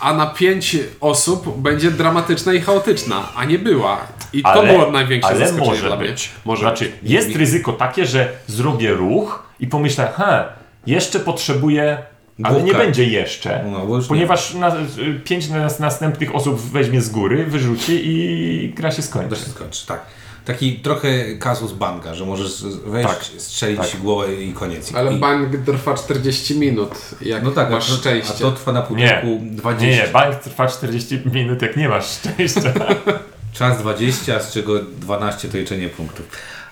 a 0.00 0.12
na 0.14 0.26
pięć 0.26 0.76
osób 1.00 1.58
będzie 1.60 1.90
dramatyczna 1.90 2.52
i 2.54 2.60
chaotyczna, 2.60 3.28
a 3.36 3.44
nie 3.44 3.58
była. 3.58 4.00
I 4.32 4.42
to 4.42 4.48
Ale- 4.48 4.72
było 4.72 4.90
największe 4.90 5.28
Ale 5.30 5.38
zaskoczenie 5.38 5.68
może 5.70 5.86
dla 5.86 5.96
mnie. 5.96 6.08
być. 6.08 6.30
Może 6.44 6.60
znaczy, 6.60 6.84
być. 7.02 7.10
jest 7.12 7.36
ryzyko 7.36 7.72
takie, 7.72 8.06
że 8.06 8.28
zrobię 8.46 8.92
ruch 8.92 9.42
i 9.60 9.66
pomyślę, 9.66 10.12
he, 10.16 10.44
jeszcze 10.86 11.20
potrzebuję, 11.20 11.98
ale 12.42 12.54
nie 12.56 12.60
Dwóch 12.62 12.72
kart. 12.72 12.84
będzie 12.84 13.04
jeszcze. 13.04 13.64
No, 13.72 13.98
nie. 13.98 14.04
ponieważ 14.08 14.54
na, 14.54 14.76
pięć 15.24 15.48
nas, 15.48 15.80
następnych 15.80 16.34
osób 16.34 16.60
weźmie 16.60 17.00
z 17.00 17.08
góry, 17.08 17.44
wyrzuci 17.46 18.00
i 18.04 18.72
gra 18.76 18.90
się 18.90 18.96
To 18.96 19.02
skończy. 19.02 19.36
się 19.36 19.42
skończy, 19.50 19.86
tak. 19.86 20.00
Taki 20.46 20.72
trochę 20.72 21.34
kasus 21.38 21.72
banka, 21.72 22.14
że 22.14 22.24
możesz 22.24 22.62
wejść, 22.86 23.08
Tak, 23.08 23.24
strzelić 23.38 23.90
tak. 23.90 24.00
głowę 24.00 24.34
i 24.34 24.52
koniec. 24.52 24.94
Ale 24.94 25.14
I, 25.14 25.18
bank 25.18 25.56
trwa 25.66 25.94
40 25.94 26.58
minut, 26.58 26.90
jak 27.20 27.42
no 27.42 27.50
tak, 27.50 27.70
masz 27.70 27.88
a 27.88 27.92
to, 27.92 27.98
szczęście. 27.98 28.34
A 28.34 28.38
to 28.38 28.52
trwa 28.52 28.72
na 28.72 28.80
Nie, 28.80 28.86
pudełku 28.86 29.40
20. 29.42 29.86
nie, 29.86 30.06
nie, 30.06 30.12
bank 30.12 30.34
trwa 30.36 30.68
40 30.68 31.20
minut, 31.32 31.62
jak 31.62 31.76
nie 31.76 31.88
masz 31.88 32.06
szczęścia. 32.10 32.72
Czas 33.52 33.78
20, 33.78 34.40
z 34.40 34.52
czego 34.52 34.80
12 35.00 35.48
to 35.48 35.58
liczenie 35.58 35.88
punktów. 35.88 36.26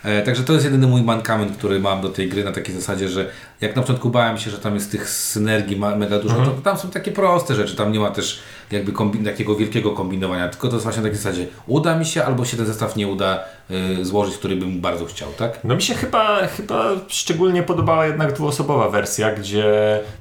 E, 0.05 0.23
także 0.23 0.43
to 0.43 0.53
jest 0.53 0.65
jedyny 0.65 0.87
mój 0.87 1.03
mankament, 1.03 1.57
który 1.57 1.81
mam 1.81 2.01
do 2.01 2.09
tej 2.09 2.29
gry 2.29 2.45
na 2.45 2.53
takiej 2.53 2.75
zasadzie, 2.75 3.09
że 3.09 3.31
jak 3.61 3.77
na 3.77 3.83
początku 3.83 4.11
bałem 4.11 4.39
się, 4.39 4.51
że 4.51 4.59
tam 4.59 4.75
jest 4.75 4.91
tych 4.91 5.11
synergii 5.11 5.77
mega 5.77 6.19
dużo, 6.19 6.35
to 6.35 6.51
tam 6.51 6.79
są 6.79 6.91
takie 6.91 7.13
proste 7.13 7.55
rzeczy, 7.55 7.77
tam 7.77 7.93
nie 7.93 8.01
ma 8.01 8.11
też 8.11 8.41
jakby 8.71 8.93
kombi- 8.93 9.25
takiego 9.25 9.57
wielkiego 9.57 9.91
kombinowania, 9.93 10.49
tylko 10.49 10.69
to 10.69 10.75
jest 10.75 10.85
właśnie 10.85 11.03
na 11.03 11.09
takiej 11.09 11.23
zasadzie 11.23 11.47
uda 11.67 11.99
mi 11.99 12.07
się, 12.07 12.25
albo 12.25 12.45
się 12.45 12.57
ten 12.57 12.67
zestaw 12.67 12.97
nie 12.97 13.09
uda 13.09 13.45
złożyć, 14.03 14.37
który 14.37 14.57
bym 14.57 14.81
bardzo 14.81 15.05
chciał, 15.07 15.29
tak? 15.39 15.59
No 15.65 15.75
mi 15.75 15.83
się 15.83 15.95
chyba, 15.95 16.47
chyba 16.47 16.85
szczególnie 17.09 17.63
podobała 17.63 18.07
jednak 18.07 18.33
dwuosobowa 18.33 18.89
wersja, 18.89 19.35
gdzie 19.35 19.65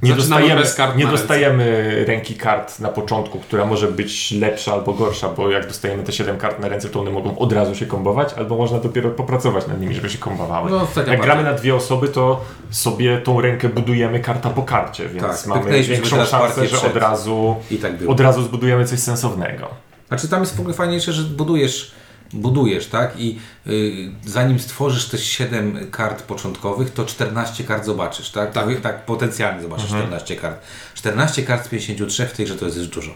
nie 0.04 0.16
Zaczynamy 0.16 0.56
dostajemy, 0.56 0.96
nie 0.96 1.08
dostajemy 1.08 1.96
ręki 2.08 2.36
kart 2.36 2.80
na 2.80 2.90
początku, 2.90 3.40
która 3.40 3.66
może 3.66 3.88
być 3.88 4.32
lepsza 4.32 4.74
albo 4.74 4.94
gorsza, 4.94 5.30
bo 5.30 5.50
jak 5.50 5.68
dostajemy 5.68 6.04
te 6.04 6.12
7 6.12 6.38
kart 6.38 6.60
na 6.60 6.68
ręce, 6.68 6.90
to 6.90 7.00
one 7.00 7.12
mogą 7.12 7.38
od 7.38 7.54
razu 7.54 7.76
się 7.76 7.86
kombować, 7.86 8.34
albo 8.34 8.58
można 8.58 8.80
dopiero 8.80 9.10
popracować 9.10 9.68
nad 9.68 9.82
nimi, 9.82 9.96
żeby 9.96 10.10
się 10.10 10.18
kombowały. 10.18 10.72
No, 10.72 10.82
ostatnio 10.82 11.12
jak 11.12 11.22
bardzo. 11.22 11.36
gramy 11.36 11.52
na 11.52 11.58
dwie 11.58 11.76
osoby, 11.76 12.08
to 12.08 12.42
sobie 12.70 13.18
tą 13.18 13.42
rękę 13.42 13.70
budujemy 13.70 14.20
karta 14.20 14.50
po 14.50 14.64
karcie, 14.64 15.10
więc 15.10 15.24
Tak, 15.24 15.46
mamy 15.48 15.84
większą 15.84 16.26
szansę, 16.26 16.68
że 16.68 16.82
od 16.82 16.96
razu, 16.96 17.56
tak 17.82 17.92
od 18.08 18.20
razu 18.20 18.44
zbudujemy 18.44 18.86
coś 18.86 19.00
sensownego. 19.00 19.68
Znaczy 20.08 20.28
tam 20.28 20.40
jest 20.40 20.56
w 20.56 20.60
ogóle 20.60 20.74
fajniejsze, 20.74 21.14
że 21.14 21.24
budujesz, 21.24 21.92
budujesz, 22.34 22.88
tak? 22.88 23.20
I 23.20 23.40
y, 23.68 24.12
zanim 24.26 24.60
stworzysz 24.60 25.06
te 25.06 25.18
7 25.18 25.88
kart 25.92 26.24
początkowych, 26.24 26.94
to 26.94 27.06
14 27.06 27.64
kart 27.64 27.86
zobaczysz, 27.86 28.30
tak? 28.32 28.52
Tak, 28.52 28.82
tak 28.82 29.06
potencjalnie 29.06 29.62
zobaczysz 29.62 29.88
14 29.88 30.36
kart. 30.36 30.62
14 30.96 31.44
kart 31.44 31.66
z 31.66 31.70
53 31.70 32.26
w 32.26 32.34
tej 32.34 32.46
grze 32.46 32.56
to 32.56 32.66
jest 32.66 32.78
już 32.78 32.88
dużo. 32.88 33.12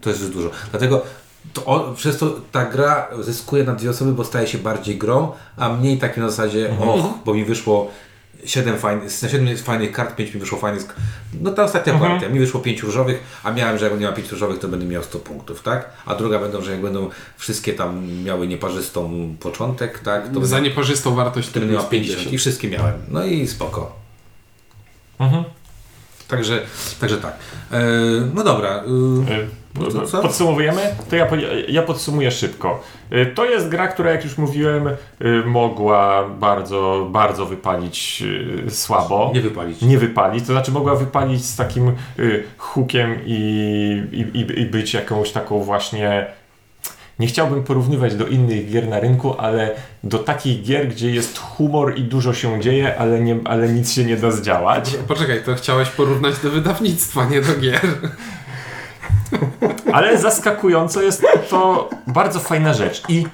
To 0.00 0.10
jest 0.10 0.22
już 0.22 0.30
dużo. 0.30 0.50
Dlatego 0.70 1.02
to, 1.52 1.64
o, 1.64 1.92
przez 1.94 2.18
to 2.18 2.40
ta 2.52 2.64
gra 2.66 3.08
zyskuje 3.20 3.64
na 3.64 3.74
dwie 3.74 3.90
osoby, 3.90 4.12
bo 4.12 4.24
staje 4.24 4.46
się 4.46 4.58
bardziej 4.58 4.98
grą, 4.98 5.32
a 5.56 5.68
mniej 5.68 5.98
takim 5.98 6.22
na 6.22 6.30
zasadzie, 6.30 6.70
och, 6.80 7.04
bo 7.24 7.34
mi 7.34 7.44
wyszło 7.44 7.90
7 8.44 8.78
fajnych, 8.78 9.10
z 9.10 9.30
7 9.30 9.56
fajnych 9.56 9.92
kart, 9.92 10.16
5 10.16 10.34
mi 10.34 10.40
wyszło 10.40 10.58
fajnych. 10.58 10.82
sk- 10.82 10.92
No 11.40 11.50
ta 11.50 11.64
ostatnia 11.64 11.94
partia, 11.98 12.28
mi 12.28 12.38
wyszło 12.38 12.60
5 12.60 12.82
różowych, 12.82 13.20
a 13.44 13.50
miałem, 13.52 13.78
że 13.78 13.90
jak 13.90 14.00
nie 14.00 14.06
ma 14.06 14.12
5 14.12 14.30
różowych, 14.30 14.58
to 14.58 14.68
będę 14.68 14.86
miał 14.86 15.02
100 15.02 15.18
punktów, 15.18 15.62
tak? 15.62 15.90
A 16.06 16.14
druga 16.14 16.38
będą, 16.38 16.62
że 16.62 16.70
jak 16.72 16.80
będą 16.82 17.10
wszystkie 17.36 17.72
tam 17.72 18.06
miały 18.24 18.46
nieparzystą 18.48 19.34
początek, 19.40 19.98
tak? 19.98 20.28
To 20.34 20.46
Za 20.46 20.60
nieparzystą 20.60 21.14
wartość 21.14 21.48
to 21.50 21.58
jest 21.60 21.70
50 21.88 21.90
50. 21.90 22.32
i 22.32 22.38
wszystkie 22.38 22.68
miałem. 22.68 22.94
No 23.08 23.24
i 23.24 23.46
spoko. 23.46 23.96
Mhm. 25.18 25.44
Także, 26.28 26.62
także 27.00 27.16
tak. 27.18 27.34
E, 27.72 27.80
no 28.34 28.44
dobra. 28.44 28.70
E, 28.70 29.32
Y, 29.32 29.46
to 29.80 30.06
co? 30.06 30.22
Podsumowujemy? 30.22 30.80
To 31.10 31.16
ja, 31.16 31.26
ja 31.68 31.82
podsumuję 31.82 32.30
szybko. 32.30 32.82
Y, 33.12 33.26
To 33.34 33.44
jest 33.44 33.68
gra, 33.68 33.88
która 33.88 34.10
jak 34.10 34.24
już 34.24 34.38
mówiłem, 34.38 34.86
y, 34.88 34.94
mogła 35.46 36.28
bardzo, 36.28 37.08
bardzo 37.10 37.46
wypalić 37.46 38.22
y, 38.66 38.70
słabo. 38.70 39.30
nie 39.34 39.40
wypalić. 39.40 39.82
Nie 39.82 39.98
wypalić, 39.98 40.46
to 40.46 40.52
znaczy 40.52 40.72
mogła 40.72 40.94
wypalić 40.94 41.44
z 41.44 41.56
takim 41.56 41.92
hookiem 42.58 43.16
i, 43.26 44.02
i, 44.12 44.38
i, 44.38 44.60
i 44.60 44.66
być 44.66 44.94
jakąś 44.94 45.30
taką 45.32 45.62
właśnie. 45.62 46.26
Nie 47.18 47.26
chciałbym 47.26 47.64
porównywać 47.64 48.14
do 48.14 48.26
innych 48.26 48.70
gier 48.70 48.88
na 48.88 49.00
rynku, 49.00 49.34
ale 49.38 49.70
do 50.04 50.18
takich 50.18 50.62
gier, 50.62 50.88
gdzie 50.88 51.10
jest 51.10 51.38
humor 51.38 51.98
i 51.98 52.02
dużo 52.02 52.34
się 52.34 52.60
dzieje, 52.60 52.98
ale, 52.98 53.20
nie, 53.20 53.36
ale 53.44 53.68
nic 53.68 53.92
się 53.92 54.04
nie 54.04 54.16
da 54.16 54.30
zdziałać. 54.30 54.96
Poczekaj, 55.08 55.42
to 55.44 55.54
chciałeś 55.54 55.88
porównać 55.88 56.38
do 56.38 56.50
wydawnictwa, 56.50 57.24
nie 57.24 57.40
do 57.40 57.54
gier. 57.60 57.80
Ale 59.92 60.18
zaskakująco 60.18 61.02
jest 61.02 61.24
to 61.50 61.90
bardzo 62.06 62.40
fajna 62.40 62.74
rzecz. 62.74 63.02
I 63.08 63.26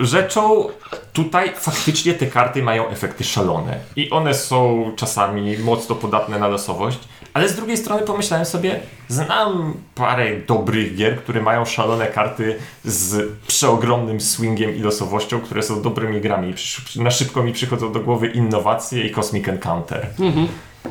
rzeczą 0.00 0.68
tutaj 1.12 1.52
faktycznie 1.56 2.14
te 2.14 2.26
karty 2.26 2.62
mają 2.62 2.88
efekty 2.88 3.24
szalone. 3.24 3.78
I 3.96 4.10
one 4.10 4.34
są 4.34 4.90
czasami 4.96 5.58
mocno 5.58 5.94
podatne 5.94 6.38
na 6.38 6.48
losowość. 6.48 6.98
Ale 7.34 7.48
z 7.48 7.56
drugiej 7.56 7.76
strony 7.76 8.02
pomyślałem 8.02 8.46
sobie, 8.46 8.80
znam 9.08 9.74
parę 9.94 10.36
dobrych 10.46 10.96
gier, 10.96 11.18
które 11.18 11.42
mają 11.42 11.64
szalone 11.64 12.06
karty 12.06 12.58
z 12.84 13.32
przeogromnym 13.46 14.20
swingiem 14.20 14.76
i 14.76 14.80
losowością, 14.80 15.40
które 15.40 15.62
są 15.62 15.82
dobrymi 15.82 16.20
grami. 16.20 16.54
Na 16.96 17.10
szybko 17.10 17.42
mi 17.42 17.52
przychodzą 17.52 17.92
do 17.92 18.00
głowy 18.00 18.26
innowacje 18.26 19.06
i 19.06 19.10
Cosmic 19.10 19.48
Encounter. 19.48 20.06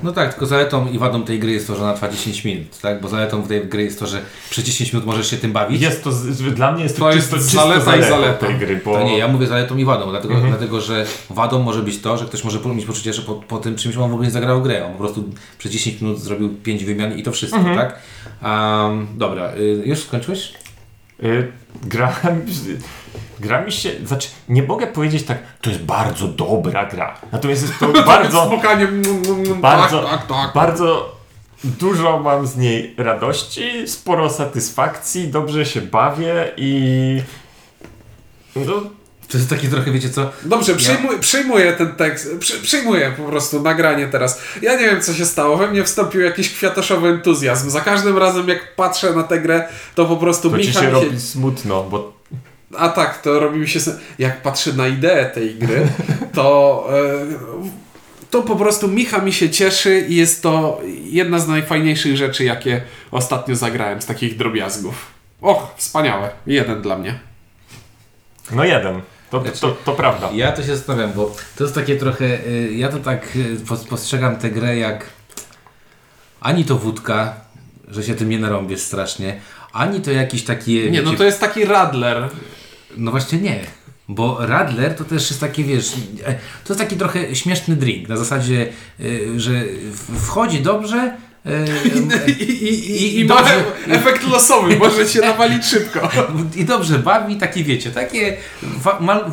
No 0.03 0.11
tak, 0.11 0.29
tylko 0.33 0.45
zaletą 0.45 0.87
i 0.91 0.97
wadą 0.99 1.23
tej 1.23 1.39
gry 1.39 1.51
jest 1.51 1.67
to, 1.67 1.75
że 1.75 1.83
ona 1.83 1.93
trwa 1.93 2.09
10 2.09 2.43
minut, 2.45 2.79
tak? 2.81 3.01
Bo 3.01 3.07
zaletą 3.09 3.43
tej 3.43 3.67
gry 3.67 3.83
jest 3.83 3.99
to, 3.99 4.07
że 4.07 4.21
przez 4.49 4.63
10 4.65 4.93
minut 4.93 5.05
możesz 5.05 5.29
się 5.31 5.37
tym 5.37 5.53
bawić. 5.53 5.81
Jest 5.81 6.03
to, 6.03 6.11
dla 6.55 6.71
mnie 6.71 6.83
jest 6.83 6.95
to, 6.97 7.01
To 7.01 7.11
jest 7.11 7.29
czysto, 7.33 7.37
czysto 7.37 7.61
zaleta 7.61 7.95
i 7.97 8.09
zaleta. 8.09 8.47
tej 8.47 8.55
gry, 8.55 8.81
bo... 8.85 8.93
To 8.93 9.03
nie, 9.03 9.17
ja 9.17 9.27
mówię 9.27 9.47
zaletą 9.47 9.77
i 9.77 9.85
wadą, 9.85 10.09
dlatego, 10.09 10.33
Mhm. 10.33 10.51
dlatego 10.51 10.81
że 10.81 11.05
wadą 11.29 11.63
może 11.63 11.83
być 11.83 11.99
to, 12.01 12.17
że 12.17 12.25
ktoś 12.25 12.43
może 12.43 12.59
mieć 12.75 12.85
poczucie, 12.85 13.13
że 13.13 13.21
po, 13.21 13.33
po 13.35 13.57
tym 13.57 13.75
czymś 13.75 13.97
on 13.97 14.09
w 14.09 14.13
ogóle 14.13 14.27
nie 14.27 14.31
zagrał 14.33 14.61
grę. 14.61 14.85
On 14.85 14.91
po 14.91 14.97
prostu 14.99 15.23
przez 15.57 15.71
10 15.71 16.01
minut 16.01 16.19
zrobił 16.19 16.49
5 16.49 16.83
wymian 16.85 17.17
i 17.17 17.23
to 17.23 17.31
wszystko, 17.31 17.59
Mhm. 17.59 17.77
tak? 17.77 17.99
Um, 18.43 19.07
dobra, 19.17 19.53
y, 19.55 19.81
już 19.85 19.99
skończyłeś? 19.99 20.53
Y, 21.25 21.51
gra, 21.83 22.15
gra 23.39 23.61
mi 23.61 23.71
się, 23.71 23.91
znaczy 24.05 24.29
nie 24.49 24.63
mogę 24.63 24.87
powiedzieć 24.87 25.23
tak, 25.23 25.37
to 25.61 25.69
jest 25.69 25.81
bardzo 25.83 26.27
dobra 26.27 26.85
gra. 26.85 27.15
Natomiast 27.31 27.61
jest 27.61 27.79
to 27.79 27.87
bardzo, 28.05 28.45
Spokojnie. 28.45 28.83
mm, 28.83 29.05
mm, 29.05 29.45
mm, 29.45 29.61
bardzo, 29.61 30.01
Tak, 30.03 30.11
tak, 30.19 30.27
tak. 30.27 30.53
bardzo 30.53 31.15
dużo 31.63 32.19
mam 32.19 32.47
z 32.47 32.57
niej 32.57 32.95
radości, 32.97 33.87
sporo 33.87 34.29
satysfakcji, 34.29 35.27
dobrze 35.27 35.65
się 35.65 35.81
bawię 35.81 36.51
i 36.57 37.21
no, 38.55 38.81
To 39.31 39.37
jest 39.37 39.49
takie 39.49 39.67
trochę, 39.67 39.91
wiecie 39.91 40.09
co? 40.09 40.31
Dobrze, 40.43 40.75
przyjmuję, 40.75 41.19
przyjmuję 41.19 41.73
ten 41.73 41.95
tekst, 41.95 42.37
przy, 42.39 42.59
przyjmuję 42.59 43.13
po 43.17 43.23
prostu 43.23 43.61
nagranie 43.61 44.07
teraz. 44.07 44.41
Ja 44.61 44.75
nie 44.75 44.85
wiem, 44.85 45.01
co 45.01 45.13
się 45.13 45.25
stało. 45.25 45.57
We 45.57 45.67
mnie 45.67 45.83
wstąpił 45.83 46.21
jakiś 46.21 46.53
kwiatoszowy 46.53 47.07
entuzjazm. 47.07 47.69
Za 47.69 47.81
każdym 47.81 48.17
razem, 48.17 48.47
jak 48.47 48.75
patrzę 48.75 49.13
na 49.13 49.23
tę 49.23 49.39
grę, 49.39 49.67
to 49.95 50.05
po 50.05 50.17
prostu 50.17 50.49
to 50.49 50.59
ci 50.59 50.67
Micha 50.67 50.81
się 50.81 50.89
robi 50.89 51.19
smutno, 51.19 51.83
bo 51.83 52.13
A 52.77 52.89
tak, 52.89 53.21
to 53.21 53.39
robi 53.39 53.59
mi 53.59 53.67
się... 53.67 53.79
Jak 54.19 54.41
patrzę 54.41 54.73
na 54.73 54.87
ideę 54.87 55.25
tej 55.25 55.55
gry, 55.55 55.87
to... 56.33 56.87
E, 56.91 57.65
to 58.29 58.41
po 58.41 58.55
prostu 58.55 58.87
Micha 58.87 59.17
mi 59.17 59.33
się 59.33 59.49
cieszy 59.49 60.05
i 60.09 60.15
jest 60.15 60.43
to 60.43 60.81
jedna 61.03 61.39
z 61.39 61.47
najfajniejszych 61.47 62.17
rzeczy, 62.17 62.43
jakie 62.43 62.81
ostatnio 63.11 63.55
zagrałem 63.55 64.01
z 64.01 64.05
takich 64.05 64.37
drobiazgów. 64.37 65.05
Och, 65.41 65.73
wspaniałe. 65.77 66.29
Jeden 66.47 66.81
dla 66.81 66.97
mnie. 66.97 67.19
no 68.51 68.63
jeden, 68.63 69.01
to, 69.31 69.39
to, 69.39 69.51
to, 69.51 69.71
to 69.85 69.91
prawda. 69.91 70.29
Ja 70.33 70.51
to 70.51 70.61
się 70.63 70.75
zastanawiam, 70.75 71.13
bo 71.13 71.35
to 71.55 71.63
jest 71.63 71.75
takie 71.75 71.95
trochę, 71.95 72.25
y, 72.25 72.73
ja 72.73 72.89
to 72.89 72.99
tak 72.99 73.35
y, 73.35 73.55
pos- 73.67 73.87
postrzegam 73.87 74.35
tę 74.35 74.51
grę 74.51 74.77
jak 74.77 75.05
ani 76.41 76.65
to 76.65 76.75
wódka, 76.75 77.33
że 77.87 78.03
się 78.03 78.15
tym 78.15 78.29
nie 78.29 78.39
narąbiesz 78.39 78.81
strasznie, 78.81 79.39
ani 79.73 80.01
to 80.01 80.11
jakiś 80.11 80.43
taki... 80.43 80.91
Nie, 80.91 81.01
no 81.01 81.05
wiecie, 81.05 81.17
to 81.17 81.23
jest 81.23 81.39
taki 81.39 81.65
radler. 81.65 82.29
No 82.97 83.11
właśnie 83.11 83.39
nie. 83.39 83.59
Bo 84.07 84.37
Radler 84.45 84.95
to 84.95 85.03
też 85.03 85.29
jest 85.29 85.41
takie, 85.41 85.63
wiesz, 85.63 85.93
e, 86.25 86.33
to 86.63 86.73
jest 86.73 86.79
taki 86.79 86.97
trochę 86.97 87.35
śmieszny 87.35 87.75
drink. 87.75 88.09
Na 88.09 88.17
zasadzie, 88.17 88.67
y, 88.99 89.39
że 89.39 89.51
wchodzi 90.25 90.61
dobrze. 90.61 91.17
Y, 91.47 92.31
I, 92.31 92.63
i, 92.63 93.19
i, 93.19 93.25
dobrze- 93.27 93.63
efekt 93.89 94.27
losowy, 94.27 94.75
może 94.75 95.07
się 95.07 95.19
nawalić 95.21 95.65
szybko. 95.65 96.09
I 96.55 96.65
dobrze 96.65 96.99
bawi, 96.99 97.35
takie 97.35 97.63
wiecie, 97.63 97.91
takie 97.91 98.37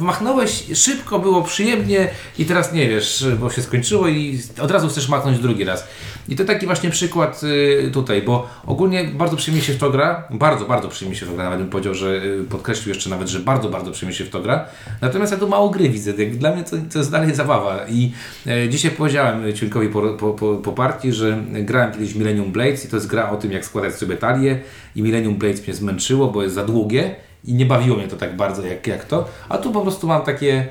machnąłeś 0.00 0.64
szybko, 0.74 1.18
było 1.18 1.42
przyjemnie 1.42 2.08
i 2.38 2.44
teraz 2.44 2.72
nie 2.72 2.88
wiesz, 2.88 3.26
bo 3.40 3.50
się 3.50 3.62
skończyło 3.62 4.08
i 4.08 4.40
od 4.60 4.70
razu 4.70 4.88
chcesz 4.88 5.08
machnąć 5.08 5.38
drugi 5.38 5.64
raz. 5.64 5.84
I 6.28 6.36
to 6.36 6.44
taki 6.44 6.66
właśnie 6.66 6.90
przykład 6.90 7.40
y, 7.86 7.90
tutaj, 7.92 8.22
bo 8.22 8.48
ogólnie 8.66 9.04
bardzo 9.04 9.36
przyjemnie 9.36 9.64
się 9.64 9.72
w 9.72 9.78
to 9.78 9.90
gra, 9.90 10.28
bardzo, 10.30 10.64
bardzo 10.64 10.88
przyjemnie 10.88 11.18
się 11.18 11.26
w 11.26 11.28
to 11.28 11.34
gra, 11.34 11.44
nawet 11.44 11.60
bym 11.60 11.68
powiedział, 11.68 11.94
że 11.94 12.24
y, 12.24 12.44
podkreślił 12.50 12.94
jeszcze 12.94 13.10
nawet, 13.10 13.28
że 13.28 13.40
bardzo, 13.40 13.68
bardzo 13.68 13.90
przyjemnie 13.90 14.18
się 14.18 14.24
w 14.24 14.30
to 14.30 14.40
gra. 14.40 14.66
Natomiast 15.00 15.32
ja 15.32 15.38
tu 15.38 15.48
mało 15.48 15.70
gry 15.70 15.88
widzę, 15.88 16.12
dla 16.12 16.54
mnie 16.54 16.64
to, 16.64 16.76
to 16.92 16.98
jest 16.98 17.10
dalej 17.10 17.34
zabawa. 17.34 17.80
I 17.88 18.12
e, 18.46 18.68
dzisiaj 18.68 18.90
powiedziałem 18.90 19.54
Ciulkowi 19.54 19.88
po, 19.88 20.02
po, 20.02 20.32
po, 20.32 20.54
po 20.54 20.72
partii, 20.72 21.12
że 21.12 21.42
grałem 21.52 21.92
kiedyś 21.92 22.14
Millennium 22.14 22.52
Blades 22.52 22.84
i 22.84 22.88
to 22.88 22.96
jest 22.96 23.06
gra 23.06 23.30
o 23.30 23.36
tym, 23.36 23.52
jak 23.52 23.64
składać 23.64 23.94
sobie 23.94 24.16
talię. 24.16 24.60
I 24.96 25.02
Millennium 25.02 25.34
Blades 25.34 25.66
mnie 25.66 25.74
zmęczyło, 25.74 26.28
bo 26.28 26.42
jest 26.42 26.54
za 26.54 26.64
długie 26.64 27.14
i 27.44 27.54
nie 27.54 27.66
bawiło 27.66 27.96
mnie 27.96 28.08
to 28.08 28.16
tak 28.16 28.36
bardzo 28.36 28.66
jak, 28.66 28.86
jak 28.86 29.04
to, 29.04 29.28
a 29.48 29.58
tu 29.58 29.72
po 29.72 29.80
prostu 29.80 30.06
mam 30.06 30.22
takie 30.22 30.66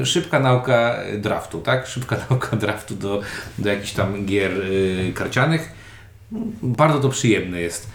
e, 0.00 0.06
szybka 0.06 0.40
nauka 0.40 0.96
draftu, 1.18 1.60
tak? 1.60 1.86
Szybka 1.86 2.16
nauka 2.30 2.56
draftu 2.56 2.94
do, 2.94 3.20
do 3.58 3.70
jakichś 3.70 3.92
tam 3.92 4.26
gier 4.26 4.52
e, 4.52 5.12
karcianych. 5.12 5.72
Bardzo 6.62 7.00
to 7.00 7.08
przyjemne 7.08 7.60
jest. 7.60 7.88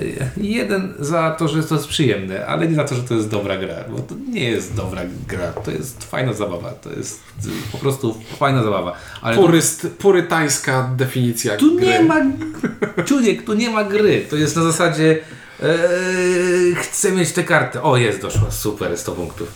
Y, 0.00 0.30
Jeden 0.36 0.94
za 0.98 1.30
to, 1.30 1.48
że 1.48 1.62
to 1.62 1.74
jest 1.74 1.88
przyjemne, 1.88 2.46
ale 2.46 2.68
nie 2.68 2.74
za 2.74 2.84
to, 2.84 2.94
że 2.94 3.02
to 3.02 3.14
jest 3.14 3.28
dobra 3.28 3.56
gra, 3.56 3.74
bo 3.90 3.98
to 3.98 4.14
nie 4.30 4.50
jest 4.50 4.74
dobra 4.74 5.02
gra, 5.28 5.52
to 5.52 5.70
jest 5.70 6.04
fajna 6.04 6.32
zabawa, 6.32 6.70
to 6.70 6.90
jest 6.90 7.20
y, 7.46 7.72
po 7.72 7.78
prostu 7.78 8.14
fajna 8.38 8.62
zabawa. 8.62 8.96
Ale 9.22 9.36
Puryst, 9.36 9.86
purytańska 9.98 10.90
definicja 10.96 11.56
tu 11.56 11.76
gry. 11.76 11.86
nie 11.86 12.02
ma, 12.02 12.16
człowiek, 13.04 13.42
tu 13.42 13.54
nie 13.54 13.70
ma 13.70 13.84
gry, 13.84 14.26
to 14.30 14.36
jest 14.36 14.56
na 14.56 14.62
zasadzie 14.62 15.18
e, 15.64 16.74
chcę 16.74 17.12
mieć 17.12 17.32
tę 17.32 17.44
kartę, 17.44 17.82
o 17.82 17.96
jest, 17.96 18.20
doszła, 18.22 18.50
super, 18.50 18.98
100 18.98 19.12
punktów. 19.12 19.48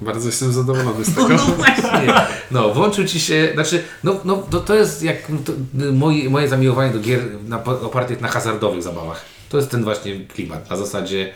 Bardzo 0.00 0.26
jestem 0.26 0.52
zadowolony 0.52 1.04
z 1.04 1.16
No, 1.16 1.22
tego. 1.28 1.34
no 1.34 1.54
właśnie. 1.54 2.14
No, 2.50 2.74
włączył 2.74 3.04
ci 3.04 3.20
się, 3.20 3.50
znaczy, 3.54 3.82
no, 4.04 4.20
no 4.24 4.36
to, 4.36 4.60
to 4.60 4.74
jest 4.74 5.02
jak 5.02 5.16
to, 5.44 5.52
moje, 5.92 6.30
moje 6.30 6.48
zamiłowanie 6.48 6.92
do 6.92 6.98
gier 6.98 7.20
na, 7.44 7.64
opartych 7.64 8.20
na 8.20 8.28
hazardowych 8.28 8.82
zabawach. 8.82 9.24
To 9.48 9.56
jest 9.56 9.70
ten 9.70 9.84
właśnie 9.84 10.26
klimat, 10.26 10.70
na 10.70 10.76
zasadzie 10.76 11.32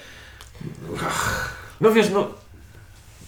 No 1.81 1.93
wiesz, 1.93 2.11
no. 2.11 2.27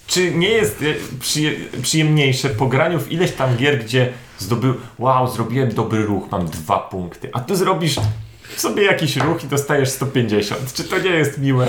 Czy 0.07 0.31
nie 0.31 0.49
jest 0.49 0.81
e, 0.81 0.85
przyje, 1.19 1.51
przyjemniejsze 1.81 2.49
po 2.49 2.65
graniu 2.65 2.99
w 2.99 3.11
ileś 3.11 3.31
tam 3.31 3.57
gier, 3.57 3.83
gdzie 3.83 4.13
zdobył, 4.37 4.73
wow, 4.99 5.31
zrobiłem 5.31 5.73
dobry 5.73 6.05
ruch, 6.05 6.31
mam 6.31 6.45
dwa 6.45 6.79
punkty, 6.79 7.29
a 7.33 7.39
tu 7.39 7.55
zrobisz 7.55 7.95
sobie 8.61 8.83
jakiś 8.83 9.15
ruch 9.15 9.43
i 9.43 9.47
dostajesz 9.47 9.89
150. 9.89 10.73
Czy 10.73 10.83
to 10.83 10.99
nie 10.99 11.09
jest 11.09 11.37
miłe? 11.37 11.67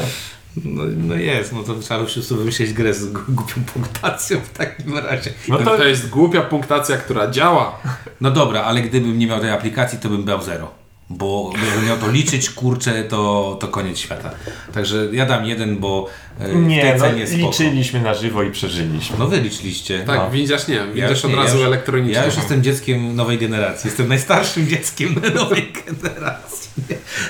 No, 0.65 0.83
no 0.97 1.15
jest, 1.15 1.53
no 1.53 1.63
to 1.63 1.75
trzeba 1.75 2.01
po 2.05 2.11
prostu 2.13 2.37
wymyślić 2.37 2.73
grę 2.73 2.95
z 2.95 3.13
głupią 3.13 3.65
punktacją 3.75 4.41
w 4.41 4.59
takim 4.59 4.99
razie. 4.99 5.31
No 5.49 5.59
to, 5.59 5.65
To 5.77 5.85
jest 5.85 6.09
głupia 6.09 6.43
punktacja, 6.43 6.97
która 6.97 7.31
działa. 7.31 7.79
No 8.21 8.31
dobra, 8.31 8.63
ale 8.63 8.83
gdybym 8.83 9.19
nie 9.19 9.27
miał 9.27 9.41
tej 9.41 9.51
aplikacji, 9.51 9.99
to 9.99 10.09
bym 10.09 10.25
miał 10.25 10.43
zero. 10.43 10.71
Bo 11.11 11.53
gdybym 11.55 11.87
miał 11.87 11.97
to 11.99 12.11
liczyć, 12.11 12.51
kurczę, 12.51 13.05
to, 13.05 13.57
to 13.61 13.69
koniec 13.69 13.99
świata. 13.99 14.31
Także 14.75 15.09
ja 15.13 15.27
dam 15.27 15.47
jeden, 15.47 15.77
bo 15.77 16.07
e, 16.39 16.49
w 16.49 16.57
nie, 16.67 16.83
tej 16.83 16.93
no, 16.93 16.99
cenie 17.01 17.27
spoko. 17.27 17.47
liczyliśmy 17.47 18.01
na 18.01 18.15
żywo 18.15 18.43
i 18.43 18.51
przeżyliśmy. 18.51 19.17
No 19.19 19.27
wy 19.29 19.41
liczyliście. 19.41 19.99
Tak, 20.07 20.17
No. 20.17 20.31
widzisz 20.31 20.69
nie. 20.69 20.87
Widzisz 20.95 21.11
już 21.11 21.25
od 21.25 21.31
nie, 21.31 21.37
razu 21.37 21.57
ja 21.57 21.61
już, 21.61 21.67
elektronicznie. 21.67 22.15
Ja 22.15 22.27
już 22.27 22.37
jestem 22.37 22.63
dzieckiem 22.63 23.17
nowej 23.17 23.39
generacji. 23.39 23.89
Jestem 23.89 24.09
najstarszym 24.09 24.69
dzieckiem 24.69 25.15
nowej 25.35 25.73
generacji. 25.87 26.46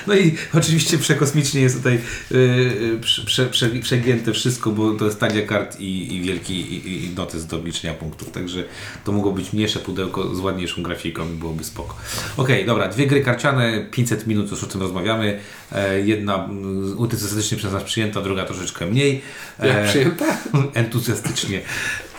No 0.06 0.14
i 0.14 0.34
oczywiście 0.54 0.98
przekosmicznie 0.98 1.60
jest 1.60 1.76
tutaj 1.76 1.98
yy, 2.30 2.98
prze, 3.00 3.24
prze, 3.24 3.46
prze, 3.46 3.68
przegięte 3.70 4.32
wszystko, 4.32 4.70
bo 4.70 4.92
to 4.92 5.04
jest 5.04 5.20
talia 5.20 5.46
kart 5.46 5.80
i, 5.80 6.14
i 6.14 6.20
wielki 6.20 6.54
i, 6.54 7.04
i 7.04 7.10
notes 7.10 7.46
do 7.46 7.64
liczenia 7.64 7.94
punktów. 7.94 8.30
Także 8.30 8.64
to 9.04 9.12
mogło 9.12 9.32
być 9.32 9.52
mniejsze 9.52 9.78
pudełko 9.78 10.34
z 10.34 10.40
ładniejszą 10.40 10.82
grafiką 10.82 11.32
i 11.32 11.34
byłoby 11.34 11.64
spoko. 11.64 11.96
Okej, 12.36 12.66
dobra, 12.66 12.88
dwie 12.88 13.06
gry 13.06 13.20
karciane, 13.20 13.86
500 13.90 14.26
minut 14.26 14.50
już 14.50 14.64
o 14.64 14.66
tym 14.66 14.80
rozmawiamy. 14.80 15.40
E, 15.72 16.00
jedna 16.00 16.44
mm, 16.44 16.96
entuzjastycznie 17.04 17.58
przez 17.58 17.72
nas 17.72 17.82
przyjęta, 17.84 18.22
druga 18.22 18.44
troszeczkę 18.44 18.86
mniej. 18.86 19.22
Jak 19.58 19.76
E, 19.76 19.88
przyjęta? 19.88 20.24
entuzjastycznie. 20.74 21.60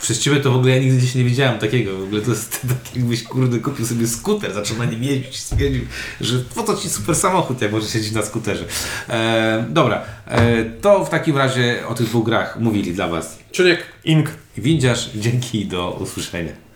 Przez 0.01 0.19
ciebie 0.19 0.39
to 0.39 0.51
w 0.51 0.55
ogóle 0.55 0.71
ja 0.71 0.81
nigdy 0.81 0.97
gdzieś 0.97 1.15
nie 1.15 1.23
widziałem 1.23 1.59
takiego. 1.59 1.97
W 1.97 2.03
ogóle 2.03 2.21
to 2.21 2.31
jest 2.31 2.61
tak 2.69 2.95
jakbyś 2.95 3.23
kurde 3.23 3.59
kupił 3.59 3.85
sobie 3.85 4.07
skuter, 4.07 4.53
zaczął 4.53 4.77
na 4.77 4.85
nim 4.85 5.03
jeździć 5.03 5.35
i 5.35 5.39
stwierdził, 5.39 5.85
że 6.21 6.39
po 6.55 6.63
co 6.63 6.75
ci 6.75 6.89
super 6.89 7.15
samochód, 7.15 7.61
jak 7.61 7.71
możesz 7.71 7.93
siedzieć 7.93 8.11
na 8.11 8.21
skuterze. 8.21 8.65
E, 9.09 9.65
dobra, 9.69 10.01
e, 10.27 10.65
to 10.65 11.05
w 11.05 11.09
takim 11.09 11.37
razie 11.37 11.87
o 11.87 11.93
tych 11.93 12.07
dwóch 12.07 12.25
grach 12.25 12.59
mówili 12.59 12.93
dla 12.93 13.07
Was 13.07 13.39
Czuniek. 13.51 13.83
Ink. 14.05 14.29
Windziarz. 14.57 15.09
Dzięki 15.15 15.61
i 15.61 15.65
do 15.65 15.91
usłyszenia. 15.91 16.66